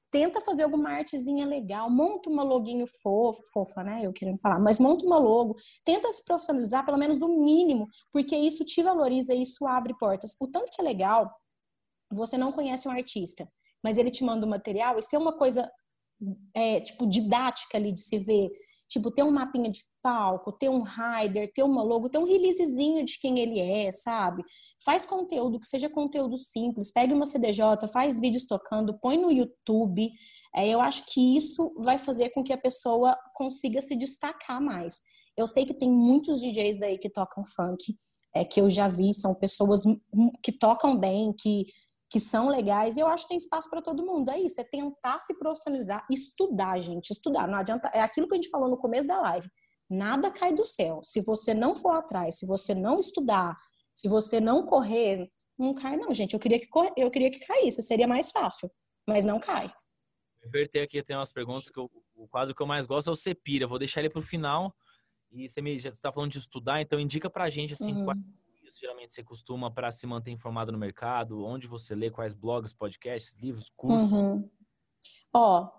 tenta 0.10 0.40
fazer 0.40 0.64
alguma 0.64 0.90
artezinha 0.90 1.46
legal, 1.46 1.90
monta 1.90 2.30
uma 2.30 2.44
loginho 2.44 2.86
fofo, 3.02 3.44
fofa, 3.52 3.84
né? 3.84 4.00
Eu 4.04 4.14
querendo 4.14 4.40
falar, 4.40 4.60
mas 4.60 4.80
monta 4.80 5.06
uma 5.06 5.18
logo, 5.18 5.56
tenta 5.84 6.12
se 6.12 6.24
profissionalizar 6.24 6.86
pelo 6.86 6.98
menos 6.98 7.22
o 7.22 7.28
mínimo, 7.28 7.88
porque 8.12 8.36
isso 8.36 8.64
te 8.64 8.82
valoriza, 8.82 9.34
isso 9.34 9.68
abre 9.68 9.94
portas. 9.98 10.36
O 10.40 10.48
tanto 10.48 10.72
que 10.72 10.82
é 10.82 10.84
legal, 10.84 11.30
você 12.10 12.38
não 12.38 12.52
conhece 12.52 12.88
um 12.88 12.92
artista, 12.92 13.48
mas 13.84 13.98
ele 13.98 14.10
te 14.10 14.24
manda 14.24 14.46
o 14.46 14.48
um 14.48 14.52
material, 14.52 14.98
isso 14.98 15.14
é 15.16 15.20
uma 15.20 15.34
coisa 15.34 15.70
é, 16.54 16.80
tipo 16.80 17.06
didática 17.08 17.78
ali 17.78 17.92
de 17.92 18.02
se 18.02 18.18
ver 18.18 18.50
Tipo, 18.88 19.12
ter 19.12 19.24
um 19.24 19.32
mapinha 19.32 19.70
de 19.70 19.82
palco, 20.02 20.52
ter 20.52 20.70
um 20.70 20.82
rider, 20.82 21.52
ter 21.54 21.64
uma 21.64 21.84
logo, 21.84 22.10
ter 22.10 22.18
um 22.18 22.26
releasezinho 22.26 23.04
de 23.04 23.20
quem 23.20 23.40
ele 23.40 23.60
é, 23.60 23.92
sabe? 23.92 24.44
Faz 24.84 25.06
conteúdo 25.06 25.60
que 25.60 25.68
seja 25.68 25.90
conteúdo 25.90 26.38
simples, 26.38 26.92
pegue 26.92 27.14
uma 27.14 27.26
CDJ, 27.26 27.88
faz 27.92 28.20
vídeos 28.20 28.46
tocando, 28.46 28.98
põe 29.00 29.18
no 29.18 29.32
YouTube. 29.32 30.10
É, 30.56 30.68
eu 30.68 30.80
acho 30.80 31.06
que 31.08 31.36
isso 31.36 31.74
vai 31.78 31.98
fazer 31.98 32.30
com 32.30 32.44
que 32.44 32.54
a 32.54 32.58
pessoa 32.58 33.18
consiga 33.34 33.82
se 33.82 33.96
destacar 33.96 34.62
mais. 34.62 35.02
Eu 35.36 35.46
sei 35.46 35.66
que 35.66 35.74
tem 35.74 35.92
muitos 35.92 36.40
DJs 36.40 36.80
daí 36.80 36.98
que 36.98 37.10
tocam 37.10 37.44
funk, 37.44 37.94
é, 38.34 38.46
que 38.46 38.62
eu 38.62 38.70
já 38.70 38.88
vi, 38.88 39.14
são 39.14 39.36
pessoas 39.36 39.84
que 40.42 40.52
tocam 40.52 40.98
bem, 40.98 41.34
que 41.34 41.66
que 42.10 42.20
são 42.20 42.48
legais, 42.48 42.96
e 42.96 43.02
eu 43.02 43.08
acho 43.08 43.24
que 43.24 43.30
tem 43.30 43.38
espaço 43.38 43.70
para 43.70 43.82
todo 43.82 44.06
mundo. 44.06 44.30
É 44.30 44.40
isso, 44.40 44.62
é 44.62 44.64
tentar 44.64 45.20
se 45.20 45.38
profissionalizar, 45.38 46.06
estudar, 46.10 46.80
gente, 46.80 47.12
estudar. 47.12 47.48
Não 47.48 47.58
adianta, 47.58 47.90
é 47.94 48.02
aquilo 48.02 48.28
que 48.28 48.34
a 48.34 48.38
gente 48.38 48.50
falou 48.50 48.70
no 48.70 48.78
começo 48.78 49.08
da 49.08 49.20
live. 49.20 49.50
Nada 49.90 50.32
cai 50.32 50.54
do 50.54 50.66
céu. 50.66 51.02
Se 51.04 51.22
você 51.22 51.54
não 51.54 51.76
for 51.76 51.92
atrás, 51.92 52.40
se 52.40 52.46
você 52.46 52.74
não 52.74 53.00
estudar, 53.00 53.58
se 53.94 54.08
você 54.08 54.40
não 54.40 54.66
correr, 54.66 55.30
não 55.58 55.74
cai 55.74 55.98
não, 55.98 56.14
gente. 56.14 56.34
Eu 56.34 56.40
queria 56.40 56.60
que 56.60 56.68
eu 56.96 57.12
queria 57.12 57.32
que 57.32 57.40
caísse, 57.40 57.82
seria 57.82 58.08
mais 58.08 58.32
fácil, 58.32 58.70
mas 59.08 59.26
não 59.26 59.40
cai. 59.40 59.72
Inverter 60.46 60.84
aqui 60.84 61.04
tem 61.04 61.16
umas 61.16 61.32
perguntas 61.32 61.70
que 61.70 61.80
eu, 61.80 61.92
o 62.16 62.28
quadro 62.28 62.56
que 62.56 62.62
eu 62.62 62.68
mais 62.68 62.86
gosto 62.86 63.10
é 63.10 63.14
o 63.14 63.16
Cepira. 63.16 63.68
Vou 63.68 63.80
deixar 63.80 64.00
ele 64.00 64.10
para 64.10 64.20
o 64.20 64.24
final. 64.24 64.74
E 65.32 65.50
você 65.50 65.62
me 65.62 65.78
já 65.78 65.90
está 65.90 66.12
falando 66.12 66.32
de 66.32 66.38
estudar, 66.38 66.82
então 66.82 67.00
indica 67.00 67.30
para 67.30 67.44
a 67.44 67.50
gente 67.50 67.74
assim 67.74 67.94
uhum. 67.94 68.06
quais 68.06 68.20
geralmente 68.80 69.14
você 69.14 69.24
costuma 69.24 69.72
para 69.72 69.92
se 69.92 70.06
manter 70.08 70.32
informado 70.32 70.72
no 70.72 70.78
mercado? 70.78 71.44
Onde 71.44 71.68
você 71.68 71.96
lê? 71.96 72.10
Quais 72.10 72.34
blogs, 72.34 72.74
podcasts, 72.74 73.36
livros, 73.36 73.70
cursos? 73.70 74.12
Uhum. 74.12 74.50
Ó, 75.34 75.70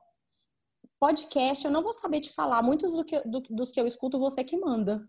podcast 0.99 1.65
eu 1.65 1.71
não 1.71 1.83
vou 1.83 1.93
saber 1.93 2.21
te 2.21 2.33
falar. 2.33 2.63
Muitos 2.63 2.93
do 2.93 3.05
que, 3.05 3.21
do, 3.21 3.41
dos 3.41 3.71
que 3.71 3.81
eu 3.81 3.87
escuto, 3.87 4.19
você 4.19 4.43
que 4.43 4.57
manda. 4.57 5.01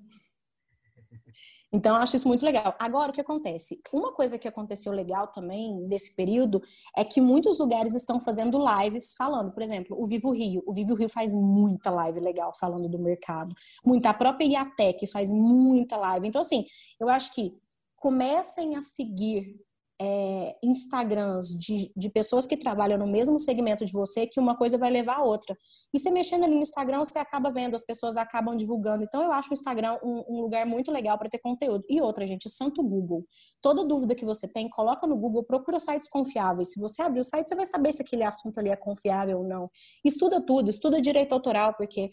Então, 1.72 1.96
eu 1.96 2.02
acho 2.02 2.16
isso 2.16 2.28
muito 2.28 2.44
legal. 2.44 2.76
Agora, 2.80 3.12
o 3.12 3.14
que 3.14 3.22
acontece? 3.22 3.80
Uma 3.94 4.12
coisa 4.12 4.38
que 4.40 4.48
aconteceu 4.48 4.92
legal 4.92 5.28
também 5.28 5.88
desse 5.88 6.16
período 6.16 6.62
é 6.98 7.04
que 7.04 7.22
muitos 7.22 7.60
lugares 7.60 7.94
estão 7.94 8.20
fazendo 8.20 8.60
lives 8.60 9.14
falando. 9.14 9.52
Por 9.52 9.62
exemplo, 9.62 9.96
o 10.00 10.06
Vivo 10.08 10.32
Rio. 10.32 10.64
O 10.66 10.74
Vivo 10.74 10.96
Rio 10.96 11.10
faz 11.10 11.34
muita 11.34 11.92
live 11.92 12.20
legal 12.20 12.54
falando 12.54 12.90
do 12.90 12.98
mercado. 12.98 13.56
Muita. 13.86 14.10
A 14.10 14.14
própria 14.14 14.46
IATEC 14.46 15.06
faz 15.08 15.32
muita 15.32 15.96
live. 15.98 16.28
Então, 16.28 16.42
assim, 16.42 16.66
eu 17.00 17.08
acho 17.08 17.34
que 17.34 17.56
comecem 18.00 18.76
a 18.76 18.82
seguir 18.82 19.56
é, 20.02 20.56
Instagrams 20.64 21.50
de, 21.58 21.92
de 21.96 22.10
pessoas 22.10 22.46
que 22.46 22.56
trabalham 22.56 22.98
no 22.98 23.06
mesmo 23.06 23.38
segmento 23.38 23.86
de 23.86 23.92
você, 23.92 24.26
que 24.26 24.40
uma 24.40 24.56
coisa 24.56 24.78
vai 24.78 24.90
levar 24.90 25.18
a 25.18 25.24
outra. 25.24 25.56
E 25.94 26.00
você 26.00 26.10
mexendo 26.10 26.46
ali 26.46 26.56
no 26.56 26.62
Instagram, 26.62 27.00
você 27.00 27.20
acaba 27.20 27.52
vendo, 27.52 27.76
as 27.76 27.84
pessoas 27.84 28.16
acabam 28.16 28.56
divulgando. 28.56 29.04
Então, 29.04 29.22
eu 29.22 29.32
acho 29.32 29.52
o 29.52 29.54
Instagram 29.54 29.98
um, 30.02 30.24
um 30.30 30.42
lugar 30.42 30.66
muito 30.66 30.90
legal 30.90 31.18
para 31.18 31.30
ter 31.30 31.40
conteúdo. 31.40 31.84
E 31.90 32.00
outra, 32.02 32.26
gente, 32.26 32.50
santo 32.50 32.82
Google. 32.82 33.26
Toda 33.62 33.84
dúvida 33.84 34.16
que 34.16 34.24
você 34.24 34.48
tem, 34.48 34.70
coloca 34.70 35.06
no 35.06 35.18
Google, 35.18 35.44
procura 35.44 35.80
sites 35.80 36.08
confiáveis. 36.08 36.72
Se 36.72 36.80
você 36.80 37.02
abrir 37.02 37.20
o 37.20 37.24
site, 37.24 37.50
você 37.50 37.56
vai 37.56 37.66
saber 37.66 37.92
se 37.92 38.02
aquele 38.02 38.24
assunto 38.24 38.58
ali 38.60 38.70
é 38.70 38.78
confiável 38.78 39.40
ou 39.40 39.48
não. 39.48 39.70
Estuda 40.04 40.42
tudo, 40.46 40.70
estuda 40.70 41.02
direito 41.02 41.34
autoral, 41.34 41.74
porque 41.76 42.10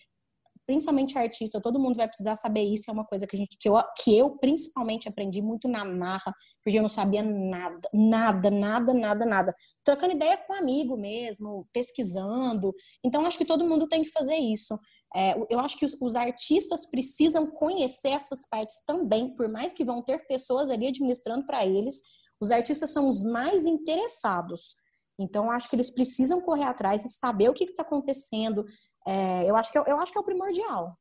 principalmente 0.66 1.16
artista, 1.16 1.60
todo 1.60 1.78
mundo 1.78 1.96
vai 1.96 2.08
precisar 2.08 2.34
saber 2.34 2.62
isso, 2.62 2.90
é 2.90 2.92
uma 2.92 3.04
coisa 3.04 3.26
que 3.26 3.36
a 3.36 3.38
gente 3.38 3.56
que 3.58 3.68
eu, 3.68 3.74
que 4.02 4.16
eu 4.16 4.30
principalmente 4.38 5.08
aprendi 5.08 5.40
muito 5.40 5.68
na 5.68 5.84
marra, 5.84 6.34
porque 6.62 6.78
eu 6.78 6.82
não 6.82 6.88
sabia 6.88 7.22
nada, 7.22 7.88
nada, 7.94 8.50
nada, 8.50 8.92
nada, 8.92 9.26
nada. 9.26 9.54
Trocando 9.84 10.14
ideia 10.14 10.36
com 10.36 10.52
um 10.52 10.56
amigo 10.56 10.96
mesmo, 10.96 11.66
pesquisando. 11.72 12.74
Então 13.04 13.24
acho 13.24 13.38
que 13.38 13.44
todo 13.44 13.64
mundo 13.64 13.88
tem 13.88 14.02
que 14.02 14.10
fazer 14.10 14.36
isso. 14.36 14.78
É, 15.14 15.34
eu 15.48 15.60
acho 15.60 15.78
que 15.78 15.84
os, 15.84 15.96
os, 16.00 16.16
artistas 16.16 16.84
precisam 16.84 17.46
conhecer 17.46 18.08
essas 18.08 18.46
partes 18.48 18.82
também, 18.84 19.34
por 19.34 19.48
mais 19.48 19.72
que 19.72 19.84
vão 19.84 20.02
ter 20.02 20.26
pessoas 20.26 20.68
ali 20.68 20.88
administrando 20.88 21.46
para 21.46 21.64
eles. 21.64 22.02
Os 22.40 22.50
artistas 22.50 22.90
são 22.90 23.08
os 23.08 23.22
mais 23.22 23.64
interessados. 23.64 24.76
Então, 25.18 25.50
acho 25.50 25.70
que 25.70 25.76
eles 25.76 25.90
precisam 25.90 26.40
correr 26.40 26.64
atrás 26.64 27.04
e 27.04 27.08
saber 27.08 27.48
o 27.48 27.54
que 27.54 27.64
está 27.64 27.82
acontecendo, 27.82 28.64
é, 29.06 29.48
eu, 29.48 29.54
acho 29.56 29.70
que, 29.70 29.78
é 29.78 29.84
eu 29.86 29.98
acho 29.98 30.12
que 30.12 30.18
é 30.18 30.20
o 30.20 30.24
primordial. 30.24 30.92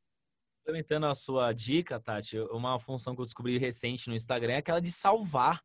Complementando 0.58 1.06
a 1.06 1.14
sua 1.14 1.52
dica, 1.52 2.00
Tati, 2.00 2.38
uma 2.50 2.78
função 2.78 3.14
que 3.14 3.20
eu 3.20 3.24
descobri 3.24 3.58
recente 3.58 4.08
no 4.08 4.14
Instagram 4.14 4.54
é 4.54 4.56
aquela 4.56 4.80
de 4.80 4.90
salvar. 4.90 5.62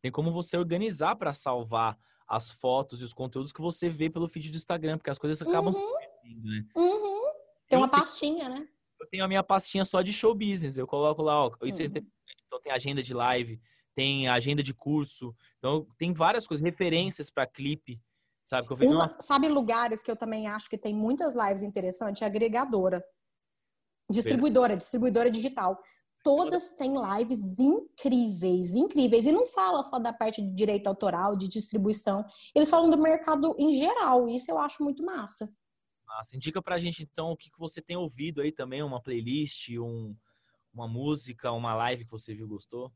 Tem 0.00 0.10
como 0.10 0.32
você 0.32 0.56
organizar 0.56 1.16
para 1.16 1.32
salvar 1.32 1.98
as 2.26 2.50
fotos 2.50 3.00
e 3.00 3.04
os 3.04 3.12
conteúdos 3.12 3.52
que 3.52 3.60
você 3.60 3.88
vê 3.88 4.08
pelo 4.08 4.28
feed 4.28 4.50
do 4.50 4.56
Instagram, 4.56 4.96
porque 4.96 5.10
as 5.10 5.18
coisas 5.18 5.40
acabam 5.42 5.66
uhum. 5.66 5.72
se 5.72 5.80
perdendo, 5.80 6.48
né? 6.48 6.64
Uhum. 6.74 7.22
Tem 7.68 7.78
uma 7.78 7.88
pastinha, 7.88 8.48
né? 8.48 8.66
Eu 9.00 9.06
tenho 9.08 9.24
a 9.24 9.28
minha 9.28 9.42
pastinha 9.42 9.84
só 9.84 10.00
de 10.02 10.12
show 10.12 10.34
business. 10.34 10.76
Eu 10.76 10.86
coloco 10.86 11.22
lá, 11.22 11.46
ó, 11.46 11.50
isso 11.64 11.82
é 11.82 11.86
uhum. 11.86 11.92
é 11.96 12.02
então 12.46 12.60
tem 12.60 12.72
agenda 12.72 13.02
de 13.02 13.14
live, 13.14 13.60
tem 13.94 14.28
agenda 14.28 14.62
de 14.62 14.74
curso, 14.74 15.34
então 15.58 15.86
tem 15.96 16.12
várias 16.12 16.46
coisas, 16.46 16.62
referências 16.64 17.30
para 17.30 17.46
clipe. 17.46 18.00
Sabe, 18.44 18.66
que 18.66 18.72
eu 18.72 18.76
vejo, 18.76 18.92
Uma, 18.92 19.08
sabe 19.08 19.48
lugares 19.48 20.02
que 20.02 20.10
eu 20.10 20.16
também 20.16 20.46
acho 20.46 20.68
que 20.68 20.76
tem 20.76 20.94
muitas 20.94 21.34
lives 21.34 21.62
interessantes? 21.62 22.22
Agregadora. 22.22 23.04
Distribuidora, 24.10 24.76
distribuidora 24.76 25.30
digital. 25.30 25.80
Todas 26.24 26.72
têm 26.74 26.92
lives 26.92 27.58
incríveis, 27.58 28.74
incríveis. 28.74 29.26
E 29.26 29.32
não 29.32 29.46
fala 29.46 29.82
só 29.82 29.98
da 29.98 30.12
parte 30.12 30.40
de 30.40 30.54
direito 30.54 30.86
autoral, 30.86 31.36
de 31.36 31.48
distribuição. 31.48 32.24
Eles 32.54 32.70
falam 32.70 32.90
do 32.90 32.98
mercado 32.98 33.54
em 33.58 33.72
geral. 33.72 34.28
Isso 34.28 34.50
eu 34.50 34.58
acho 34.58 34.84
muito 34.84 35.04
massa. 35.04 35.52
Massa. 36.06 36.36
Indica 36.36 36.62
pra 36.62 36.78
gente, 36.78 37.02
então, 37.02 37.32
o 37.32 37.36
que 37.36 37.50
você 37.58 37.80
tem 37.80 37.96
ouvido 37.96 38.40
aí 38.40 38.52
também, 38.52 38.82
uma 38.82 39.02
playlist, 39.02 39.70
um, 39.70 40.14
uma 40.72 40.86
música, 40.86 41.50
uma 41.50 41.74
live 41.74 42.04
que 42.04 42.10
você 42.10 42.34
viu 42.34 42.46
gostou? 42.46 42.92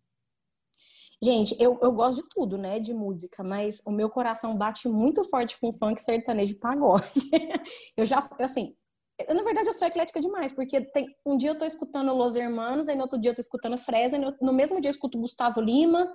Gente, 1.23 1.57
eu, 1.59 1.79
eu 1.83 1.93
gosto 1.93 2.23
de 2.23 2.29
tudo, 2.29 2.59
né? 2.59 2.79
De 2.79 2.93
música, 2.93 3.43
mas 3.43 3.81
o 3.87 3.91
meu 3.91 4.11
coração 4.11 4.57
bate 4.57 4.87
muito 4.89 5.25
forte 5.25 5.59
com 5.59 5.73
funk, 5.73 6.01
sertanejo 6.01 6.53
e 6.53 6.59
pagode. 6.59 7.05
eu 7.97 8.05
já, 8.05 8.29
assim, 8.41 8.77
eu, 9.27 9.35
na 9.35 9.43
verdade 9.43 9.67
eu 9.67 9.73
sou 9.75 9.89
eclética 9.89 10.21
demais, 10.21 10.53
porque 10.53 10.81
tem, 10.81 11.07
um 11.25 11.39
dia 11.39 11.51
eu 11.51 11.59
tô 11.59 11.65
escutando 11.65 12.15
Los 12.15 12.37
Hermanos, 12.37 12.89
aí 12.89 12.97
no 12.97 13.03
outro 13.03 13.19
dia 13.19 13.31
eu 13.31 13.35
tô 13.35 13.41
escutando 13.41 13.79
Fresno, 13.79 14.19
no, 14.19 14.37
no 14.43 14.53
mesmo 14.53 14.79
dia 14.79 14.91
eu 14.91 14.93
escuto 14.93 15.19
Gustavo 15.19 15.59
Lima, 15.61 16.07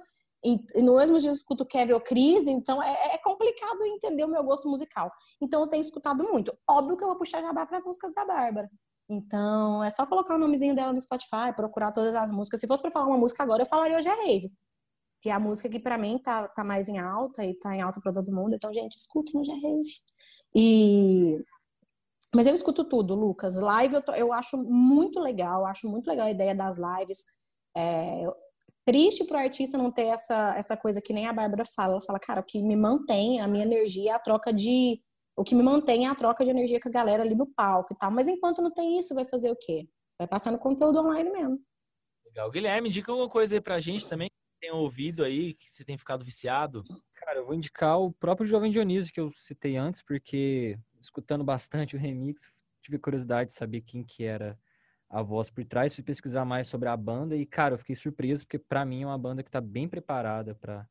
e, 0.46 0.56
no 0.84 0.96
mesmo 0.96 1.18
dia 1.18 1.30
eu 1.30 1.34
escuto 1.34 1.66
Kevin 1.66 2.00
Cris, 2.00 2.48
então 2.48 2.82
é, 2.82 3.16
é, 3.16 3.18
complicado 3.18 3.84
entender 3.86 4.24
o 4.24 4.28
meu 4.28 4.44
gosto 4.44 4.70
musical. 4.70 5.12
Então 5.42 5.62
eu 5.62 5.68
tenho 5.68 5.82
escutado 5.82 6.24
muito. 6.24 6.56
Óbvio 6.70 6.96
que 6.96 7.04
eu 7.04 7.08
vou 7.08 7.18
puxar 7.18 7.42
jabá 7.42 7.66
para 7.66 7.78
as 7.78 7.86
músicas 7.86 8.12
da 8.14 8.24
Bárbara. 8.24 8.70
Então 9.10 9.84
é 9.84 9.90
só 9.90 10.06
colocar 10.06 10.36
o 10.36 10.40
nomezinho 10.40 10.76
dela 10.76 10.94
no 10.94 11.02
Spotify, 11.02 11.54
procurar 11.56 11.92
todas 11.92 12.16
as 12.16 12.32
músicas. 12.32 12.60
Se 12.60 12.68
fosse 12.68 12.82
para 12.82 12.92
falar 12.92 13.08
uma 13.08 13.18
música 13.18 13.44
agora, 13.44 13.64
eu 13.64 13.68
falaria 13.68 13.98
hoje 13.98 14.10
é 14.10 14.14
Rave 14.14 14.52
que 15.22 15.30
é 15.30 15.32
a 15.32 15.40
música 15.40 15.70
que 15.70 15.80
para 15.80 15.98
mim 15.98 16.18
tá, 16.18 16.48
tá 16.48 16.64
mais 16.64 16.90
em 16.90 16.98
alta 16.98 17.46
e 17.46 17.54
tá 17.54 17.76
em 17.76 17.82
alta 17.82 18.02
para 18.02 18.12
todo 18.12 18.34
mundo. 18.34 18.56
Então, 18.56 18.74
gente, 18.74 18.98
escutem 18.98 19.34
no 19.34 19.62
Rave. 19.62 19.90
E 20.56 21.40
mas 22.34 22.48
eu 22.48 22.56
escuto 22.56 22.86
tudo, 22.86 23.14
Lucas. 23.14 23.60
Live 23.60 23.96
eu, 23.96 24.02
tô, 24.02 24.14
eu 24.14 24.32
acho 24.32 24.58
muito 24.58 25.20
legal, 25.20 25.66
acho 25.66 25.90
muito 25.90 26.08
legal 26.08 26.28
a 26.28 26.32
ideia 26.32 26.56
das 26.56 26.78
lives. 26.78 27.26
É, 27.76 28.24
triste 28.86 29.26
pro 29.26 29.38
artista 29.38 29.78
não 29.78 29.92
ter 29.92 30.08
essa, 30.08 30.56
essa 30.58 30.78
coisa 30.78 31.02
que 31.02 31.12
nem 31.12 31.28
a 31.28 31.34
Bárbara 31.34 31.66
fala. 31.66 31.94
Ela 31.94 32.02
fala, 32.02 32.20
cara, 32.20 32.40
o 32.40 32.46
que 32.46 32.64
me 32.64 32.76
mantém, 32.76 33.42
a 33.42 33.48
minha 33.48 33.66
energia 33.66 34.12
é 34.12 34.14
a 34.14 34.20
troca 34.20 34.54
de. 34.54 35.02
O 35.36 35.44
que 35.44 35.56
me 35.56 35.64
mantém 35.64 36.06
é 36.06 36.10
a 36.10 36.16
troca 36.16 36.44
de 36.46 36.52
energia 36.52 36.80
com 36.80 36.90
a 36.90 36.92
galera 36.92 37.24
ali 37.24 37.36
no 37.36 37.48
palco 37.48 37.94
e 37.94 37.98
tal. 37.98 38.12
Mas 38.12 38.28
enquanto 38.28 38.62
não 38.62 38.72
tem 38.72 38.98
isso, 38.98 39.14
vai 39.14 39.26
fazer 39.26 39.52
o 39.52 39.56
quê? 39.56 39.88
Vai 40.18 40.28
passando 40.28 40.58
conteúdo 40.58 41.00
online 41.02 41.30
mesmo. 41.30 41.60
Legal. 42.26 42.50
Guilherme, 42.50 42.88
indica 42.88 43.12
alguma 43.12 43.30
coisa 43.30 43.56
aí 43.56 43.62
pra 43.62 43.80
gente 43.80 44.08
também 44.08 44.32
tem 44.62 44.72
ouvido 44.72 45.24
aí, 45.24 45.56
que 45.56 45.70
você 45.70 45.84
tem 45.84 45.98
ficado 45.98 46.24
viciado? 46.24 46.84
Cara, 47.16 47.40
eu 47.40 47.46
vou 47.46 47.56
indicar 47.56 48.00
o 48.00 48.14
próprio 48.14 48.46
Jovem 48.46 48.72
Dionísio, 48.72 49.12
que 49.12 49.20
eu 49.20 49.32
citei 49.34 49.76
antes, 49.76 50.04
porque 50.04 50.78
escutando 51.02 51.44
bastante 51.44 51.96
o 51.96 52.00
remix, 52.00 52.52
tive 52.80 53.00
curiosidade 53.00 53.50
de 53.50 53.56
saber 53.56 53.82
quem 53.82 54.04
que 54.04 54.24
era 54.24 54.58
a 55.10 55.22
voz 55.24 55.50
por 55.50 55.66
trás, 55.66 55.96
fui 55.96 56.04
pesquisar 56.04 56.46
mais 56.46 56.68
sobre 56.68 56.88
a 56.88 56.96
banda 56.96 57.36
e, 57.36 57.46
cara, 57.46 57.74
eu 57.74 57.78
fiquei 57.80 57.96
surpreso, 57.96 58.46
porque 58.46 58.60
para 58.60 58.86
mim 58.86 59.02
é 59.02 59.06
uma 59.06 59.18
banda 59.18 59.44
que 59.44 59.52
tá 59.52 59.60
bem 59.60 59.90
preparada 59.90 60.56
para 60.56 60.88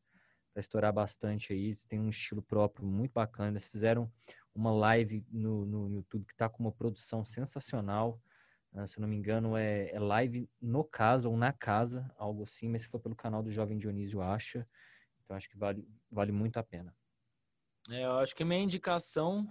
estourar 0.56 0.92
bastante 0.92 1.52
aí, 1.52 1.76
tem 1.88 1.98
um 2.00 2.10
estilo 2.10 2.42
próprio 2.42 2.84
muito 2.84 3.12
bacana, 3.12 3.52
eles 3.52 3.68
fizeram 3.68 4.12
uma 4.54 4.72
live 4.72 5.24
no, 5.30 5.64
no 5.64 5.90
YouTube 5.90 6.26
que 6.26 6.36
tá 6.36 6.48
com 6.48 6.62
uma 6.62 6.72
produção 6.72 7.24
sensacional, 7.24 8.20
se 8.86 8.98
eu 8.98 9.02
não 9.02 9.08
me 9.08 9.16
engano, 9.16 9.56
é, 9.56 9.90
é, 9.90 9.98
live 9.98 10.48
no 10.60 10.84
casa 10.84 11.28
ou 11.28 11.36
na 11.36 11.52
casa, 11.52 12.10
algo 12.16 12.44
assim, 12.44 12.68
mas 12.68 12.82
se 12.82 12.88
for 12.88 13.00
pelo 13.00 13.16
canal 13.16 13.42
do 13.42 13.50
Jovem 13.50 13.78
Dionísio 13.78 14.22
Acha, 14.22 14.66
então 15.24 15.36
acho 15.36 15.48
que 15.48 15.56
vale, 15.56 15.86
vale 16.10 16.32
muito 16.32 16.56
a 16.58 16.62
pena. 16.62 16.94
É, 17.88 18.04
eu 18.04 18.18
acho 18.18 18.34
que 18.34 18.44
minha 18.44 18.62
indicação 18.62 19.48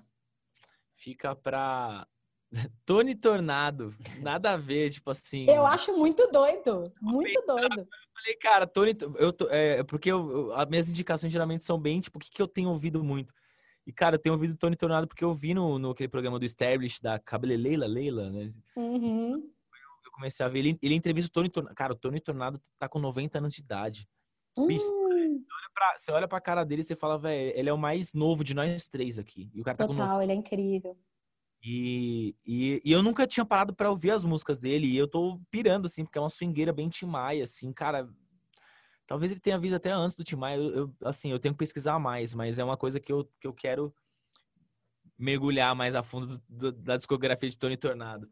fica 0.96 1.36
para 1.36 2.08
Tony 2.86 3.14
Tornado, 3.14 3.96
nada 4.22 4.54
a 4.54 4.58
ver, 4.58 4.90
tipo 4.90 5.12
assim. 5.12 5.46
Eu 5.50 5.66
acho 5.66 5.96
muito 5.98 6.30
doido, 6.32 6.84
muito 7.02 7.42
doido. 7.46 7.80
Eu 7.82 7.88
falei, 8.14 8.36
cara, 8.36 8.66
Tony, 8.66 8.98
eu 9.18 9.34
tô, 9.34 9.50
é, 9.50 9.84
porque 9.84 10.12
eu, 10.12 10.54
as 10.54 10.68
minhas 10.68 10.90
indicações 10.90 11.32
geralmente 11.32 11.64
são 11.64 11.80
bem, 11.80 12.00
tipo, 12.00 12.18
o 12.18 12.22
que, 12.22 12.30
que 12.30 12.42
eu 12.42 12.48
tenho 12.48 12.70
ouvido 12.70 13.04
muito? 13.04 13.34
E, 13.88 13.92
cara, 13.94 14.16
eu 14.16 14.20
tenho 14.20 14.34
ouvido 14.36 14.56
Tony 14.56 14.76
Tornado 14.76 15.08
porque 15.08 15.24
eu 15.24 15.34
vi 15.34 15.54
no, 15.54 15.80
no 15.80 15.92
aquele 15.92 16.10
programa 16.10 16.38
do 16.38 16.46
Establish 16.46 17.02
da 17.02 17.18
Cabeleleila 17.18 17.88
Leila, 17.88 18.30
né? 18.30 18.52
Uhum. 18.76 19.34
Eu 20.06 20.12
comecei 20.12 20.46
a 20.46 20.50
ver. 20.50 20.60
Ele, 20.60 20.78
ele 20.82 20.96
entrevista 20.96 21.28
o 21.30 21.32
Tony 21.32 21.50
Tornado. 21.50 21.76
Cara, 21.76 21.94
o 21.94 21.96
Tony 21.96 22.20
Tornado 22.20 22.62
tá 22.78 22.88
com 22.88 23.00
90 23.00 23.38
anos 23.40 23.54
de 23.54 23.62
idade. 23.62 24.08
Bicho, 24.68 24.92
Hum, 24.92 25.44
Pra- 25.74 25.98
você 25.98 26.12
olha 26.12 26.28
pra 26.28 26.42
cara 26.42 26.64
dele 26.64 26.82
e 26.82 26.84
você 26.84 26.96
fala, 26.96 27.18
velho, 27.18 27.54
ele 27.58 27.70
é 27.70 27.74
o 27.74 27.78
mais 27.78 28.14
novo 28.14 28.44
de 28.44 28.54
nós 28.54 28.88
três 28.90 29.18
aqui. 29.18 29.50
E 29.54 29.62
o 29.62 29.64
cara 29.64 29.78
tá 29.78 29.88
com 29.88 29.96
total, 29.96 30.22
ele 30.22 30.32
é 30.32 30.36
incrível. 30.36 30.98
E, 31.64 32.36
e, 32.46 32.82
e 32.84 32.92
eu 32.92 33.04
nunca 33.04 33.28
tinha 33.28 33.46
parado 33.46 33.74
pra 33.76 33.90
ouvir 33.90 34.12
as 34.12 34.24
músicas 34.24 34.60
dele. 34.60 34.88
E 34.88 34.98
eu 34.98 35.08
tô 35.08 35.40
pirando, 35.52 35.86
assim, 35.86 36.04
porque 36.04 36.18
é 36.18 36.22
uma 36.22 36.30
swingueira 36.30 36.72
bem 36.74 36.90
Tim 36.90 37.06
Maia, 37.06 37.44
assim, 37.44 37.72
cara. 37.72 38.10
Talvez 39.10 39.32
ele 39.32 39.42
tenha 39.42 39.58
vindo 39.58 39.74
até 39.76 39.90
antes 39.90 40.16
do 40.16 40.24
Tim 40.24 40.36
Maia. 40.36 40.58
Eu, 40.58 40.70
eu- 40.76 40.96
assim, 41.04 41.32
eu 41.32 41.40
tenho 41.40 41.56
que 41.56 41.58
pesquisar 41.58 41.98
mais, 41.98 42.36
mas 42.36 42.60
é 42.60 42.64
uma 42.64 42.78
coisa 42.78 43.00
que 43.00 43.12
eu, 43.12 43.28
que 43.42 43.48
eu 43.48 43.52
quero 43.54 43.92
mergulhar 45.18 45.76
mais 45.76 45.96
a 45.96 46.04
fundo 46.04 46.28
do- 46.28 46.44
do- 46.48 46.72
da 46.72 46.96
discografia 46.96 47.50
de 47.50 47.58
Tony 47.58 47.76
Tornado. 47.76 48.30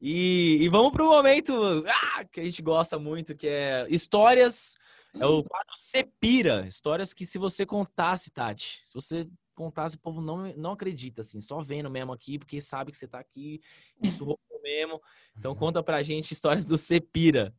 E, 0.00 0.58
e 0.60 0.68
vamos 0.68 0.92
pro 0.92 1.08
momento 1.08 1.52
ah, 1.88 2.24
que 2.24 2.38
a 2.38 2.44
gente 2.44 2.62
gosta 2.62 3.00
muito, 3.00 3.34
que 3.34 3.48
é 3.48 3.84
histórias. 3.90 4.76
É 5.18 5.26
o 5.26 5.42
quadro 5.42 5.74
Sepira. 5.76 6.66
Histórias 6.68 7.12
que 7.12 7.26
se 7.26 7.36
você 7.36 7.66
contasse, 7.66 8.30
Tati, 8.30 8.80
se 8.84 8.94
você 8.94 9.28
contasse, 9.56 9.96
o 9.96 9.98
povo 9.98 10.20
não, 10.22 10.52
não 10.56 10.70
acredita, 10.72 11.20
assim, 11.20 11.40
só 11.40 11.60
vendo 11.60 11.90
mesmo 11.90 12.12
aqui, 12.12 12.38
porque 12.38 12.62
sabe 12.62 12.92
que 12.92 12.96
você 12.96 13.06
tá 13.08 13.18
aqui, 13.18 13.60
isso 14.02 14.24
rolou 14.24 14.38
mesmo. 14.62 15.02
Então 15.36 15.52
conta 15.54 15.82
pra 15.82 16.00
gente 16.02 16.30
histórias 16.32 16.64
do 16.64 16.78
Sepira. 16.78 17.52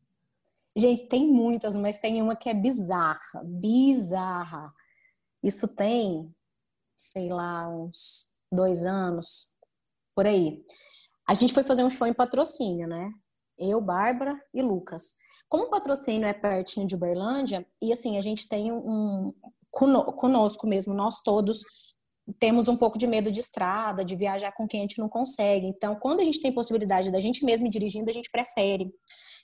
Gente, 0.76 1.06
tem 1.08 1.26
muitas, 1.30 1.76
mas 1.76 2.00
tem 2.00 2.20
uma 2.20 2.34
que 2.34 2.48
é 2.48 2.54
bizarra, 2.54 3.42
bizarra. 3.44 4.72
Isso 5.42 5.68
tem, 5.68 6.34
sei 6.96 7.28
lá, 7.28 7.68
uns 7.68 8.28
dois 8.50 8.84
anos, 8.84 9.52
por 10.14 10.26
aí. 10.26 10.64
A 11.28 11.34
gente 11.34 11.54
foi 11.54 11.62
fazer 11.62 11.84
um 11.84 11.90
show 11.90 12.06
em 12.06 12.14
patrocínio, 12.14 12.88
né? 12.88 13.10
Eu, 13.56 13.80
Bárbara 13.80 14.36
e 14.52 14.62
Lucas. 14.62 15.14
Como 15.48 15.64
o 15.64 15.70
patrocínio 15.70 16.26
é 16.26 16.32
pertinho 16.32 16.86
de 16.86 16.96
Uberlândia, 16.96 17.64
e 17.80 17.92
assim, 17.92 18.18
a 18.18 18.20
gente 18.20 18.48
tem 18.48 18.72
um. 18.72 19.32
cono- 19.70 20.12
Conosco 20.14 20.66
mesmo, 20.66 20.92
nós 20.92 21.20
todos 21.22 21.60
temos 22.40 22.68
um 22.68 22.76
pouco 22.76 22.98
de 22.98 23.06
medo 23.06 23.30
de 23.30 23.38
estrada, 23.38 24.04
de 24.04 24.16
viajar 24.16 24.50
com 24.52 24.66
quem 24.66 24.80
a 24.80 24.82
gente 24.82 24.98
não 24.98 25.08
consegue. 25.08 25.66
Então, 25.66 25.94
quando 25.96 26.20
a 26.20 26.24
gente 26.24 26.40
tem 26.40 26.52
possibilidade 26.52 27.12
da 27.12 27.20
gente 27.20 27.44
mesmo 27.44 27.66
ir 27.66 27.70
dirigindo, 27.70 28.10
a 28.10 28.12
gente 28.14 28.30
prefere. 28.30 28.90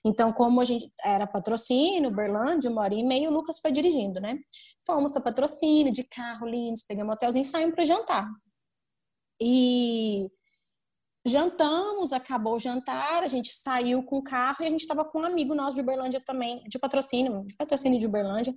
Então, 0.05 0.33
como 0.33 0.61
a 0.61 0.65
gente 0.65 0.91
era 1.05 1.27
patrocínio, 1.27 2.11
Berlândia, 2.11 2.71
uma 2.71 2.83
hora 2.83 2.95
e 2.95 3.03
meia, 3.03 3.29
o 3.29 3.33
Lucas 3.33 3.59
foi 3.61 3.71
dirigindo, 3.71 4.21
né? 4.21 4.39
Fomos 4.87 5.13
para 5.13 5.21
patrocínio, 5.23 5.93
de 5.93 6.05
carro, 6.05 6.47
lindos, 6.47 6.83
pegamos 6.83 7.11
um 7.11 7.15
hotelzinho 7.15 7.43
e 7.43 7.47
saímos 7.47 7.75
para 7.75 7.85
jantar. 7.85 8.29
E 9.41 10.31
jantamos, 11.27 12.13
acabou 12.13 12.55
o 12.55 12.59
jantar, 12.59 13.23
a 13.23 13.29
gente 13.29 13.51
saiu 13.51 14.03
com 14.03 14.19
o 14.19 14.23
carro 14.23 14.57
e 14.61 14.67
a 14.67 14.71
gente 14.71 14.81
estava 14.81 15.05
com 15.05 15.21
um 15.21 15.25
amigo 15.25 15.55
nosso 15.55 15.77
de 15.77 15.83
Uberlândia 15.83 16.23
também, 16.25 16.63
de 16.65 16.79
patrocínio, 16.79 17.47
de 17.47 17.55
patrocínio 17.57 17.99
de 17.99 18.07
Uberlândia. 18.07 18.55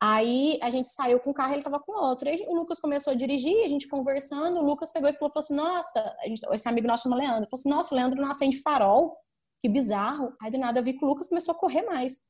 Aí 0.00 0.60
a 0.62 0.70
gente 0.70 0.88
saiu 0.88 1.18
com 1.18 1.30
o 1.30 1.34
carro 1.34 1.50
e 1.52 1.54
ele 1.56 1.64
tava 1.64 1.80
com 1.80 1.92
outro. 1.92 2.28
Aí 2.28 2.44
o 2.48 2.54
Lucas 2.54 2.78
começou 2.78 3.12
a 3.12 3.16
dirigir, 3.16 3.64
a 3.64 3.68
gente 3.68 3.88
conversando, 3.88 4.60
o 4.60 4.62
Lucas 4.62 4.92
pegou 4.92 5.08
e 5.08 5.12
falou, 5.12 5.32
falou 5.32 5.42
assim, 5.44 5.54
nossa, 5.54 6.16
gente- 6.26 6.46
esse 6.52 6.68
amigo 6.68 6.86
nosso 6.86 7.02
chama 7.04 7.16
Leandro, 7.16 7.48
falou 7.50 7.60
assim, 7.60 7.68
nossa, 7.68 7.94
o 7.94 7.98
Leandro 7.98 8.20
não 8.22 8.30
acende 8.30 8.62
farol, 8.62 9.16
que 9.62 9.68
bizarro. 9.68 10.32
Aí 10.40 10.50
do 10.50 10.58
nada 10.58 10.80
eu 10.80 10.84
vi 10.84 10.94
que 10.94 11.04
o 11.04 11.08
Lucas 11.08 11.28
começou 11.28 11.54
a 11.54 11.58
correr 11.58 11.82
mais. 11.82 12.20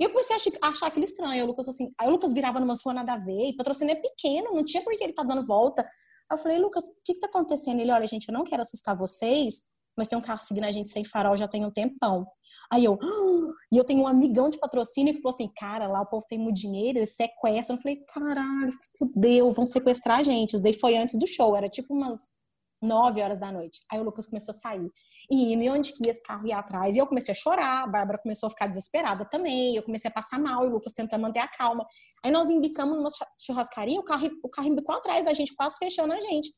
E 0.00 0.04
eu 0.04 0.10
comecei 0.10 0.36
a 0.62 0.68
achar, 0.68 0.86
aquilo 0.86 1.04
estranho. 1.04 1.44
O 1.44 1.46
Lucas 1.48 1.68
assim, 1.68 1.92
aí 1.98 2.08
o 2.08 2.10
Lucas 2.10 2.32
virava 2.32 2.60
numa 2.60 2.74
rua 2.84 2.94
nada 2.94 3.14
a 3.14 3.18
ver, 3.18 3.48
e 3.48 3.56
patrocínio 3.56 3.92
é 3.92 3.96
pequeno, 3.96 4.54
não 4.54 4.64
tinha 4.64 4.82
por 4.82 4.96
que 4.96 5.02
ele 5.02 5.12
tá 5.12 5.22
dando 5.22 5.46
volta. 5.46 5.88
Eu 6.30 6.36
falei, 6.38 6.58
Lucas, 6.58 6.84
o 6.84 6.94
que 7.04 7.14
que 7.14 7.20
tá 7.20 7.28
acontecendo? 7.28 7.80
Ele, 7.80 7.90
olha, 7.90 8.06
gente, 8.06 8.28
eu 8.28 8.34
não 8.34 8.44
quero 8.44 8.62
assustar 8.62 8.96
vocês, 8.96 9.62
mas 9.96 10.08
tem 10.08 10.18
um 10.18 10.22
carro 10.22 10.40
seguindo 10.40 10.64
a 10.64 10.70
gente 10.70 10.90
sem 10.90 11.04
farol 11.04 11.36
já 11.36 11.48
tem 11.48 11.64
um 11.64 11.70
tempão. 11.70 12.26
Aí 12.70 12.84
eu, 12.84 12.98
"Ah!" 13.00 13.06
e 13.72 13.78
eu 13.78 13.84
tenho 13.84 14.02
um 14.02 14.06
amigão 14.06 14.50
de 14.50 14.58
patrocínio 14.58 15.14
que 15.14 15.22
falou 15.22 15.34
assim, 15.34 15.50
cara, 15.56 15.86
lá 15.86 16.02
o 16.02 16.06
povo 16.06 16.26
tem 16.28 16.38
muito 16.38 16.56
dinheiro, 16.56 16.98
eles 16.98 17.14
sequestram. 17.14 17.76
Eu 17.76 17.82
falei, 17.82 18.04
caralho, 18.08 18.70
fudeu, 18.98 19.50
vão 19.50 19.66
sequestrar 19.66 20.18
a 20.18 20.22
gente. 20.22 20.54
Isso 20.54 20.62
daí 20.62 20.74
foi 20.78 20.96
antes 20.96 21.18
do 21.18 21.26
show, 21.26 21.56
era 21.56 21.68
tipo 21.68 21.94
umas 21.94 22.32
nove 22.80 23.22
horas 23.22 23.38
da 23.38 23.50
noite. 23.50 23.80
Aí 23.90 23.98
o 23.98 24.02
Lucas 24.02 24.26
começou 24.26 24.52
a 24.52 24.56
sair. 24.56 24.90
E 25.30 25.52
indo, 25.52 25.62
e 25.62 25.70
onde 25.70 25.92
que 25.92 26.04
ia 26.04 26.10
esse 26.10 26.22
carro 26.22 26.46
ia 26.46 26.58
atrás? 26.58 26.94
E 26.94 26.98
eu 26.98 27.06
comecei 27.06 27.32
a 27.32 27.36
chorar, 27.36 27.84
a 27.84 27.86
Bárbara 27.86 28.18
começou 28.18 28.46
a 28.46 28.50
ficar 28.50 28.66
desesperada 28.66 29.24
também, 29.24 29.76
eu 29.76 29.82
comecei 29.82 30.10
a 30.10 30.14
passar 30.14 30.38
mal, 30.38 30.64
e 30.64 30.68
o 30.68 30.70
Lucas 30.70 30.92
tentando 30.92 31.22
manter 31.22 31.40
a 31.40 31.48
calma. 31.48 31.86
Aí 32.24 32.30
nós 32.30 32.50
embicamos 32.50 32.96
numa 32.96 33.08
churrascaria, 33.40 33.98
o 33.98 34.04
carro, 34.04 34.28
o 34.42 34.48
carro 34.48 34.68
embicou 34.68 34.94
atrás 34.94 35.24
da 35.24 35.32
gente, 35.32 35.54
quase 35.54 35.76
fechando 35.78 36.12
a 36.12 36.20
gente. 36.20 36.50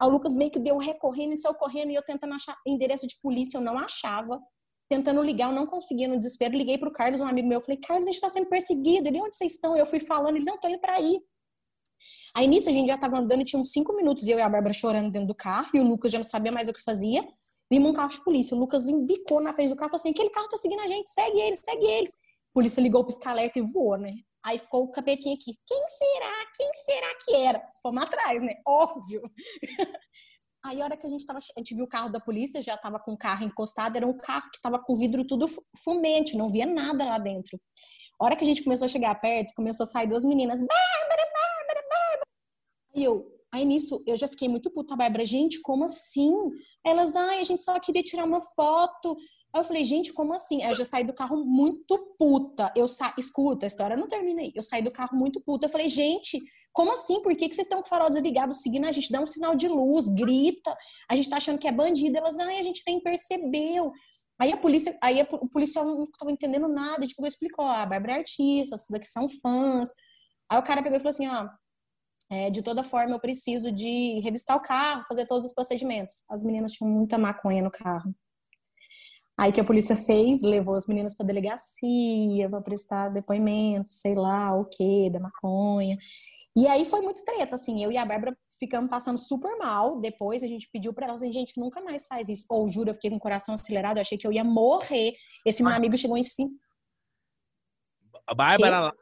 Aí 0.00 0.08
o 0.08 0.10
Lucas 0.10 0.34
meio 0.34 0.50
que 0.50 0.58
deu 0.58 0.76
recorrendo 0.78 1.34
e 1.34 1.38
saiu 1.38 1.54
correndo, 1.54 1.90
e 1.90 1.94
eu 1.94 2.02
tentando 2.02 2.34
achar 2.34 2.56
endereço 2.66 3.06
de 3.06 3.16
polícia, 3.20 3.58
eu 3.58 3.62
não 3.62 3.78
achava. 3.78 4.40
Tentando 4.88 5.22
ligar, 5.22 5.48
eu 5.48 5.54
não 5.54 5.66
conseguia 5.66 6.06
no 6.06 6.18
desespero. 6.18 6.56
Liguei 6.56 6.76
pro 6.76 6.92
Carlos, 6.92 7.20
um 7.20 7.26
amigo 7.26 7.48
meu, 7.48 7.60
falei, 7.60 7.80
Carlos, 7.80 8.06
a 8.06 8.10
gente 8.10 8.20
tá 8.20 8.28
sendo 8.28 8.48
perseguido. 8.48 9.08
Ele, 9.08 9.20
onde 9.20 9.34
vocês 9.34 9.54
estão? 9.54 9.74
Eu 9.76 9.86
fui 9.86 9.98
falando, 9.98 10.36
ele, 10.36 10.44
não, 10.44 10.58
tô 10.60 10.68
indo 10.68 10.78
pra 10.78 10.94
aí. 10.94 11.20
Aí 12.34 12.46
nisso 12.46 12.68
a 12.68 12.72
gente 12.72 12.88
já 12.88 12.98
tava 12.98 13.18
andando 13.18 13.42
e 13.42 13.44
tinha 13.44 13.60
uns 13.60 13.70
cinco 13.70 13.94
minutos, 13.94 14.26
e 14.26 14.30
eu 14.30 14.38
e 14.38 14.42
a 14.42 14.48
Bárbara 14.48 14.74
chorando 14.74 15.10
dentro 15.10 15.28
do 15.28 15.34
carro, 15.34 15.70
e 15.74 15.80
o 15.80 15.84
Lucas 15.84 16.10
já 16.10 16.18
não 16.18 16.26
sabia 16.26 16.50
mais 16.50 16.68
o 16.68 16.72
que 16.72 16.82
fazia. 16.82 17.26
Vimos 17.70 17.90
um 17.90 17.94
carro 17.94 18.10
de 18.10 18.22
polícia. 18.22 18.56
O 18.56 18.60
Lucas 18.60 18.86
embicou 18.86 19.40
na 19.40 19.54
frente 19.54 19.70
do 19.70 19.76
carro, 19.76 19.90
falou 19.90 20.00
assim: 20.00 20.10
aquele 20.10 20.30
carro 20.30 20.48
tá 20.48 20.56
seguindo 20.56 20.80
a 20.80 20.86
gente, 20.86 21.08
segue 21.10 21.40
eles, 21.40 21.60
segue 21.60 21.86
eles. 21.86 22.12
A 22.12 22.52
polícia 22.54 22.80
ligou 22.80 23.02
o 23.02 23.06
pisca-alerta 23.06 23.58
e 23.58 23.62
voou, 23.62 23.96
né? 23.96 24.12
Aí 24.44 24.58
ficou 24.58 24.84
o 24.84 24.90
capetinho 24.90 25.34
aqui. 25.34 25.52
Quem 25.66 25.88
será? 25.88 26.46
Quem 26.54 26.70
será 26.74 27.14
que 27.24 27.34
era? 27.34 27.62
Fomos 27.82 28.02
atrás, 28.02 28.42
né? 28.42 28.54
Óbvio. 28.68 29.22
Aí 30.64 30.80
a 30.80 30.84
hora 30.84 30.96
que 30.96 31.06
a 31.06 31.10
gente 31.10 31.26
tava, 31.26 31.38
a 31.38 31.60
gente 31.60 31.74
viu 31.74 31.84
o 31.84 31.88
carro 31.88 32.10
da 32.10 32.20
polícia, 32.20 32.62
já 32.62 32.76
tava 32.76 32.98
com 32.98 33.12
o 33.12 33.18
carro 33.18 33.44
encostado, 33.44 33.96
era 33.96 34.06
um 34.06 34.16
carro 34.16 34.50
que 34.50 34.60
tava 34.60 34.78
com 34.78 34.96
vidro 34.96 35.26
tudo 35.26 35.46
fumante, 35.82 36.36
não 36.36 36.48
via 36.48 36.64
nada 36.64 37.04
lá 37.04 37.18
dentro. 37.18 37.58
A 38.20 38.24
hora 38.24 38.36
que 38.36 38.44
a 38.44 38.46
gente 38.46 38.62
começou 38.62 38.86
a 38.86 38.88
chegar 38.88 39.14
perto, 39.20 39.52
começou 39.54 39.84
a 39.84 39.86
sair 39.86 40.06
duas 40.06 40.24
meninas, 40.24 40.58
Bárbara, 40.58 41.30
Bárbara. 41.34 41.53
E 42.94 43.04
eu, 43.04 43.26
aí 43.52 43.64
nisso, 43.64 44.02
eu 44.06 44.16
já 44.16 44.28
fiquei 44.28 44.48
muito 44.48 44.70
puta, 44.70 44.96
Bárbara, 44.96 45.24
gente, 45.24 45.60
como 45.60 45.84
assim? 45.84 46.32
Elas, 46.84 47.16
ai, 47.16 47.40
a 47.40 47.44
gente 47.44 47.62
só 47.62 47.78
queria 47.80 48.02
tirar 48.02 48.24
uma 48.24 48.40
foto. 48.40 49.16
Aí 49.52 49.60
eu 49.60 49.64
falei, 49.64 49.84
gente, 49.84 50.12
como 50.12 50.32
assim? 50.32 50.62
Aí 50.62 50.70
eu 50.70 50.74
já 50.74 50.84
saí 50.84 51.04
do 51.04 51.14
carro 51.14 51.44
muito 51.44 51.96
puta. 52.18 52.72
Eu 52.76 52.88
sa... 52.88 53.14
Escuta, 53.16 53.66
a 53.66 53.68
história 53.68 53.96
não 53.96 54.08
termina 54.08 54.42
aí. 54.42 54.52
Eu 54.54 54.62
saí 54.62 54.82
do 54.82 54.90
carro 54.90 55.16
muito 55.16 55.40
puta. 55.40 55.66
Eu 55.66 55.70
falei, 55.70 55.88
gente, 55.88 56.40
como 56.72 56.92
assim? 56.92 57.22
Por 57.22 57.34
que, 57.36 57.48
que 57.48 57.54
vocês 57.54 57.66
estão 57.66 57.80
com 57.80 57.86
o 57.86 57.88
farol 57.88 58.10
desligado 58.10 58.52
seguindo 58.52 58.86
a 58.86 58.92
gente? 58.92 59.12
Dá 59.12 59.20
um 59.20 59.26
sinal 59.26 59.54
de 59.54 59.68
luz, 59.68 60.08
grita. 60.08 60.76
A 61.08 61.14
gente 61.14 61.30
tá 61.30 61.36
achando 61.36 61.58
que 61.58 61.68
é 61.68 61.72
bandido. 61.72 62.18
Elas, 62.18 62.38
ai, 62.38 62.58
a 62.58 62.62
gente 62.62 62.82
nem 62.86 63.00
percebeu. 63.00 63.92
Aí 64.40 64.52
a 64.52 64.56
polícia, 64.56 64.98
aí 65.00 65.20
a, 65.20 65.28
o 65.30 65.48
policial 65.48 65.84
não 65.84 66.06
tava 66.18 66.32
entendendo 66.32 66.66
nada. 66.66 67.06
Tipo, 67.06 67.24
explicou, 67.24 67.64
a 67.64 67.86
Bárbara 67.86 68.14
é 68.14 68.18
artista, 68.18 68.74
essas 68.74 68.88
daqui 68.90 69.06
são 69.06 69.28
fãs. 69.28 69.88
Aí 70.50 70.58
o 70.58 70.62
cara 70.62 70.82
pegou 70.82 70.96
e 70.96 71.00
falou 71.00 71.10
assim, 71.10 71.28
ó, 71.28 71.48
é, 72.30 72.50
de 72.50 72.62
toda 72.62 72.82
forma 72.82 73.14
eu 73.14 73.20
preciso 73.20 73.70
de 73.70 74.20
revistar 74.20 74.56
o 74.56 74.62
carro, 74.62 75.04
fazer 75.06 75.26
todos 75.26 75.44
os 75.44 75.54
procedimentos. 75.54 76.22
As 76.28 76.42
meninas 76.42 76.72
tinham 76.72 76.90
muita 76.90 77.18
maconha 77.18 77.62
no 77.62 77.70
carro. 77.70 78.14
Aí 79.36 79.50
que 79.50 79.60
a 79.60 79.64
polícia 79.64 79.96
fez, 79.96 80.42
levou 80.42 80.74
as 80.74 80.86
meninas 80.86 81.16
para 81.16 81.26
delegacia, 81.26 82.48
para 82.48 82.60
prestar 82.60 83.08
depoimento, 83.08 83.88
sei 83.88 84.14
lá, 84.14 84.54
o 84.54 84.64
que, 84.64 85.10
da 85.10 85.18
maconha. 85.18 85.98
E 86.56 86.68
aí 86.68 86.84
foi 86.84 87.00
muito 87.00 87.24
treta, 87.24 87.56
assim, 87.56 87.82
eu 87.82 87.90
e 87.90 87.98
a 87.98 88.04
Bárbara 88.04 88.36
ficamos 88.60 88.88
passando 88.88 89.18
super 89.18 89.56
mal. 89.58 90.00
Depois 90.00 90.44
a 90.44 90.46
gente 90.46 90.68
pediu 90.72 90.94
para 90.94 91.06
ela, 91.06 91.14
assim, 91.14 91.32
gente, 91.32 91.58
nunca 91.58 91.82
mais 91.82 92.06
faz 92.06 92.28
isso. 92.28 92.46
Ou 92.48 92.68
juro, 92.68 92.90
eu 92.90 92.94
fiquei 92.94 93.10
com 93.10 93.16
o 93.16 93.20
coração 93.20 93.54
acelerado, 93.54 93.98
achei 93.98 94.16
que 94.16 94.26
eu 94.26 94.32
ia 94.32 94.44
morrer. 94.44 95.14
Esse 95.44 95.64
meu 95.64 95.72
amigo 95.72 95.96
chegou 95.96 96.16
em 96.16 96.22
cima. 96.22 96.52
A 98.24 98.34
Bárbara 98.34 98.80
lá, 98.80 98.92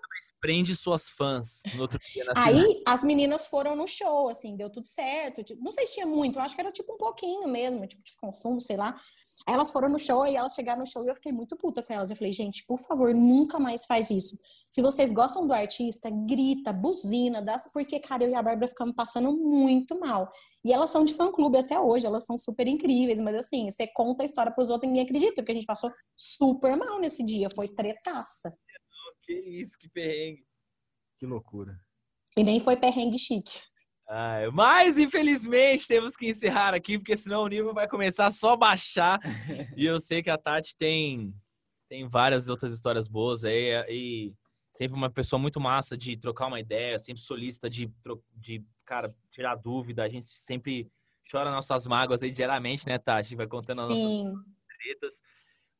prende 0.40 0.76
suas 0.76 1.10
fãs 1.10 1.62
no 1.74 1.82
outro 1.82 1.98
dia 2.12 2.24
Aí 2.36 2.60
cidade. 2.60 2.82
as 2.86 3.02
meninas 3.02 3.46
foram 3.46 3.74
no 3.74 3.86
show, 3.86 4.28
assim, 4.28 4.56
deu 4.56 4.70
tudo 4.70 4.86
certo. 4.86 5.42
Tipo, 5.42 5.62
não 5.62 5.72
sei 5.72 5.86
se 5.86 5.94
tinha 5.94 6.06
muito, 6.06 6.38
eu 6.38 6.42
acho 6.42 6.54
que 6.54 6.60
era 6.60 6.72
tipo 6.72 6.94
um 6.94 6.98
pouquinho 6.98 7.48
mesmo, 7.48 7.86
tipo 7.86 8.02
de 8.02 8.16
consumo, 8.16 8.60
sei 8.60 8.76
lá. 8.76 9.00
Aí 9.46 9.54
elas 9.54 9.70
foram 9.70 9.88
no 9.88 9.98
show 9.98 10.26
e 10.26 10.36
elas 10.36 10.54
chegaram 10.54 10.80
no 10.80 10.86
show 10.86 11.04
e 11.04 11.08
eu 11.08 11.14
fiquei 11.14 11.32
muito 11.32 11.56
puta 11.56 11.82
com 11.82 11.92
elas. 11.92 12.10
Eu 12.10 12.16
falei, 12.16 12.32
gente, 12.32 12.64
por 12.64 12.78
favor, 12.78 13.12
nunca 13.14 13.58
mais 13.58 13.84
faz 13.84 14.10
isso. 14.10 14.38
Se 14.70 14.80
vocês 14.80 15.12
gostam 15.12 15.46
do 15.46 15.52
artista, 15.52 16.08
grita, 16.10 16.72
buzina, 16.72 17.42
dá... 17.42 17.56
porque, 17.72 17.98
cara, 17.98 18.24
eu 18.24 18.30
e 18.30 18.34
a 18.34 18.42
Bárbara 18.42 18.68
ficamos 18.68 18.94
passando 18.94 19.32
muito 19.32 19.98
mal. 19.98 20.30
E 20.64 20.72
elas 20.72 20.90
são 20.90 21.04
de 21.04 21.14
fã-clube 21.14 21.58
até 21.58 21.78
hoje, 21.78 22.06
elas 22.06 22.24
são 22.24 22.38
super 22.38 22.68
incríveis, 22.68 23.20
mas 23.20 23.34
assim, 23.36 23.70
você 23.70 23.86
conta 23.86 24.22
a 24.22 24.26
história 24.26 24.52
pros 24.52 24.70
outros 24.70 24.84
e 24.84 24.92
ninguém 24.92 25.04
acredita, 25.04 25.34
porque 25.36 25.52
a 25.52 25.54
gente 25.54 25.66
passou 25.66 25.90
super 26.16 26.76
mal 26.76 27.00
nesse 27.00 27.24
dia, 27.24 27.48
foi 27.54 27.68
tretaça. 27.68 28.54
Que 29.22 29.32
isso, 29.32 29.78
que 29.78 29.88
perrengue. 29.88 30.44
Que 31.18 31.26
loucura. 31.26 31.78
E 32.36 32.42
nem 32.42 32.58
foi 32.58 32.76
perrengue 32.76 33.18
chique. 33.18 33.60
Ai, 34.08 34.50
mas 34.50 34.98
infelizmente 34.98 35.86
temos 35.86 36.16
que 36.16 36.26
encerrar 36.26 36.74
aqui, 36.74 36.98
porque 36.98 37.16
senão 37.16 37.42
o 37.44 37.48
nível 37.48 37.72
vai 37.72 37.88
começar 37.88 38.30
só 38.30 38.52
a 38.52 38.56
baixar. 38.56 39.18
e 39.76 39.86
eu 39.86 40.00
sei 40.00 40.22
que 40.22 40.30
a 40.30 40.36
Tati 40.36 40.76
tem, 40.76 41.34
tem 41.88 42.08
várias 42.08 42.48
outras 42.48 42.72
histórias 42.72 43.08
boas 43.08 43.44
aí. 43.44 43.72
E, 43.88 44.34
sempre 44.72 44.96
uma 44.96 45.10
pessoa 45.10 45.38
muito 45.38 45.60
massa 45.60 45.96
de 45.96 46.16
trocar 46.16 46.46
uma 46.46 46.58
ideia, 46.60 46.98
sempre 46.98 47.22
solista 47.22 47.68
de, 47.68 47.92
de 48.34 48.64
cara, 48.84 49.14
tirar 49.30 49.54
dúvida. 49.54 50.02
A 50.02 50.08
gente 50.08 50.26
sempre 50.26 50.90
chora 51.30 51.50
nossas 51.50 51.86
mágoas 51.86 52.22
aí 52.22 52.30
diariamente, 52.30 52.86
né, 52.86 52.98
Tati? 52.98 53.36
Vai 53.36 53.46
contando 53.46 53.86
Sim. 53.86 54.26
as 54.28 54.34
nossas 54.34 54.62
tretas. 54.78 55.22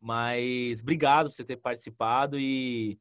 Mas 0.00 0.80
obrigado 0.80 1.28
por 1.28 1.34
você 1.34 1.44
ter 1.44 1.56
participado 1.56 2.38
e 2.38 2.98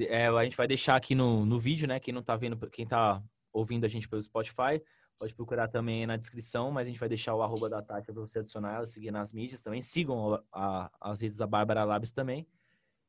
é, 0.00 0.26
a 0.26 0.44
gente 0.44 0.56
vai 0.56 0.66
deixar 0.66 0.96
aqui 0.96 1.14
no, 1.14 1.44
no 1.44 1.58
vídeo, 1.58 1.86
né? 1.86 2.00
Quem 2.00 2.12
não 2.12 2.22
tá 2.22 2.36
vendo, 2.36 2.56
quem 2.70 2.86
tá 2.86 3.22
ouvindo 3.52 3.84
a 3.84 3.88
gente 3.88 4.08
pelo 4.08 4.20
Spotify, 4.20 4.82
pode 5.18 5.34
procurar 5.34 5.68
também 5.68 6.06
na 6.06 6.16
descrição, 6.16 6.70
mas 6.70 6.86
a 6.86 6.90
gente 6.90 7.00
vai 7.00 7.08
deixar 7.08 7.34
o 7.34 7.42
arroba 7.42 7.68
da 7.68 7.82
Tati 7.82 8.12
para 8.12 8.20
você 8.20 8.40
adicionar 8.40 8.74
ela, 8.74 8.86
seguir 8.86 9.10
nas 9.10 9.32
mídias 9.32 9.62
também. 9.62 9.80
Sigam 9.80 10.34
a, 10.34 10.42
a, 10.52 11.10
as 11.10 11.20
redes 11.20 11.36
da 11.36 11.46
Bárbara 11.46 11.84
Labs 11.84 12.12
também. 12.12 12.46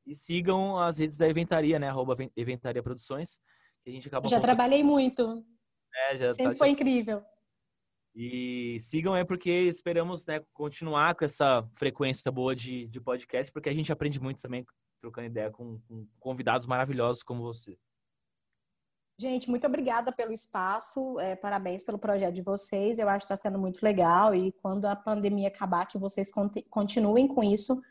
E 0.05 0.15
sigam 0.15 0.79
as 0.79 0.97
redes 0.97 1.17
da 1.17 1.27
Eventaria, 1.27 1.77
né? 1.77 1.89
Arroba 1.89 2.15
Eventaria 2.35 2.81
Produções. 2.81 3.39
Que 3.83 3.89
a 3.89 3.93
gente 3.93 4.07
acaba 4.07 4.27
já 4.27 4.39
trabalhei 4.39 4.83
muito. 4.83 5.43
É, 6.09 6.15
já 6.15 6.33
Sempre 6.33 6.53
tá, 6.53 6.57
foi 6.57 6.67
já... 6.69 6.73
incrível. 6.73 7.23
E 8.15 8.79
sigam 8.79 9.15
é 9.15 9.23
porque 9.23 9.51
esperamos 9.51 10.25
né, 10.25 10.41
continuar 10.51 11.13
com 11.13 11.23
essa 11.23 11.69
frequência 11.75 12.31
boa 12.31 12.55
de, 12.55 12.87
de 12.87 12.99
podcast, 12.99 13.51
porque 13.51 13.69
a 13.69 13.73
gente 13.73 13.91
aprende 13.91 14.19
muito 14.19 14.41
também 14.41 14.65
trocando 14.99 15.27
ideia 15.27 15.51
com, 15.51 15.79
com 15.87 16.07
convidados 16.19 16.67
maravilhosos 16.67 17.23
como 17.23 17.41
você. 17.41 17.77
Gente, 19.19 19.49
muito 19.49 19.65
obrigada 19.65 20.11
pelo 20.11 20.31
espaço, 20.31 21.19
é, 21.19 21.35
parabéns 21.35 21.83
pelo 21.83 21.97
projeto 21.97 22.35
de 22.35 22.43
vocês. 22.43 22.99
Eu 22.99 23.09
acho 23.09 23.25
que 23.25 23.33
está 23.33 23.35
sendo 23.35 23.57
muito 23.57 23.81
legal 23.81 24.35
e 24.35 24.51
quando 24.51 24.85
a 24.85 24.95
pandemia 24.95 25.47
acabar, 25.47 25.87
que 25.87 25.97
vocês 25.97 26.29
continuem 26.69 27.27
com 27.27 27.43
isso, 27.43 27.81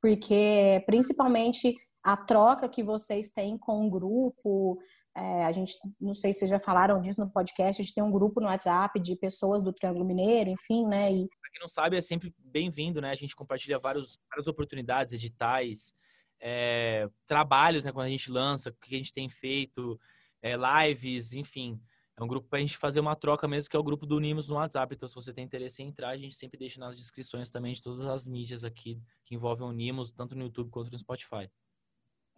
porque 0.00 0.84
principalmente 0.86 1.74
a 2.04 2.16
troca 2.16 2.68
que 2.68 2.84
vocês 2.84 3.32
têm 3.32 3.58
com 3.58 3.84
o 3.84 3.90
grupo, 3.90 4.78
é, 5.16 5.44
a 5.44 5.50
gente, 5.50 5.76
não 6.00 6.14
sei 6.14 6.32
se 6.32 6.38
vocês 6.40 6.50
já 6.52 6.60
falaram 6.60 7.00
disso 7.00 7.20
no 7.20 7.28
podcast, 7.28 7.82
a 7.82 7.84
gente 7.84 7.94
tem 7.94 8.04
um 8.04 8.12
grupo 8.12 8.40
no 8.40 8.46
WhatsApp 8.46 9.00
de 9.00 9.16
pessoas 9.16 9.64
do 9.64 9.72
Triângulo 9.72 10.04
Mineiro, 10.04 10.50
enfim, 10.50 10.86
né? 10.86 11.10
E... 11.10 11.26
Pra 11.26 11.50
quem 11.50 11.60
não 11.60 11.68
sabe, 11.68 11.96
é 11.96 12.00
sempre 12.00 12.32
bem-vindo, 12.38 13.00
né? 13.00 13.10
A 13.10 13.16
gente 13.16 13.34
compartilha 13.34 13.76
vários, 13.80 14.20
várias 14.30 14.46
oportunidades, 14.46 15.14
editais, 15.14 15.92
é, 16.40 17.08
trabalhos, 17.26 17.84
né? 17.84 17.92
Quando 17.92 18.06
a 18.06 18.10
gente 18.10 18.30
lança, 18.30 18.70
o 18.70 18.72
que 18.72 18.94
a 18.94 18.98
gente 18.98 19.12
tem 19.12 19.28
feito, 19.28 19.98
é, 20.42 20.54
lives, 20.56 21.32
enfim. 21.32 21.80
É 22.18 22.24
um 22.24 22.26
grupo 22.26 22.48
para 22.48 22.58
a 22.58 22.62
gente 22.62 22.78
fazer 22.78 23.00
uma 23.00 23.14
troca 23.14 23.46
mesmo, 23.46 23.68
que 23.68 23.76
é 23.76 23.78
o 23.78 23.84
grupo 23.84 24.06
do 24.06 24.16
Unimos 24.16 24.48
no 24.48 24.54
WhatsApp. 24.54 24.94
Então, 24.94 25.06
se 25.06 25.14
você 25.14 25.34
tem 25.34 25.44
interesse 25.44 25.82
em 25.82 25.88
entrar, 25.88 26.10
a 26.10 26.16
gente 26.16 26.34
sempre 26.34 26.58
deixa 26.58 26.80
nas 26.80 26.96
descrições 26.96 27.50
também 27.50 27.74
de 27.74 27.82
todas 27.82 28.06
as 28.06 28.26
mídias 28.26 28.64
aqui 28.64 28.98
que 29.24 29.34
envolvem 29.34 29.66
o 29.66 29.70
Unimos, 29.70 30.10
tanto 30.10 30.34
no 30.34 30.44
YouTube 30.44 30.70
quanto 30.70 30.90
no 30.90 30.98
Spotify. 30.98 31.50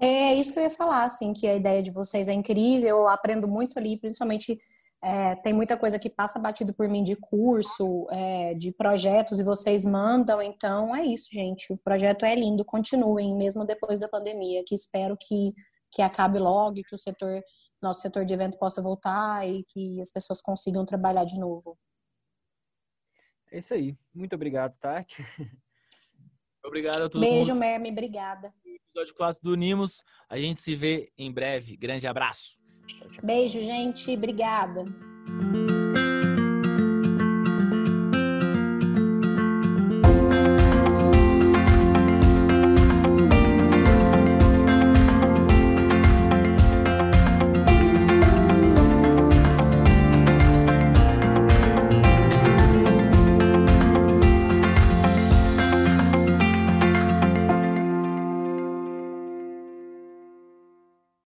É 0.00 0.34
isso 0.34 0.52
que 0.52 0.58
eu 0.58 0.64
ia 0.64 0.70
falar, 0.70 1.04
assim, 1.04 1.32
que 1.32 1.46
a 1.46 1.54
ideia 1.54 1.82
de 1.82 1.90
vocês 1.90 2.28
é 2.28 2.32
incrível, 2.32 2.88
eu 2.88 3.08
aprendo 3.08 3.48
muito 3.48 3.78
ali, 3.78 3.96
principalmente 3.96 4.60
é, 5.02 5.36
tem 5.36 5.52
muita 5.52 5.76
coisa 5.76 5.98
que 5.98 6.10
passa 6.10 6.38
batido 6.38 6.74
por 6.74 6.88
mim 6.88 7.04
de 7.04 7.14
curso, 7.16 8.06
é, 8.10 8.54
de 8.54 8.72
projetos, 8.72 9.38
e 9.38 9.44
vocês 9.44 9.84
mandam, 9.84 10.42
então 10.42 10.94
é 10.94 11.04
isso, 11.04 11.28
gente. 11.32 11.72
O 11.72 11.78
projeto 11.78 12.24
é 12.24 12.34
lindo, 12.34 12.64
continuem, 12.64 13.36
mesmo 13.36 13.64
depois 13.64 14.00
da 14.00 14.08
pandemia, 14.08 14.62
que 14.66 14.74
espero 14.74 15.16
que, 15.16 15.54
que 15.92 16.02
acabe 16.02 16.38
logo, 16.38 16.82
que 16.82 16.94
o 16.94 16.98
setor, 16.98 17.42
nosso 17.80 18.00
setor 18.00 18.24
de 18.24 18.34
evento 18.34 18.58
possa 18.58 18.82
voltar 18.82 19.48
e 19.48 19.62
que 19.64 20.00
as 20.00 20.10
pessoas 20.10 20.42
consigam 20.42 20.84
trabalhar 20.84 21.24
de 21.24 21.38
novo. 21.38 21.78
É 23.50 23.58
isso 23.58 23.72
aí. 23.72 23.96
Muito 24.12 24.34
obrigado, 24.34 24.76
Tati. 24.78 25.24
Obrigado 26.64 27.04
a 27.04 27.08
todo 27.08 27.20
Beijo, 27.20 27.52
mundo. 27.52 27.60
Merme, 27.60 27.90
obrigada 27.90 28.52
episódio 28.98 29.14
4 29.14 29.42
do 29.42 29.52
Unimos. 29.52 30.02
A 30.28 30.36
gente 30.38 30.60
se 30.60 30.74
vê 30.74 31.12
em 31.16 31.32
breve. 31.32 31.76
Grande 31.76 32.06
abraço. 32.06 32.57
Beijo, 33.22 33.60
gente. 33.60 34.10
Obrigada. 34.12 34.84